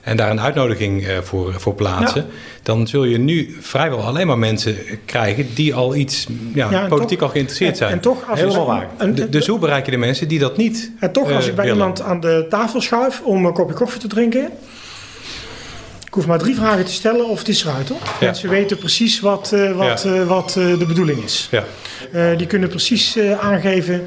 en 0.05 0.16
daar 0.16 0.30
een 0.30 0.40
uitnodiging 0.40 1.07
uh, 1.07 1.18
voor, 1.18 1.55
voor 1.61 1.74
plaatsen, 1.74 2.26
dan 2.62 2.86
zul 2.86 3.05
je 3.05 3.18
nu 3.18 3.57
vrijwel 3.61 4.00
alleen 4.00 4.26
maar 4.26 4.38
mensen 4.38 4.76
krijgen 5.05 5.55
die 5.55 5.74
al 5.74 5.94
iets 5.94 6.26
ja, 6.55 6.86
politiek 6.88 7.20
al 7.20 7.28
geïnteresseerd 7.28 7.76
zijn. 7.76 7.92
En, 7.92 8.00
toch, 8.00 8.28
als 8.28 8.40
Helemaal 8.40 8.66
waar. 8.66 8.88
dus 9.30 9.46
hoe 9.46 9.59
bereik 9.59 9.84
je 9.84 9.90
de 9.90 9.96
mensen 9.96 10.28
die 10.28 10.38
dat 10.38 10.57
niet 10.57 10.90
En 11.00 11.12
toch, 11.12 11.32
als 11.32 11.44
uh, 11.44 11.50
ik 11.50 11.57
bij 11.57 11.66
iemand 11.66 12.02
aan 12.02 12.20
de 12.20 12.46
tafel 12.48 12.80
schuif 12.80 13.20
om 13.20 13.46
een 13.46 13.52
kopje 13.52 13.74
koffie 13.74 14.00
te 14.00 14.07
drinken, 14.07 14.44
ik 16.07 16.14
hoef 16.14 16.26
maar 16.26 16.38
drie 16.38 16.55
vragen 16.55 16.84
te 16.84 16.92
stellen 16.92 17.28
of 17.28 17.38
het 17.38 17.48
is 17.48 17.64
eruit, 17.64 17.86
toch? 17.86 18.02
Ja. 18.20 18.26
Mensen 18.26 18.48
weten 18.48 18.78
precies 18.78 19.20
wat, 19.20 19.50
uh, 19.55 19.76
wat, 19.76 20.02
ja. 20.02 20.24
wat 20.24 20.50
de 20.52 20.84
bedoeling 20.86 21.22
is. 21.24 21.50
Ja. 21.50 21.64
die 22.36 22.46
kunnen 22.46 22.68
precies 22.68 23.18
aangeven 23.40 24.02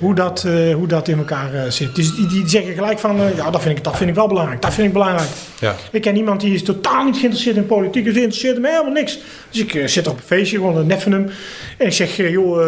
hoe 0.00 0.14
dat, 0.14 0.44
uh, 0.46 0.74
hoe 0.74 0.86
dat 0.86 1.08
in 1.08 1.18
elkaar 1.18 1.54
uh, 1.54 1.62
zit. 1.68 1.94
Dus 1.94 2.14
die, 2.14 2.26
die 2.26 2.48
zeggen 2.48 2.74
gelijk 2.74 2.98
van, 2.98 3.20
uh, 3.20 3.36
ja, 3.36 3.50
dat 3.50 3.62
vind, 3.62 3.78
ik, 3.78 3.84
dat 3.84 3.96
vind 3.96 4.10
ik 4.10 4.16
wel 4.16 4.28
belangrijk. 4.28 4.62
Dat 4.62 4.74
vind 4.74 4.86
ik 4.86 4.92
belangrijk. 4.92 5.28
Ja. 5.60 5.74
Ik 5.92 6.02
ken 6.02 6.16
iemand 6.16 6.40
die 6.40 6.54
is 6.54 6.62
totaal 6.62 7.04
niet 7.04 7.16
geïnteresseerd 7.16 7.56
in 7.56 7.66
politiek. 7.66 8.04
Dus 8.04 8.14
interesseert 8.14 8.54
hem 8.54 8.64
helemaal 8.64 8.92
niks. 8.92 9.18
Dus 9.50 9.60
ik 9.60 9.88
zit 9.88 10.06
op 10.06 10.16
een 10.16 10.22
feestje, 10.24 10.56
gewoon 10.56 10.76
een 10.76 10.86
neffen 10.86 11.12
hem. 11.12 11.30
En 11.78 11.86
ik 11.86 11.92
zeg, 11.92 12.16
joh... 12.16 12.58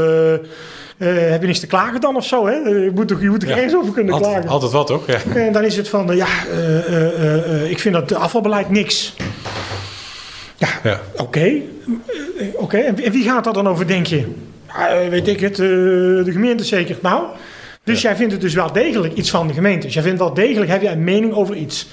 heb 0.98 1.40
je 1.40 1.46
niks 1.46 1.60
te 1.60 1.66
klagen 1.66 2.00
dan 2.00 2.16
of 2.16 2.26
zo? 2.26 2.46
Hè? 2.46 2.54
Je 2.54 2.90
moet 2.94 3.08
toch, 3.08 3.20
je 3.20 3.28
moet 3.28 3.40
toch 3.40 3.48
ja. 3.48 3.56
ergens 3.56 3.76
over 3.76 3.92
kunnen 3.92 4.12
altijd, 4.12 4.32
klagen? 4.32 4.50
Altijd 4.50 4.72
wat, 4.72 4.86
toch? 4.86 5.06
Ja. 5.06 5.18
En 5.34 5.52
dan 5.52 5.64
is 5.64 5.76
het 5.76 5.88
van, 5.88 6.16
ja, 6.16 6.26
ik 7.68 7.78
vind 7.78 7.94
dat 7.94 8.14
afvalbeleid 8.14 8.70
niks. 8.70 9.14
Ja, 10.56 10.68
ja. 10.82 11.00
oké. 11.16 11.52
Oké, 12.54 12.76
en 12.76 13.12
wie 13.12 13.24
gaat 13.24 13.44
daar 13.44 13.52
dan 13.52 13.68
over, 13.68 13.86
denk 13.86 14.06
je? 14.06 14.26
Uh, 14.76 15.08
weet 15.08 15.28
ik 15.28 15.40
het, 15.40 15.58
uh, 15.58 16.24
de 16.24 16.32
gemeente 16.32 16.64
zeker. 16.64 16.96
Nou, 17.02 17.26
dus 17.84 18.02
jij 18.02 18.16
vindt 18.16 18.32
het 18.32 18.40
dus 18.40 18.54
wel 18.54 18.72
degelijk 18.72 19.14
iets 19.14 19.30
van 19.30 19.46
de 19.46 19.54
gemeente. 19.54 19.86
Dus 19.86 19.94
jij 19.94 20.02
vindt 20.02 20.18
wel 20.18 20.34
degelijk, 20.34 20.70
heb 20.70 20.82
jij 20.82 20.92
een 20.92 21.04
mening 21.04 21.32
over 21.32 21.56
iets. 21.56 21.86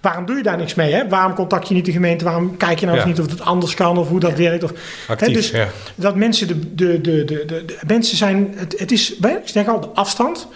Waarom 0.00 0.26
doe 0.26 0.36
je 0.36 0.42
daar 0.42 0.56
niks 0.56 0.74
mee? 0.74 0.92
Hè? 0.92 1.08
Waarom 1.08 1.34
contact 1.34 1.68
je 1.68 1.74
niet 1.74 1.84
de 1.84 1.92
gemeente? 1.92 2.24
Waarom 2.24 2.56
kijk 2.56 2.78
je 2.78 2.86
nou 2.86 2.98
eens 2.98 3.06
niet 3.06 3.20
of 3.20 3.30
het 3.30 3.40
anders 3.40 3.74
kan 3.74 3.98
of 3.98 4.08
hoe 4.08 4.20
dat 4.20 4.34
werkt? 4.34 4.64
Of, 4.64 4.72
Actief, 5.08 5.26
hè, 5.26 5.32
dus 5.34 5.50
ja. 5.50 5.68
dat 5.94 6.16
mensen, 6.16 6.46
de, 6.48 6.74
de, 6.74 7.00
de, 7.00 7.24
de, 7.24 7.44
de, 7.46 7.78
mensen 7.86 8.16
zijn, 8.16 8.54
het, 8.56 8.78
het 8.78 8.92
is, 8.92 9.16
ik 9.16 9.40
zeg 9.44 9.68
al, 9.68 9.80
de 9.80 9.88
afstand. 9.88 10.48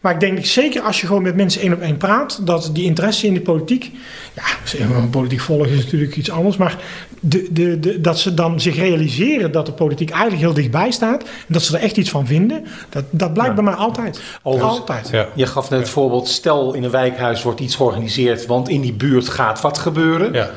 Maar 0.00 0.12
ik 0.12 0.20
denk 0.20 0.44
zeker 0.44 0.82
als 0.82 1.00
je 1.00 1.06
gewoon 1.06 1.22
met 1.22 1.36
mensen 1.36 1.60
één 1.60 1.72
op 1.72 1.80
één 1.80 1.96
praat, 1.96 2.46
dat 2.46 2.70
die 2.72 2.84
interesse 2.84 3.26
in 3.26 3.34
de 3.34 3.40
politiek, 3.40 3.90
ja, 4.34 4.86
politiek 5.10 5.40
volgen 5.40 5.70
is 5.70 5.84
natuurlijk 5.84 6.16
iets 6.16 6.30
anders, 6.30 6.56
maar 6.56 6.76
de, 7.20 7.48
de, 7.50 7.80
de, 7.80 8.00
dat 8.00 8.18
ze 8.18 8.34
dan 8.34 8.60
zich 8.60 8.76
realiseren 8.76 9.52
dat 9.52 9.66
de 9.66 9.72
politiek 9.72 10.10
eigenlijk 10.10 10.40
heel 10.40 10.52
dichtbij 10.52 10.90
staat 10.90 11.22
en 11.22 11.28
dat 11.46 11.62
ze 11.62 11.76
er 11.76 11.82
echt 11.82 11.96
iets 11.96 12.10
van 12.10 12.26
vinden, 12.26 12.66
dat, 12.88 13.04
dat 13.10 13.32
blijkt 13.32 13.54
bij 13.54 13.64
mij 13.64 13.74
altijd. 13.74 14.20
altijd. 14.42 15.08
Ja. 15.12 15.28
Je 15.34 15.46
gaf 15.46 15.70
net 15.70 15.80
het 15.80 15.88
voorbeeld, 15.88 16.28
stel 16.28 16.74
in 16.74 16.84
een 16.84 16.90
wijkhuis 16.90 17.42
wordt 17.42 17.60
iets 17.60 17.74
georganiseerd, 17.74 18.46
want 18.46 18.68
in 18.68 18.80
die 18.80 18.87
buurt 18.92 19.28
gaat 19.28 19.60
wat 19.60 19.78
gebeuren. 19.78 20.32
Ja. 20.32 20.50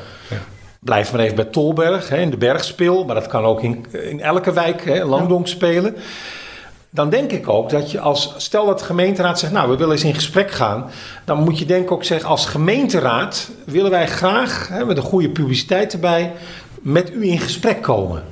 Blijf 0.80 1.12
maar 1.12 1.20
even 1.20 1.36
bij 1.36 1.44
Tolberg, 1.44 2.08
hè, 2.08 2.16
in 2.16 2.30
de 2.30 2.36
Bergspil, 2.36 3.04
maar 3.04 3.14
dat 3.14 3.26
kan 3.26 3.44
ook 3.44 3.62
in, 3.62 3.86
in 3.90 4.20
elke 4.20 4.52
wijk, 4.52 4.84
hè, 4.84 5.04
Langdonk 5.04 5.46
spelen 5.46 5.96
dan 6.94 7.10
denk 7.10 7.32
ik 7.32 7.48
ook 7.48 7.70
dat 7.70 7.90
je 7.90 8.00
als, 8.00 8.34
stel 8.36 8.66
dat 8.66 8.78
de 8.78 8.84
gemeenteraad 8.84 9.38
zegt, 9.38 9.52
nou 9.52 9.70
we 9.70 9.76
willen 9.76 9.92
eens 9.92 10.04
in 10.04 10.14
gesprek 10.14 10.50
gaan, 10.50 10.90
dan 11.24 11.42
moet 11.42 11.58
je 11.58 11.64
denk 11.64 11.84
ik 11.84 11.92
ook 11.92 12.04
zeggen, 12.04 12.28
als 12.28 12.46
gemeenteraad 12.46 13.50
willen 13.64 13.90
wij 13.90 14.06
graag, 14.06 14.68
hè, 14.68 14.84
met 14.84 14.96
een 14.96 15.02
goede 15.02 15.30
publiciteit 15.30 15.92
erbij, 15.92 16.32
met 16.80 17.12
u 17.14 17.26
in 17.26 17.38
gesprek 17.38 17.82
komen. 17.82 18.22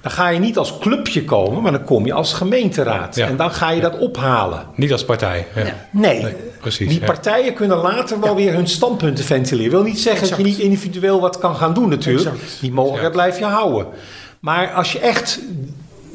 Dan 0.00 0.12
ga 0.12 0.28
je 0.28 0.38
niet 0.38 0.58
als 0.58 0.78
clubje 0.78 1.24
komen, 1.24 1.62
maar 1.62 1.72
dan 1.72 1.84
kom 1.84 2.06
je 2.06 2.12
als 2.12 2.32
gemeenteraad. 2.32 3.16
En 3.16 3.36
dan 3.36 3.50
ga 3.50 3.70
je 3.70 3.80
dat 3.80 3.98
ophalen. 3.98 4.66
Niet 4.74 4.92
als 4.92 5.04
partij. 5.04 5.46
Ja. 5.54 5.74
Nee. 5.90 6.26
Precies. 6.64 6.88
Die 6.88 7.00
partijen 7.00 7.54
kunnen 7.54 7.76
later 7.76 8.20
wel 8.20 8.34
weer 8.34 8.52
hun 8.52 8.68
standpunten 8.68 9.24
ventileren. 9.24 9.70
wil 9.70 9.82
niet 9.82 10.00
zeggen 10.00 10.28
dat 10.28 10.38
je 10.38 10.44
niet 10.44 10.58
individueel 10.58 11.20
wat 11.20 11.38
kan 11.38 11.56
gaan 11.56 11.74
doen 11.74 11.88
natuurlijk. 11.88 12.36
Die 12.60 12.72
mogelijkheid 12.72 13.12
blijf 13.12 13.38
je 13.38 13.44
houden. 13.44 13.86
Maar 14.40 14.72
als 14.72 14.92
je 14.92 14.98
echt... 14.98 15.40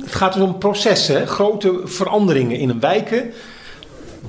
Het 0.04 0.16
gaat 0.18 0.34
dus 0.34 0.44
om 0.44 0.58
processen, 0.58 1.28
grote 1.28 1.82
veranderingen 1.86 2.58
in 2.58 2.70
een 2.70 2.80
wijken 2.80 3.34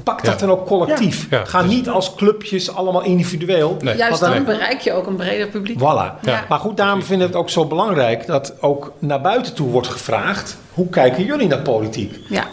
pak 0.03 0.25
dat 0.25 0.39
dan 0.39 0.51
ook 0.51 0.67
collectief. 0.67 1.27
Ga 1.45 1.63
niet 1.63 1.89
als 1.89 2.15
clubjes 2.15 2.75
allemaal 2.75 3.03
individueel. 3.03 3.77
Nee. 3.81 3.97
Juist 3.97 4.21
dan, 4.21 4.45
bereik 4.45 4.81
je 4.81 4.93
ook 4.93 5.07
een 5.07 5.17
breder 5.17 5.47
publiek. 5.49 5.79
Voilà. 5.79 6.21
Maar 6.49 6.59
goed, 6.59 6.77
daarom 6.77 7.03
vinden 7.03 7.27
we 7.27 7.33
het 7.33 7.43
ook 7.43 7.51
zo 7.51 7.67
belangrijk 7.67 8.27
dat 8.27 8.55
ook 8.61 8.93
naar 8.99 9.21
buiten 9.21 9.55
toe 9.55 9.71
wordt 9.71 9.89
gevraagd. 9.89 10.57
Hoe 10.75 10.89
kijken 10.89 11.25
jullie 11.25 11.49
naar 11.49 11.63
politiek? 11.63 12.19
Ja. 12.29 12.47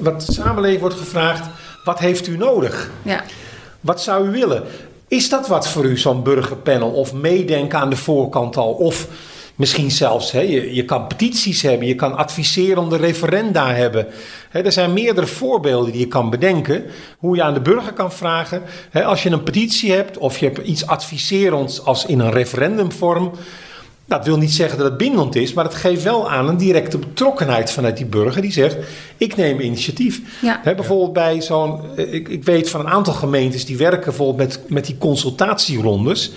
wat 0.00 0.26
de 0.26 0.32
samenleving 0.32 0.80
wordt 0.80 0.96
gevraagd, 0.96 1.46
wat 1.84 1.98
heeft 1.98 2.26
u 2.26 2.36
nodig? 2.36 2.90
Ja. 3.02 3.24
Wat 3.80 4.02
zou 4.02 4.28
u 4.28 4.30
willen? 4.30 4.62
Is 5.08 5.28
dat 5.28 5.48
wat 5.48 5.68
voor 5.68 5.84
u, 5.84 5.98
zo'n 5.98 6.22
burgerpanel? 6.22 6.90
Of 6.90 7.12
meedenken 7.12 7.78
aan 7.78 7.90
de 7.90 7.96
voorkant 7.96 8.56
al? 8.56 8.72
Of 8.72 9.08
Misschien 9.60 9.90
zelfs, 9.90 10.32
hè, 10.32 10.40
je, 10.40 10.74
je 10.74 10.84
kan 10.84 11.06
petities 11.06 11.62
hebben, 11.62 11.88
je 11.88 11.94
kan 11.94 12.16
adviserende 12.16 12.96
referenda 12.96 13.74
hebben. 13.74 14.06
Hè, 14.50 14.60
er 14.60 14.72
zijn 14.72 14.92
meerdere 14.92 15.26
voorbeelden 15.26 15.92
die 15.92 16.00
je 16.00 16.06
kan 16.08 16.30
bedenken. 16.30 16.84
Hoe 17.18 17.36
je 17.36 17.42
aan 17.42 17.54
de 17.54 17.60
burger 17.60 17.92
kan 17.92 18.12
vragen. 18.12 18.62
Hè, 18.90 19.04
als 19.04 19.22
je 19.22 19.30
een 19.30 19.42
petitie 19.42 19.92
hebt 19.92 20.18
of 20.18 20.38
je 20.38 20.46
hebt 20.46 20.66
iets 20.66 20.86
adviserends 20.86 21.84
als 21.84 22.06
in 22.06 22.18
een 22.18 22.30
referendumvorm. 22.30 23.32
Dat 24.10 24.24
wil 24.24 24.36
niet 24.38 24.52
zeggen 24.52 24.78
dat 24.78 24.86
het 24.86 24.96
bindend 24.96 25.36
is, 25.36 25.52
maar 25.52 25.64
het 25.64 25.74
geeft 25.74 26.02
wel 26.02 26.30
aan 26.30 26.48
een 26.48 26.56
directe 26.56 26.98
betrokkenheid 26.98 27.72
vanuit 27.72 27.96
die 27.96 28.06
burger 28.06 28.42
die 28.42 28.52
zegt: 28.52 28.76
Ik 29.16 29.36
neem 29.36 29.60
initiatief. 29.60 30.20
Ja. 30.42 30.60
bijvoorbeeld 30.64 31.12
bij 31.12 31.42
zo'n. 31.42 31.80
Ik, 31.96 32.28
ik 32.28 32.44
weet 32.44 32.70
van 32.70 32.80
een 32.80 32.88
aantal 32.88 33.12
gemeentes 33.12 33.64
die 33.64 33.76
werken 33.76 34.04
bijvoorbeeld 34.04 34.48
met, 34.48 34.70
met 34.70 34.86
die 34.86 34.98
consultatierondes. 34.98 36.32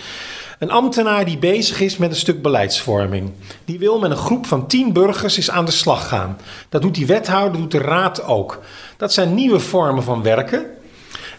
Een 0.59 0.71
ambtenaar 0.71 1.26
die 1.26 1.38
bezig 1.38 1.82
is 1.82 1.97
met 1.97 2.09
een 2.09 2.15
stuk 2.15 2.41
beleidsvorming. 2.41 3.32
Die 3.65 3.80
wil 3.80 3.99
met 3.99 4.11
een 4.11 4.17
groep 4.17 4.45
van 4.45 4.67
tien 4.67 4.93
burgers 4.93 5.38
eens 5.38 5.51
aan 5.51 5.65
de 5.65 5.71
slag 5.71 6.07
gaan. 6.07 6.38
Dat 6.69 6.82
doet 6.82 6.95
die 6.95 7.05
wethouder, 7.05 7.61
doet 7.61 7.71
de 7.71 7.78
raad 7.78 8.24
ook. 8.24 8.59
Dat 8.97 9.13
zijn 9.13 9.34
nieuwe 9.34 9.59
vormen 9.59 10.03
van 10.03 10.24
werken. 10.24 10.65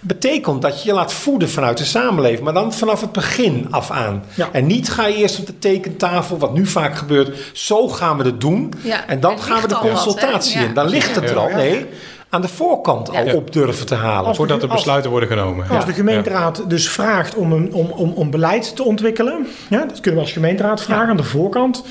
Betekent 0.06 0.62
dat 0.62 0.82
je 0.82 0.88
je 0.88 0.94
laat 0.94 1.12
voeden 1.12 1.50
vanuit 1.50 1.78
de 1.78 1.84
samenleving, 1.84 2.40
maar 2.40 2.52
dan 2.52 2.72
vanaf 2.72 3.00
het 3.00 3.12
begin 3.12 3.66
af 3.70 3.90
aan. 3.90 4.24
En 4.52 4.66
niet 4.66 4.90
ga 4.90 5.06
je 5.06 5.14
eerst 5.14 5.38
op 5.38 5.46
de 5.46 5.58
tekentafel, 5.58 6.38
wat 6.38 6.54
nu 6.54 6.66
vaak 6.66 6.96
gebeurt, 6.96 7.50
zo 7.52 7.88
gaan 7.88 8.16
we 8.16 8.24
het 8.24 8.40
doen. 8.40 8.72
en 9.06 9.20
dan 9.20 9.40
gaan 9.40 9.60
we 9.60 9.68
de 9.68 9.78
consultatie 9.78 10.60
in. 10.60 10.74
Dan 10.74 10.88
ligt 10.88 11.14
het 11.14 11.30
er 11.30 11.36
al. 11.36 11.48
Nee, 11.48 11.86
aan 12.28 12.40
de 12.40 12.48
voorkant 12.48 13.16
al 13.16 13.34
op 13.34 13.52
durven 13.52 13.86
te 13.86 13.94
halen. 13.94 14.34
Voordat 14.34 14.62
er 14.62 14.68
besluiten 14.68 15.10
worden 15.10 15.28
genomen. 15.28 15.68
Als 15.68 15.86
de 15.86 15.92
gemeenteraad 15.92 16.70
dus 16.70 16.88
vraagt 16.88 17.34
om, 17.34 17.52
een, 17.52 17.72
om, 17.72 17.90
om, 17.90 18.12
om 18.12 18.30
beleid 18.30 18.76
te 18.76 18.82
ontwikkelen, 18.82 19.46
ja, 19.68 19.78
dat 19.78 20.00
kunnen 20.00 20.20
we 20.20 20.26
als 20.26 20.32
gemeenteraad 20.32 20.82
vragen 20.82 21.08
aan 21.08 21.16
de 21.16 21.22
voorkant. 21.22 21.84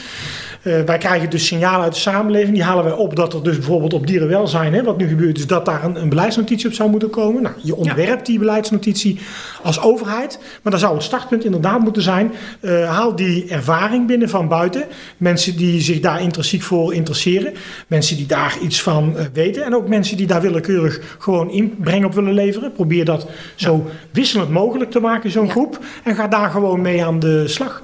Uh, 0.64 0.82
wij 0.82 0.98
krijgen 0.98 1.30
dus 1.30 1.48
signalen 1.48 1.82
uit 1.82 1.94
de 1.94 2.00
samenleving. 2.00 2.54
Die 2.54 2.64
halen 2.64 2.84
wij 2.84 2.94
op 2.94 3.16
dat 3.16 3.34
er 3.34 3.44
dus 3.44 3.56
bijvoorbeeld 3.56 3.94
op 3.94 4.08
dierenwelzijn, 4.08 4.74
hè, 4.74 4.84
wat 4.84 4.98
nu 4.98 5.08
gebeurt, 5.08 5.38
is 5.38 5.48
dat 5.48 5.66
daar 5.66 5.84
een, 5.84 6.02
een 6.02 6.10
beleidsnotitie 6.10 6.68
op 6.68 6.74
zou 6.74 6.90
moeten 6.90 7.10
komen. 7.10 7.42
Nou, 7.42 7.56
je 7.62 7.76
ontwerpt 7.76 8.26
die 8.26 8.40
beleidsnotitie 8.40 9.20
als 9.64 9.82
overheid. 9.82 10.40
Maar 10.62 10.72
dan 10.72 10.82
zou 10.82 10.94
het 10.94 11.04
startpunt 11.04 11.46
inderdaad 11.46 11.80
moeten 11.80 12.02
zijn: 12.02 12.32
uh, 12.62 12.90
haal 12.90 13.16
die 13.16 13.48
ervaring 13.48 14.08
binnen 14.08 14.30
van 14.30 14.48
buiten. 14.48 14.84
Mensen 15.18 15.58
die 15.58 15.82
zich 15.82 16.00
daar 16.00 16.22
intrinsiek 16.22 16.62
voor 16.62 16.94
interesseren. 16.94 17.54
Mensen 17.88 18.18
die 18.18 18.26
daar 18.26 18.58
iets 18.62 18.82
van 18.82 19.14
uh, 19.16 19.22
weten. 19.34 19.64
En 19.64 19.76
ook 19.76 19.88
mensen 19.88 20.18
die 20.18 20.28
daar 20.28 20.42
willekeurig 20.42 21.02
gewoon 21.18 21.50
inbreng 21.50 22.06
op 22.06 22.14
willen 22.14 22.34
leveren. 22.34 22.72
Probeer 22.72 23.06
dat 23.06 23.28
zo 23.56 23.86
wisselend 24.12 24.50
mogelijk 24.50 24.92
te 24.92 25.00
maken, 25.00 25.32
zo'n 25.32 25.50
groep. 25.50 25.80
En 26.04 26.16
ga 26.16 26.28
daar 26.28 26.50
gewoon 26.50 26.82
mee 26.82 27.06
aan 27.06 27.20
de 27.20 27.48
slag. 27.48 27.82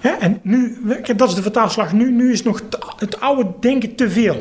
Hè? 0.00 0.10
En 0.10 0.40
nu, 0.42 0.78
dat 1.16 1.28
is 1.28 1.34
de 1.34 1.42
vertaalslag 1.42 1.92
nu 1.92 2.10
nu 2.20 2.32
is 2.32 2.42
nog 2.42 2.62
het 2.98 3.20
oude 3.20 3.46
denken 3.60 3.94
te 3.94 4.10
veel. 4.10 4.36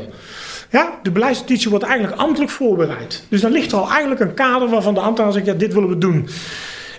Ja, 0.70 1.00
de 1.04 1.12
beleidsnotitie 1.12 1.70
wordt 1.70 1.86
eigenlijk 1.86 2.22
ambtelijk 2.22 2.52
voorbereid. 2.52 3.24
Dus 3.30 3.42
dan 3.42 3.52
ligt 3.52 3.72
er 3.72 3.78
al 3.78 3.90
eigenlijk 3.90 4.22
een 4.22 4.34
kader 4.34 4.70
waarvan 4.70 4.94
de 4.94 5.00
ambtenaar 5.00 5.32
zegt, 5.32 5.46
ja, 5.46 5.54
dit 5.54 5.74
willen 5.74 5.90
we 5.90 5.98
doen. 5.98 6.30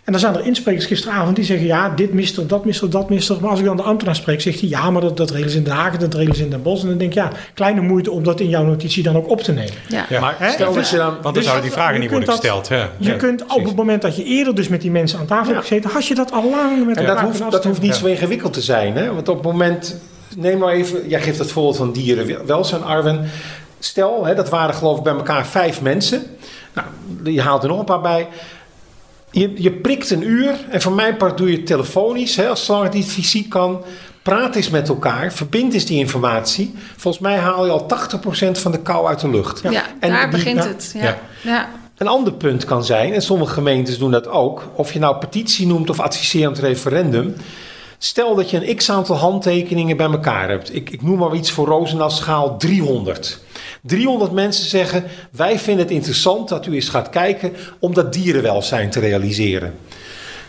En 0.04 0.12
dan 0.12 0.20
zijn 0.20 0.34
er 0.34 0.46
insprekers 0.46 0.86
gisteravond 0.86 1.36
die 1.36 1.44
zeggen: 1.44 1.66
ja, 1.66 1.88
dit 1.88 2.12
mist 2.12 2.36
er, 2.36 2.46
dat 2.46 2.64
mist 2.64 2.82
er, 2.82 2.90
dat 2.90 3.10
mist 3.10 3.28
er. 3.28 3.36
Maar 3.40 3.50
als 3.50 3.58
ik 3.58 3.64
dan 3.64 3.76
de 3.76 3.82
ambtenaar 3.82 4.16
spreek, 4.16 4.40
zegt 4.40 4.60
hij: 4.60 4.68
ja, 4.68 4.90
maar 4.90 5.02
dat, 5.02 5.16
dat 5.16 5.30
regelen 5.30 5.50
ze 5.50 5.56
in 5.56 5.64
Den 5.64 5.72
Haag, 5.72 5.96
dat 5.96 6.14
regelen 6.14 6.36
ze 6.36 6.42
in 6.42 6.50
Den 6.50 6.62
Bosch. 6.62 6.82
En 6.82 6.88
dan 6.88 6.98
denk 6.98 7.10
ik: 7.10 7.16
ja, 7.16 7.30
kleine 7.54 7.80
moeite 7.80 8.10
om 8.10 8.24
dat 8.24 8.40
in 8.40 8.48
jouw 8.48 8.64
notitie 8.64 9.02
dan 9.02 9.16
ook 9.16 9.28
op 9.28 9.40
te 9.40 9.52
nemen. 9.52 9.72
Ja, 9.88 10.20
maar 10.20 10.36
stel 10.52 10.72
dat 10.72 10.90
je 10.90 10.96
dan. 10.96 11.10
Want 11.10 11.22
dan 11.22 11.32
dus 11.32 11.44
zouden 11.44 11.64
die 11.64 11.72
vragen 11.72 12.00
niet 12.00 12.10
worden 12.10 12.28
gesteld. 12.28 12.68
Ja. 12.68 12.90
Je 12.98 13.16
kunt 13.16 13.42
op 13.42 13.64
het 13.64 13.76
moment 13.76 14.02
dat 14.02 14.16
je 14.16 14.24
eerder 14.24 14.54
dus 14.54 14.68
met 14.68 14.80
die 14.80 14.90
mensen 14.90 15.18
aan 15.18 15.26
tafel 15.26 15.52
hebt 15.52 15.66
gezeten, 15.66 15.90
had 15.90 16.06
je 16.06 16.14
dat 16.14 16.32
al 16.32 16.50
lang 16.50 16.86
met 16.86 16.96
En 16.96 17.06
dat 17.06 17.20
hoeft, 17.20 17.50
dat 17.50 17.64
hoeft 17.64 17.80
niet 17.80 17.94
zo 17.94 18.06
ingewikkeld 18.06 18.52
te 18.52 18.60
zijn, 18.60 18.96
hè? 18.96 19.14
Want 19.14 19.28
op 19.28 19.36
het 19.36 19.44
moment 19.44 19.96
neem 20.36 20.58
maar 20.58 20.72
even, 20.72 21.08
jij 21.08 21.22
geeft 21.22 21.38
het 21.38 21.52
voorbeeld 21.52 21.76
van 21.76 21.92
dierenwelzijn, 21.92 22.82
Arwen. 22.82 23.30
Stel, 23.78 24.26
hè, 24.26 24.34
dat 24.34 24.48
waren 24.48 24.74
geloof 24.74 24.98
ik 24.98 25.02
bij 25.02 25.14
elkaar 25.14 25.46
vijf 25.46 25.80
mensen. 25.80 26.22
Nou, 26.72 26.86
je 27.34 27.40
haalt 27.40 27.62
er 27.62 27.68
nog 27.68 27.78
een 27.78 27.84
paar 27.84 28.00
bij. 28.00 28.28
Je, 29.30 29.62
je 29.62 29.72
prikt 29.72 30.10
een 30.10 30.22
uur 30.22 30.54
en 30.70 30.80
voor 30.80 30.92
mijn 30.92 31.16
part 31.16 31.38
doe 31.38 31.50
je 31.50 31.56
het 31.56 31.66
telefonisch, 31.66 32.36
hè, 32.36 32.48
als 32.48 32.64
zolang 32.64 32.84
het 32.84 32.94
niet 32.94 33.12
fysiek 33.12 33.48
kan. 33.48 33.84
Praat 34.22 34.54
eens 34.54 34.70
met 34.70 34.88
elkaar, 34.88 35.32
verbind 35.32 35.74
eens 35.74 35.84
die 35.84 35.98
informatie. 35.98 36.74
Volgens 36.96 37.22
mij 37.22 37.36
haal 37.36 37.64
je 37.64 37.70
al 37.70 37.86
80% 37.86 38.50
van 38.50 38.72
de 38.72 38.78
kou 38.78 39.06
uit 39.06 39.20
de 39.20 39.30
lucht. 39.30 39.60
Ja, 39.62 39.84
en 40.00 40.10
daar 40.10 40.30
begint 40.30 40.64
het. 40.64 40.92
Ja. 40.94 41.18
ja. 41.42 41.68
Een 41.96 42.08
ander 42.08 42.32
punt 42.32 42.64
kan 42.64 42.84
zijn, 42.84 43.12
en 43.12 43.22
sommige 43.22 43.52
gemeentes 43.52 43.98
doen 43.98 44.10
dat 44.10 44.28
ook, 44.28 44.68
of 44.74 44.92
je 44.92 44.98
nou 44.98 45.16
petitie 45.16 45.66
noemt 45.66 45.90
of 45.90 46.00
adviserend 46.00 46.58
referendum. 46.58 47.34
Stel 48.02 48.34
dat 48.34 48.50
je 48.50 48.68
een 48.68 48.76
x-aantal 48.76 49.16
handtekeningen 49.16 49.96
bij 49.96 50.10
elkaar 50.10 50.48
hebt. 50.48 50.74
Ik, 50.74 50.90
ik 50.90 51.02
noem 51.02 51.18
maar 51.18 51.34
iets 51.34 51.50
voor 51.50 51.66
Roosendaal 51.66 52.10
schaal 52.10 52.56
300. 52.56 53.40
300 53.82 54.32
mensen 54.32 54.68
zeggen: 54.68 55.04
Wij 55.30 55.58
vinden 55.58 55.84
het 55.84 55.94
interessant 55.94 56.48
dat 56.48 56.66
u 56.66 56.74
eens 56.74 56.88
gaat 56.88 57.08
kijken 57.08 57.52
om 57.78 57.94
dat 57.94 58.12
dierenwelzijn 58.12 58.90
te 58.90 59.00
realiseren. 59.00 59.74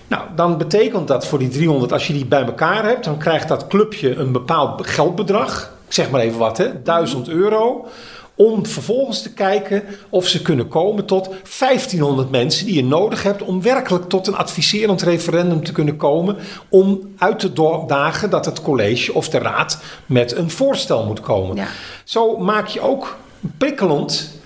Nou, 0.07 0.23
dan 0.35 0.57
betekent 0.57 1.07
dat 1.07 1.27
voor 1.27 1.39
die 1.39 1.49
300, 1.49 1.91
als 1.91 2.07
je 2.07 2.13
die 2.13 2.25
bij 2.25 2.43
elkaar 2.43 2.85
hebt, 2.85 3.03
dan 3.03 3.17
krijgt 3.17 3.47
dat 3.47 3.67
clubje 3.67 4.15
een 4.15 4.31
bepaald 4.31 4.87
geldbedrag. 4.87 5.73
Ik 5.87 5.93
zeg 5.93 6.09
maar 6.09 6.21
even 6.21 6.39
wat, 6.39 6.57
hè, 6.57 6.81
1000 6.81 7.29
euro 7.29 7.87
om 8.35 8.65
vervolgens 8.65 9.21
te 9.21 9.33
kijken 9.33 9.83
of 10.09 10.27
ze 10.27 10.41
kunnen 10.41 10.67
komen 10.67 11.05
tot 11.05 11.29
1500 11.59 12.31
mensen 12.31 12.65
die 12.65 12.75
je 12.75 12.83
nodig 12.83 13.23
hebt 13.23 13.41
om 13.41 13.61
werkelijk 13.61 14.09
tot 14.09 14.27
een 14.27 14.35
adviserend 14.35 15.01
referendum 15.01 15.63
te 15.63 15.71
kunnen 15.71 15.97
komen. 15.97 16.37
Om 16.69 17.13
uit 17.17 17.39
te 17.39 17.83
dagen 17.87 18.29
dat 18.29 18.45
het 18.45 18.61
college 18.61 19.13
of 19.13 19.29
de 19.29 19.37
raad 19.37 19.79
met 20.05 20.35
een 20.35 20.49
voorstel 20.49 21.05
moet 21.05 21.21
komen. 21.21 21.55
Ja. 21.55 21.67
Zo 22.03 22.37
maak 22.37 22.67
je 22.67 22.81
ook 22.81 23.17
prikkelend 23.57 24.39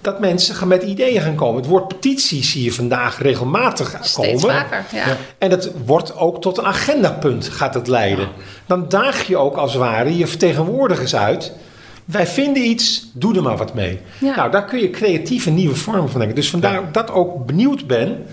dat 0.00 0.20
mensen 0.20 0.54
gaan 0.54 0.68
met 0.68 0.82
ideeën 0.82 1.20
gaan 1.20 1.34
komen. 1.34 1.56
Het 1.56 1.70
woord 1.70 1.88
petitie 1.88 2.44
zie 2.44 2.64
je 2.64 2.72
vandaag 2.72 3.22
regelmatig 3.22 3.98
Steeds 4.00 4.42
komen. 4.42 4.56
Vaker, 4.56 4.84
ja. 4.92 5.16
En 5.38 5.50
het 5.50 5.70
wordt 5.84 6.16
ook 6.16 6.40
tot 6.40 6.58
een 6.58 6.64
agendapunt 6.64 7.48
gaat 7.48 7.74
het 7.74 7.86
leiden. 7.86 8.28
Dan 8.66 8.88
daag 8.88 9.26
je 9.26 9.36
ook 9.36 9.56
als 9.56 9.72
het 9.72 9.82
ware 9.82 10.16
je 10.16 10.26
vertegenwoordigers 10.26 11.16
uit 11.16 11.52
wij 12.10 12.26
vinden 12.26 12.62
iets, 12.62 13.06
doe 13.12 13.36
er 13.36 13.42
maar 13.42 13.56
wat 13.56 13.74
mee. 13.74 13.98
Nou, 14.20 14.50
daar 14.50 14.64
kun 14.64 14.80
je 14.80 14.90
creatieve 14.90 15.50
nieuwe 15.50 15.74
vormen 15.74 16.10
van 16.10 16.18
denken. 16.18 16.36
Dus 16.36 16.50
vandaar 16.50 16.74
dat 16.74 16.84
ik 16.84 16.94
dat 16.94 17.10
ook 17.10 17.46
benieuwd 17.46 17.86
ben 17.86 18.26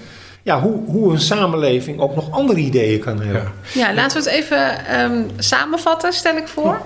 ja, 0.45 0.59
hoe, 0.59 0.79
hoe 0.85 1.11
een 1.11 1.19
samenleving 1.19 1.99
ook 1.99 2.15
nog 2.15 2.31
andere 2.31 2.59
ideeën 2.59 2.99
kan 2.99 3.21
hebben. 3.21 3.51
Ja, 3.73 3.93
laten 3.93 4.23
we 4.23 4.29
het 4.29 4.43
even 4.43 4.85
ehm, 4.85 5.21
samenvatten, 5.37 6.13
stel 6.13 6.37
ik 6.37 6.47
voor. 6.47 6.81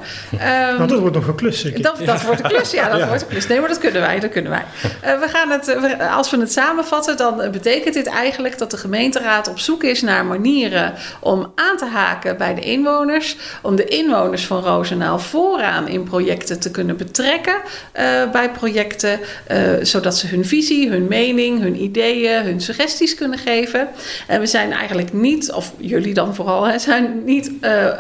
Um, 0.80 0.88
dat 0.88 1.00
wordt 1.00 1.16
nog 1.16 1.28
een 1.28 1.36
klus. 1.36 1.62
Dat, 1.62 1.98
dat 2.06 2.22
wordt 2.22 2.44
een 2.44 2.50
klus, 2.50 2.72
ja, 2.72 2.90
dat 2.98 3.08
wordt 3.08 3.22
een 3.22 3.28
klus. 3.28 3.48
Nee, 3.48 3.60
maar 3.60 3.70
dat 3.70 3.78
kunnen 3.78 4.02
wij, 4.02 4.20
dat 4.20 4.30
kunnen 4.30 4.52
wij. 4.52 4.64
Uh, 4.84 5.20
we 5.20 5.28
gaan 5.28 5.50
het, 5.50 5.76
als 6.12 6.30
we 6.32 6.40
het 6.40 6.52
samenvatten, 6.52 7.18
dan 7.18 7.52
betekent 7.52 7.94
dit 7.94 8.08
eigenlijk 8.08 8.58
dat 8.58 8.72
de 8.72 8.78
gemeenteraad 8.78 9.50
op 9.50 9.60
zoek 9.60 9.84
is 9.84 10.02
naar 10.02 10.26
manieren 10.26 10.94
om 11.20 11.52
aan 11.56 11.78
te 11.78 11.86
haken 11.86 12.38
bij 12.38 12.56
de 12.56 12.62
inwoners. 12.62 13.38
Om 13.62 13.76
de 13.76 13.86
inwoners 13.86 14.46
van 14.46 14.64
Roosendaal 14.64 15.20
vooraan 15.20 15.88
in 15.88 16.04
projecten 16.04 16.60
te 16.60 16.72
kunnen 16.72 16.98
betrekken 16.98 17.56
uh, 17.56 18.32
bij 18.32 18.52
projecten. 18.52 19.20
Uh, 19.52 19.58
zodat 19.82 20.18
ze 20.18 20.28
hun 20.28 20.46
visie, 20.46 20.90
hun 20.90 21.08
mening, 21.08 21.62
hun 21.62 21.82
ideeën, 21.82 22.44
hun 22.44 22.62
suggesties 22.62 23.16
kunnen 23.16 23.38
geven 23.38 23.48
geven. 23.50 23.88
En 24.28 24.40
we 24.40 24.48
zijn 24.48 24.72
eigenlijk 24.72 25.14
niet, 25.14 25.52
of 25.52 25.74
jullie 25.78 26.14
dan 26.14 26.36
vooral, 26.36 26.64
hè, 26.64 26.80
zijn 26.80 27.24
niet 27.26 27.52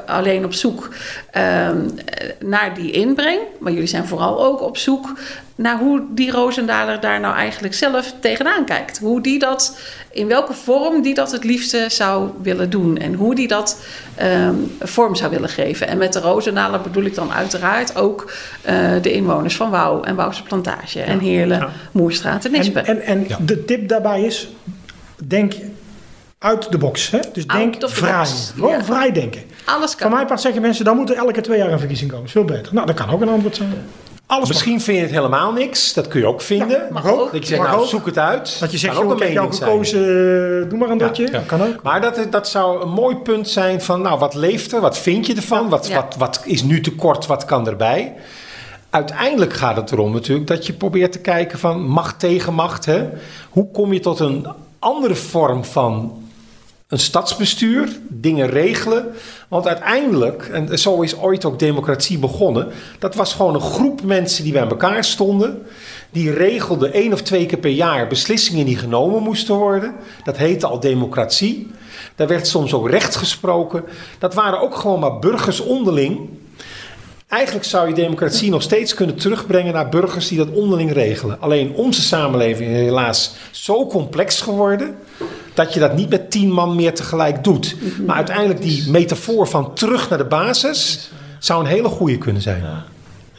alleen 0.05 0.45
op 0.45 0.53
zoek 0.53 0.89
ehm, 1.31 1.89
naar 2.39 2.73
die 2.75 2.91
inbreng. 2.91 3.39
Maar 3.59 3.71
jullie 3.71 3.87
zijn 3.87 4.07
vooral 4.07 4.45
ook 4.45 4.61
op 4.61 4.77
zoek 4.77 5.13
naar 5.59 5.77
hoe 5.77 6.01
die 6.09 6.31
Roosendaler 6.31 6.99
daar 6.99 7.19
nou 7.19 7.35
eigenlijk 7.35 7.73
zelf 7.73 8.13
tegenaan 8.19 8.65
kijkt. 8.65 8.97
Hoe 8.97 9.21
die 9.21 9.39
dat, 9.39 9.79
in 10.11 10.27
welke 10.27 10.53
vorm 10.53 11.01
die 11.01 11.13
dat 11.13 11.31
het 11.31 11.43
liefste 11.43 11.85
zou 11.89 12.29
willen 12.41 12.69
doen. 12.69 12.97
En 12.97 13.13
hoe 13.13 13.35
die 13.35 13.47
dat 13.47 13.81
ehm, 14.15 14.55
vorm 14.79 15.15
zou 15.15 15.31
willen 15.31 15.49
geven. 15.49 15.87
En 15.87 15.97
met 15.97 16.13
de 16.13 16.19
Roosendaler 16.19 16.81
bedoel 16.81 17.03
ik 17.03 17.15
dan 17.15 17.31
uiteraard 17.31 17.95
ook 17.95 18.31
uh, 18.69 18.91
de 19.01 19.11
inwoners 19.11 19.55
van 19.55 19.69
Wouw 19.69 20.03
en 20.03 20.15
Wouwse 20.15 20.43
Plantage. 20.43 21.01
En 21.01 21.19
Heerlen, 21.19 21.59
ja. 21.59 21.69
Moerstraat 21.91 22.45
en 22.45 22.51
Nispen. 22.51 22.85
En, 22.85 23.01
en, 23.01 23.27
en 23.29 23.45
de 23.45 23.65
tip 23.65 23.87
daarbij 23.87 24.23
is, 24.23 24.49
denk 25.27 25.53
uit 26.39 26.71
de 26.71 26.77
box. 26.77 27.09
Hè? 27.09 27.19
Dus 27.33 27.47
denk 27.47 27.75
vrij. 27.79 28.25
Gewoon 28.55 28.83
vrij 28.83 29.11
denken. 29.11 29.41
Alles 29.65 29.95
kan. 29.95 30.09
Van 30.09 30.17
mij 30.17 30.27
pas 30.27 30.41
zeggen 30.41 30.61
mensen, 30.61 30.85
dan 30.85 30.95
moet 30.95 31.09
er 31.09 31.15
elke 31.15 31.41
twee 31.41 31.57
jaar 31.57 31.71
een 31.71 31.79
verkiezing 31.79 32.11
komen. 32.11 32.25
Dat 32.25 32.35
is 32.35 32.41
veel 32.41 32.55
beter. 32.57 32.73
Nou, 32.73 32.87
dat 32.87 32.95
kan 32.95 33.09
ook 33.09 33.21
een 33.21 33.29
antwoord 33.29 33.55
zijn. 33.55 33.73
Alles 34.25 34.47
Misschien 34.47 34.81
vind 34.81 34.97
je 34.97 35.03
het 35.03 35.11
helemaal 35.11 35.53
niks. 35.53 35.93
Dat 35.93 36.07
kun 36.07 36.19
je 36.19 36.25
ook 36.25 36.41
vinden. 36.41 36.69
Ja, 36.69 36.87
mag 36.91 37.07
ook. 37.07 37.31
Dat 37.31 37.41
je 37.41 37.55
zegt, 37.55 37.69
nou, 37.69 37.87
zoek 37.87 38.05
het 38.05 38.17
uit. 38.17 38.59
Dat 38.59 38.71
je 38.71 38.77
zegt, 38.77 38.97
joh, 38.97 39.13
ik 39.13 39.19
heb 39.19 39.31
jou 39.31 39.53
gekozen, 39.53 40.69
doe 40.69 40.79
maar 40.79 40.89
een 40.89 40.97
dotje. 40.97 41.27
Ja, 41.31 41.41
Kan 41.45 41.63
ook. 41.63 41.81
Maar 41.83 42.01
dat, 42.01 42.27
dat 42.29 42.47
zou 42.47 42.81
een 42.81 42.89
mooi 42.89 43.15
punt 43.15 43.49
zijn 43.49 43.81
van, 43.81 44.01
nou, 44.01 44.19
wat 44.19 44.33
leeft 44.33 44.73
er? 44.73 44.81
Wat 44.81 44.97
vind 44.97 45.25
je 45.25 45.35
ervan? 45.35 45.69
Wat, 45.69 45.89
wat, 45.89 46.15
wat 46.17 46.41
is 46.45 46.63
nu 46.63 46.81
tekort? 46.81 47.25
Wat 47.25 47.45
kan 47.45 47.67
erbij? 47.67 48.13
Uiteindelijk 48.89 49.53
gaat 49.53 49.75
het 49.75 49.91
erom 49.91 50.11
natuurlijk 50.11 50.47
dat 50.47 50.65
je 50.65 50.73
probeert 50.73 51.11
te 51.11 51.19
kijken 51.19 51.59
van 51.59 51.83
macht 51.83 52.19
tegen 52.19 52.53
macht. 52.53 52.85
Hè? 52.85 53.09
Hoe 53.49 53.71
kom 53.71 53.93
je 53.93 53.99
tot 53.99 54.19
een 54.19 54.47
andere 54.79 55.15
vorm 55.15 55.65
van 55.65 56.23
een 56.87 56.99
stadsbestuur, 56.99 57.99
dingen 58.07 58.49
regelen. 58.49 59.05
Want 59.47 59.67
uiteindelijk, 59.67 60.43
en 60.43 60.79
zo 60.79 61.01
is 61.01 61.17
ooit 61.17 61.45
ook 61.45 61.59
democratie 61.59 62.17
begonnen, 62.17 62.67
dat 62.99 63.15
was 63.15 63.33
gewoon 63.33 63.53
een 63.53 63.61
groep 63.61 64.01
mensen 64.01 64.43
die 64.43 64.53
bij 64.53 64.67
elkaar 64.67 65.03
stonden. 65.03 65.65
Die 66.11 66.31
regelden 66.31 66.93
één 66.93 67.13
of 67.13 67.21
twee 67.21 67.45
keer 67.45 67.57
per 67.57 67.71
jaar 67.71 68.07
beslissingen 68.07 68.65
die 68.65 68.77
genomen 68.77 69.23
moesten 69.23 69.55
worden. 69.55 69.95
Dat 70.23 70.37
heette 70.37 70.67
al 70.67 70.79
democratie. 70.79 71.67
Daar 72.15 72.27
werd 72.27 72.47
soms 72.47 72.73
ook 72.73 72.89
recht 72.89 73.15
gesproken. 73.15 73.83
Dat 74.19 74.33
waren 74.33 74.61
ook 74.61 74.75
gewoon 74.75 74.99
maar 74.99 75.19
burgers 75.19 75.59
onderling. 75.59 76.29
Eigenlijk 77.29 77.65
zou 77.65 77.87
je 77.87 77.93
democratie 77.93 78.49
nog 78.49 78.61
steeds 78.61 78.93
kunnen 78.93 79.15
terugbrengen 79.15 79.73
naar 79.73 79.89
burgers 79.89 80.27
die 80.27 80.37
dat 80.37 80.49
onderling 80.49 80.91
regelen. 80.91 81.41
Alleen 81.41 81.73
onze 81.73 82.01
samenleving 82.01 82.71
is 82.71 82.77
helaas 82.77 83.31
zo 83.51 83.87
complex 83.87 84.41
geworden 84.41 84.95
dat 85.53 85.73
je 85.73 85.79
dat 85.79 85.95
niet 85.95 86.09
met 86.09 86.31
tien 86.31 86.51
man 86.51 86.75
meer 86.75 86.93
tegelijk 86.93 87.43
doet. 87.43 87.75
Maar 88.05 88.15
uiteindelijk 88.15 88.61
die 88.61 88.89
metafoor 88.89 89.47
van 89.47 89.73
terug 89.73 90.09
naar 90.09 90.17
de 90.17 90.25
basis 90.25 91.09
zou 91.39 91.59
een 91.59 91.69
hele 91.69 91.89
goede 91.89 92.17
kunnen 92.17 92.41
zijn. 92.41 92.63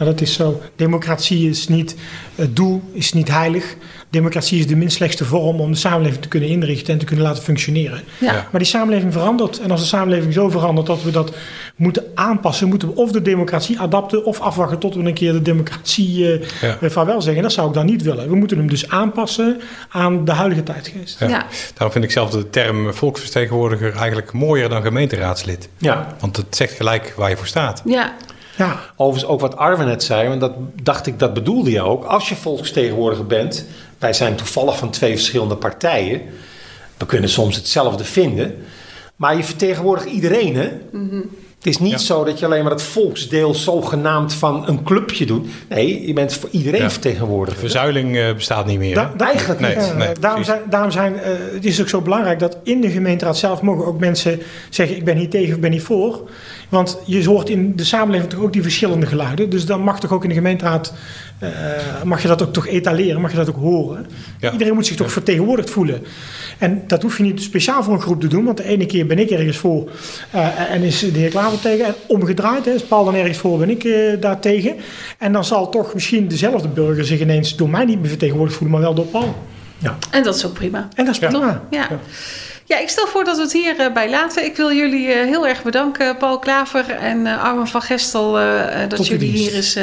Ja, 0.01 0.07
dat 0.07 0.21
is 0.21 0.33
zo. 0.33 0.61
Democratie 0.77 1.49
is 1.49 1.69
niet 1.69 1.97
het 2.35 2.57
doel, 2.57 2.83
is 2.93 3.13
niet 3.13 3.29
heilig. 3.29 3.77
Democratie 4.11 4.59
is 4.59 4.67
de 4.67 4.77
minst 4.77 4.97
slechtste 4.97 5.25
vorm 5.25 5.61
om 5.61 5.71
de 5.71 5.79
samenleving 5.79 6.23
te 6.23 6.29
kunnen 6.29 6.49
inrichten 6.49 6.93
en 6.93 6.99
te 6.99 7.05
kunnen 7.05 7.25
laten 7.25 7.43
functioneren. 7.43 8.03
Ja. 8.19 8.33
Maar 8.33 8.61
die 8.61 8.71
samenleving 8.71 9.13
verandert. 9.13 9.61
En 9.61 9.71
als 9.71 9.81
de 9.81 9.87
samenleving 9.87 10.33
zo 10.33 10.49
verandert 10.49 10.87
dat 10.87 11.03
we 11.03 11.11
dat 11.11 11.33
moeten 11.77 12.05
aanpassen, 12.15 12.69
moeten 12.69 12.89
we 12.89 12.95
of 12.95 13.13
de 13.13 13.23
democratie 13.23 13.81
adapten 13.81 14.25
of 14.25 14.41
afwachten 14.41 14.79
tot 14.79 14.95
we 14.95 15.03
een 15.03 15.15
keer 15.15 15.33
de 15.33 15.43
democratie 15.43 16.19
uh, 16.19 16.41
ja. 16.61 16.91
vaarwel 16.91 17.23
zeggen. 17.23 17.43
Dat 17.43 17.53
zou 17.53 17.69
ik 17.69 17.75
dan 17.75 17.87
niet 17.87 18.03
willen. 18.03 18.29
We 18.29 18.37
moeten 18.37 18.57
hem 18.57 18.69
dus 18.69 18.89
aanpassen 18.89 19.61
aan 19.89 20.25
de 20.25 20.33
huidige 20.33 20.63
tijdgeest. 20.63 21.19
Ja. 21.19 21.47
Daarom 21.75 21.93
vind 21.93 22.05
ik 22.05 22.11
zelf 22.11 22.31
de 22.31 22.51
term 22.51 22.95
volksvertegenwoordiger 22.95 23.97
eigenlijk 23.97 24.33
mooier 24.33 24.69
dan 24.69 24.83
gemeenteraadslid. 24.83 25.69
Ja. 25.79 26.17
Want 26.21 26.37
het 26.37 26.57
zegt 26.57 26.73
gelijk 26.73 27.15
waar 27.17 27.31
je 27.31 27.37
voor 27.37 27.47
staat. 27.47 27.83
Ja. 27.85 28.13
Ja. 28.67 28.81
Overigens 28.97 29.33
ook 29.33 29.41
wat 29.41 29.57
Arwen 29.57 29.87
net 29.87 30.03
zei, 30.03 30.29
want 30.29 30.41
dat 30.41 30.53
dacht 30.83 31.07
ik, 31.07 31.19
dat 31.19 31.35
bedoelde 31.35 31.71
je 31.71 31.83
ook. 31.83 32.05
Als 32.05 32.29
je 32.29 32.37
volksvertegenwoordiger 32.37 33.27
bent, 33.27 33.65
wij 33.99 34.13
zijn 34.13 34.35
toevallig 34.35 34.79
van 34.79 34.91
twee 34.91 35.13
verschillende 35.13 35.57
partijen. 35.57 36.21
We 36.97 37.07
kunnen 37.07 37.31
soms 37.31 37.57
hetzelfde 37.57 38.05
vinden. 38.05 38.57
Maar 39.17 39.37
je 39.37 39.45
vertegenwoordigt 39.45 40.09
iedereen, 40.09 40.57
hè? 40.57 40.71
Mhm. 40.93 41.21
Het 41.61 41.69
is 41.69 41.79
niet 41.79 42.01
zo 42.01 42.25
dat 42.25 42.39
je 42.39 42.45
alleen 42.45 42.63
maar 42.63 42.73
het 42.73 42.83
volksdeel 42.83 43.55
zogenaamd 43.55 44.35
van 44.35 44.69
een 44.69 44.83
clubje 44.83 45.27
doet. 45.27 45.49
Nee, 45.69 46.07
je 46.07 46.13
bent 46.13 46.33
voor 46.33 46.49
iedereen 46.53 46.81
ja. 46.81 46.91
vertegenwoordigd. 46.91 47.59
Verzuiling 47.59 48.17
uh, 48.17 48.35
bestaat 48.35 48.67
niet 48.67 48.79
meer. 48.79 48.95
Da 48.95 49.13
eigenlijk 49.17 49.61
nee, 49.61 49.77
nee, 49.77 49.93
nee, 49.93 50.15
daarom 50.21 50.45
zijn, 50.45 50.61
daarom 50.71 50.91
zijn 50.91 51.15
uh, 51.15 51.23
het 51.53 51.65
is 51.65 51.81
ook 51.81 51.89
zo 51.89 52.01
belangrijk 52.01 52.39
dat 52.39 52.57
in 52.63 52.81
de 52.81 52.91
gemeenteraad 52.91 53.39
zelf 53.39 53.63
mogen 53.63 53.87
ook 53.87 53.99
mensen 53.99 54.41
zeggen: 54.71 54.97
ik 54.97 55.05
ben 55.05 55.17
hier 55.17 55.29
tegen 55.29 55.49
of 55.49 55.55
ik 55.55 55.61
ben 55.61 55.73
hier 55.73 55.83
voor. 55.83 56.29
Want 56.71 56.99
je 57.05 57.27
hoort 57.27 57.49
in 57.49 57.77
de 57.77 57.85
samenleving 57.85 58.31
toch 58.31 58.41
ook 58.41 58.53
die 58.53 58.63
verschillende 58.63 59.07
geluiden. 59.07 59.51
Dus 59.51 59.67
dan 59.67 59.81
mag 59.81 60.01
toch 60.01 60.13
ook 60.13 60.23
in 60.23 60.29
de 60.29 60.35
gemeenteraad 60.35 60.93
uh, 61.43 61.49
mag 62.05 62.23
je 62.23 62.29
dat 62.29 62.43
ook 62.43 62.53
toch 62.53 62.67
etaleren, 62.67 63.21
mag 63.21 63.31
je 63.31 63.37
dat 63.37 63.49
ook 63.49 63.57
horen. 63.57 64.07
Iedereen 64.53 64.75
moet 64.75 64.87
zich 64.87 64.97
toch 64.97 65.13
vertegenwoordigd 65.13 65.71
voelen. 65.71 66.05
En 66.59 66.83
dat 66.87 67.03
hoef 67.03 67.17
je 67.17 67.23
niet 67.23 67.43
speciaal 67.43 67.83
voor 67.83 67.95
een 67.95 68.01
groep 68.01 68.21
te 68.21 68.27
doen, 68.27 68.45
want 68.45 68.57
de 68.57 68.65
ene 68.65 68.87
keer 68.87 69.07
ben 69.07 69.19
ik 69.19 69.31
ergens 69.31 69.57
voor 69.57 69.91
uh, 70.35 70.71
en 70.71 70.83
is 70.83 70.99
de 70.99 71.19
heer 71.19 71.31
Klaver 71.31 71.61
tegen. 71.61 71.87
En 71.87 71.95
omgedraaid, 72.07 72.65
hè, 72.65 72.71
is 72.73 72.83
Paul 72.83 73.05
dan 73.05 73.15
ergens 73.15 73.39
voor, 73.39 73.59
ben 73.59 73.71
ik 73.71 73.85
uh, 73.85 74.21
daar 74.21 74.41
tegen. 74.41 74.77
En 75.19 75.33
dan 75.33 75.45
zal 75.45 75.69
toch 75.69 75.95
misschien 75.95 76.29
dezelfde 76.29 76.69
burger 76.69 77.05
zich 77.05 77.21
ineens 77.21 77.57
door 77.57 77.71
mij 77.71 77.85
niet 77.85 78.01
meer 78.01 78.09
vertegenwoordigd 78.09 78.59
voelen, 78.59 78.77
maar 78.77 78.87
wel 78.87 78.95
door 78.95 79.07
Paul. 79.07 79.35
Ja. 79.79 79.99
En 80.11 80.23
dat 80.23 80.37
is 80.37 80.47
ook 80.47 80.53
prima. 80.53 80.89
En 80.95 81.05
dat 81.05 81.15
is 81.15 81.21
prima. 81.21 81.63
ja. 81.71 81.87
ja. 81.91 81.99
Ja, 82.71 82.79
ik 82.79 82.89
stel 82.89 83.07
voor 83.07 83.25
dat 83.25 83.37
we 83.37 83.43
het 83.43 83.53
hierbij 83.53 84.05
uh, 84.05 84.11
laten. 84.11 84.45
Ik 84.45 84.57
wil 84.57 84.73
jullie 84.73 85.07
uh, 85.07 85.15
heel 85.15 85.47
erg 85.47 85.63
bedanken, 85.63 86.17
Paul 86.17 86.39
Klaver 86.39 86.91
en 86.91 87.19
uh, 87.21 87.45
Armin 87.45 87.67
van 87.67 87.83
Gestel, 87.83 88.33
dat 88.89 89.07
jullie 89.07 89.31
hier 89.31 89.55
eens 89.55 89.79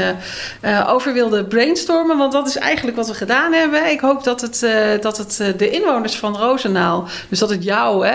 over 0.88 1.14
wilden 1.14 1.48
brainstormen. 1.48 2.18
Want 2.18 2.32
dat 2.32 2.48
is 2.48 2.58
eigenlijk 2.58 2.98
wat 2.98 3.08
we 3.08 3.14
gedaan 3.14 3.54
hebben. 3.54 3.92
Ik 3.92 4.00
hoop 4.00 4.24
dat 4.24 4.42
het, 4.42 4.68
dat 5.02 5.18
het 5.18 5.60
de 5.60 5.70
inwoners 5.70 6.16
van 6.16 6.38
Roosendaal, 6.38 7.08
dus 7.30 7.40
dat 7.40 7.50
het 7.50 7.64
jou 7.64 8.08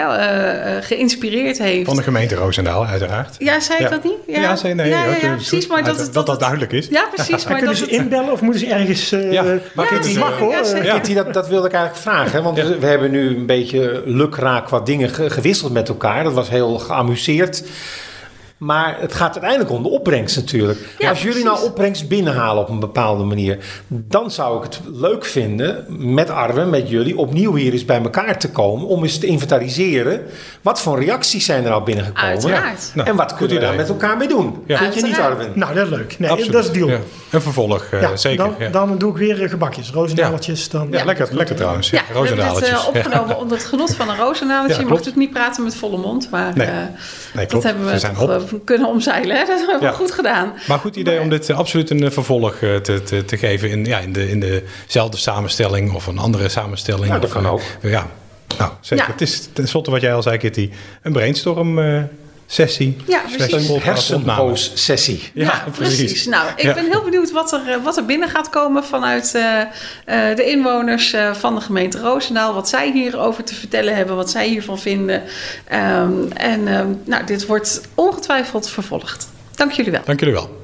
geïnspireerd 0.80 1.58
heeft. 1.58 1.86
Van 1.86 1.96
de 1.96 2.02
gemeente 2.02 2.34
Roosendaal, 2.34 2.86
uiteraard. 2.86 3.34
Ja, 3.38 3.60
zei 3.60 3.84
ik 3.84 3.90
dat 3.90 4.04
niet? 4.04 4.18
Ja, 4.26 4.40
ja, 4.40 4.56
zei, 4.56 4.74
nee, 4.74 4.88
ja, 4.88 5.04
ja, 5.04 5.34
precies. 5.34 5.66
Maar 5.66 5.84
dat, 5.84 6.08
dat, 6.12 6.26
dat, 6.26 6.40
duidelijk 6.40 6.72
is. 6.72 6.88
Ja, 6.90 7.04
precies. 7.14 7.44
Maar 7.52 7.58
kunnen 7.58 7.76
ze 7.76 7.86
inbellen 7.86 8.32
of 8.32 8.40
moeten 8.40 8.60
ze 8.60 8.66
ergens... 8.66 9.10
ja, 9.10 9.44
maar 9.74 9.86
Kitty, 9.86 10.18
mag 10.18 10.38
hoor. 10.38 10.62
Kitty, 10.82 11.14
dat, 11.14 11.34
dat 11.34 11.48
wilde 11.48 11.66
ik 11.66 11.72
eigenlijk 11.74 12.02
vragen. 12.02 12.42
Want 12.42 12.56
we 12.56 12.86
hebben 12.86 13.10
nu 13.10 13.36
een 13.36 13.46
beetje 13.46 14.02
lukraak 14.04 14.61
qua 14.62 14.80
dingen 14.80 15.10
gewisseld 15.30 15.72
met 15.72 15.88
elkaar. 15.88 16.24
Dat 16.24 16.32
was 16.32 16.48
heel 16.48 16.78
geamuseerd. 16.78 17.64
Maar 18.62 18.96
het 19.00 19.14
gaat 19.14 19.32
uiteindelijk 19.32 19.70
om 19.70 19.82
de 19.82 19.88
opbrengst 19.88 20.36
natuurlijk. 20.36 20.78
Als 21.08 21.22
jullie 21.22 21.44
nou 21.44 21.64
opbrengst 21.64 22.08
binnenhalen 22.08 22.62
op 22.62 22.68
een 22.68 22.80
bepaalde 22.80 23.24
manier, 23.24 23.58
dan 23.88 24.30
zou 24.30 24.56
ik 24.56 24.62
het 24.62 24.80
leuk 24.92 25.24
vinden 25.24 25.84
met 25.88 26.30
Arwen, 26.30 26.70
met 26.70 26.88
jullie, 26.88 27.18
opnieuw 27.18 27.54
hier 27.54 27.72
eens 27.72 27.84
bij 27.84 28.02
elkaar 28.02 28.38
te 28.38 28.50
komen 28.50 28.86
om 28.86 29.02
eens 29.02 29.18
te 29.18 29.26
inventariseren. 29.26 30.22
Wat 30.60 30.80
voor 30.80 31.04
reacties 31.04 31.44
zijn 31.44 31.64
er 31.64 31.72
al 31.72 31.82
binnengekomen? 31.82 32.30
Uiteraard. 32.30 32.92
en 33.04 33.16
wat 33.16 33.34
kunnen 33.34 33.56
we 33.56 33.62
daar 33.62 33.74
met 33.74 33.88
elkaar 33.88 34.16
mee 34.16 34.28
doen? 34.28 34.62
Ja. 34.66 34.78
Vind 34.78 34.94
je 34.94 35.02
niet, 35.02 35.18
Arwen? 35.18 35.52
Nou, 35.54 35.74
dat 35.74 35.84
is 35.84 35.90
leuk. 35.90 36.18
Nee, 36.18 36.50
dat 36.50 36.64
is 36.64 36.70
deal. 36.70 36.88
Ja. 36.88 36.98
Een 37.30 37.42
vervolg, 37.42 37.86
uh, 37.94 38.08
zeker. 38.14 38.50
Dan, 38.58 38.72
dan, 38.72 38.98
doe 38.98 39.10
ik 39.10 39.16
weer 39.16 39.48
gebakjes, 39.48 39.90
rozenaaltjes. 39.90 40.68
Dan... 40.68 40.88
Ja, 40.90 41.04
lekker, 41.04 41.28
lekker 41.30 41.56
trouwens. 41.56 41.90
Ja, 41.90 42.02
we 42.12 42.18
hebben 42.18 42.46
het 42.46 42.68
uh, 42.68 42.88
opgenomen 42.88 43.38
onder 43.38 43.56
het 43.56 43.66
genot 43.66 43.94
van 43.94 44.08
een 44.08 44.16
rozenaaltje. 44.26 44.74
je 44.74 44.80
mag 44.80 44.90
natuurlijk 44.90 45.16
niet 45.16 45.30
praten 45.30 45.64
met 45.64 45.74
volle 45.74 45.98
mond, 45.98 46.30
maar 46.30 46.52
nee. 46.56 46.66
Uh, 46.66 46.74
nee, 47.34 47.46
dat 47.46 47.62
hebben 47.62 47.84
we, 47.84 48.48
we 48.50 48.51
kunnen 48.64 48.88
omzeilen. 48.88 49.36
Hè? 49.36 49.44
Dat 49.44 49.58
hebben 49.58 49.90
we 49.90 49.94
goed 49.94 50.12
gedaan. 50.12 50.52
Maar 50.68 50.78
goed 50.78 50.96
idee 50.96 51.20
om 51.20 51.28
dit 51.28 51.50
absoluut 51.50 51.90
een 51.90 52.12
vervolg 52.12 52.58
te, 52.58 53.00
te, 53.04 53.24
te, 53.24 53.36
geven 53.36 53.70
in, 53.70 53.84
ja, 53.84 53.98
in, 53.98 54.12
de, 54.12 54.30
in 54.30 54.40
dezelfde 54.86 55.16
samenstelling 55.16 55.92
of 55.92 56.06
een 56.06 56.18
andere 56.18 56.48
samenstelling. 56.48 57.06
Ja, 57.06 57.18
dat 57.18 57.30
kan 57.32 57.46
ook. 57.46 57.60
Ja, 57.80 58.06
nou, 58.58 58.70
zeker. 58.80 59.06
Het 59.06 59.20
is 59.20 59.48
tenslotte 59.52 59.90
wat 59.90 60.00
jij 60.00 60.14
al 60.14 60.22
zei, 60.22 60.38
Kitty, 60.38 60.70
een 61.02 61.12
brainstorm 61.12 61.78
sessie. 62.52 62.96
Ja, 63.06 63.22
precies. 63.36 63.68
Hersenpoos-sessie. 63.82 65.30
Ja, 65.34 65.44
ja, 65.44 65.64
precies. 65.76 66.26
Nou, 66.26 66.48
ik 66.56 66.74
ben 66.74 66.84
heel 66.90 67.02
benieuwd 67.02 67.30
wat 67.30 67.52
er, 67.52 67.82
wat 67.82 67.96
er 67.96 68.04
binnen 68.04 68.28
gaat 68.28 68.50
komen 68.50 68.84
vanuit 68.84 69.32
uh, 69.36 69.42
uh, 69.42 70.36
de 70.36 70.44
inwoners 70.44 71.14
uh, 71.14 71.34
van 71.34 71.54
de 71.54 71.60
gemeente 71.60 71.98
Roosendaal. 71.98 72.54
Wat 72.54 72.68
zij 72.68 72.90
hierover 72.92 73.44
te 73.44 73.54
vertellen 73.54 73.96
hebben, 73.96 74.16
wat 74.16 74.30
zij 74.30 74.48
hiervan 74.48 74.78
vinden. 74.78 75.22
Um, 75.72 76.32
en 76.32 76.68
um, 76.68 77.00
nou, 77.04 77.24
dit 77.24 77.46
wordt 77.46 77.80
ongetwijfeld 77.94 78.68
vervolgd. 78.68 79.28
Dank 79.54 79.72
jullie 79.72 79.92
wel. 79.92 80.02
Dank 80.04 80.20
jullie 80.20 80.34
wel. 80.34 80.61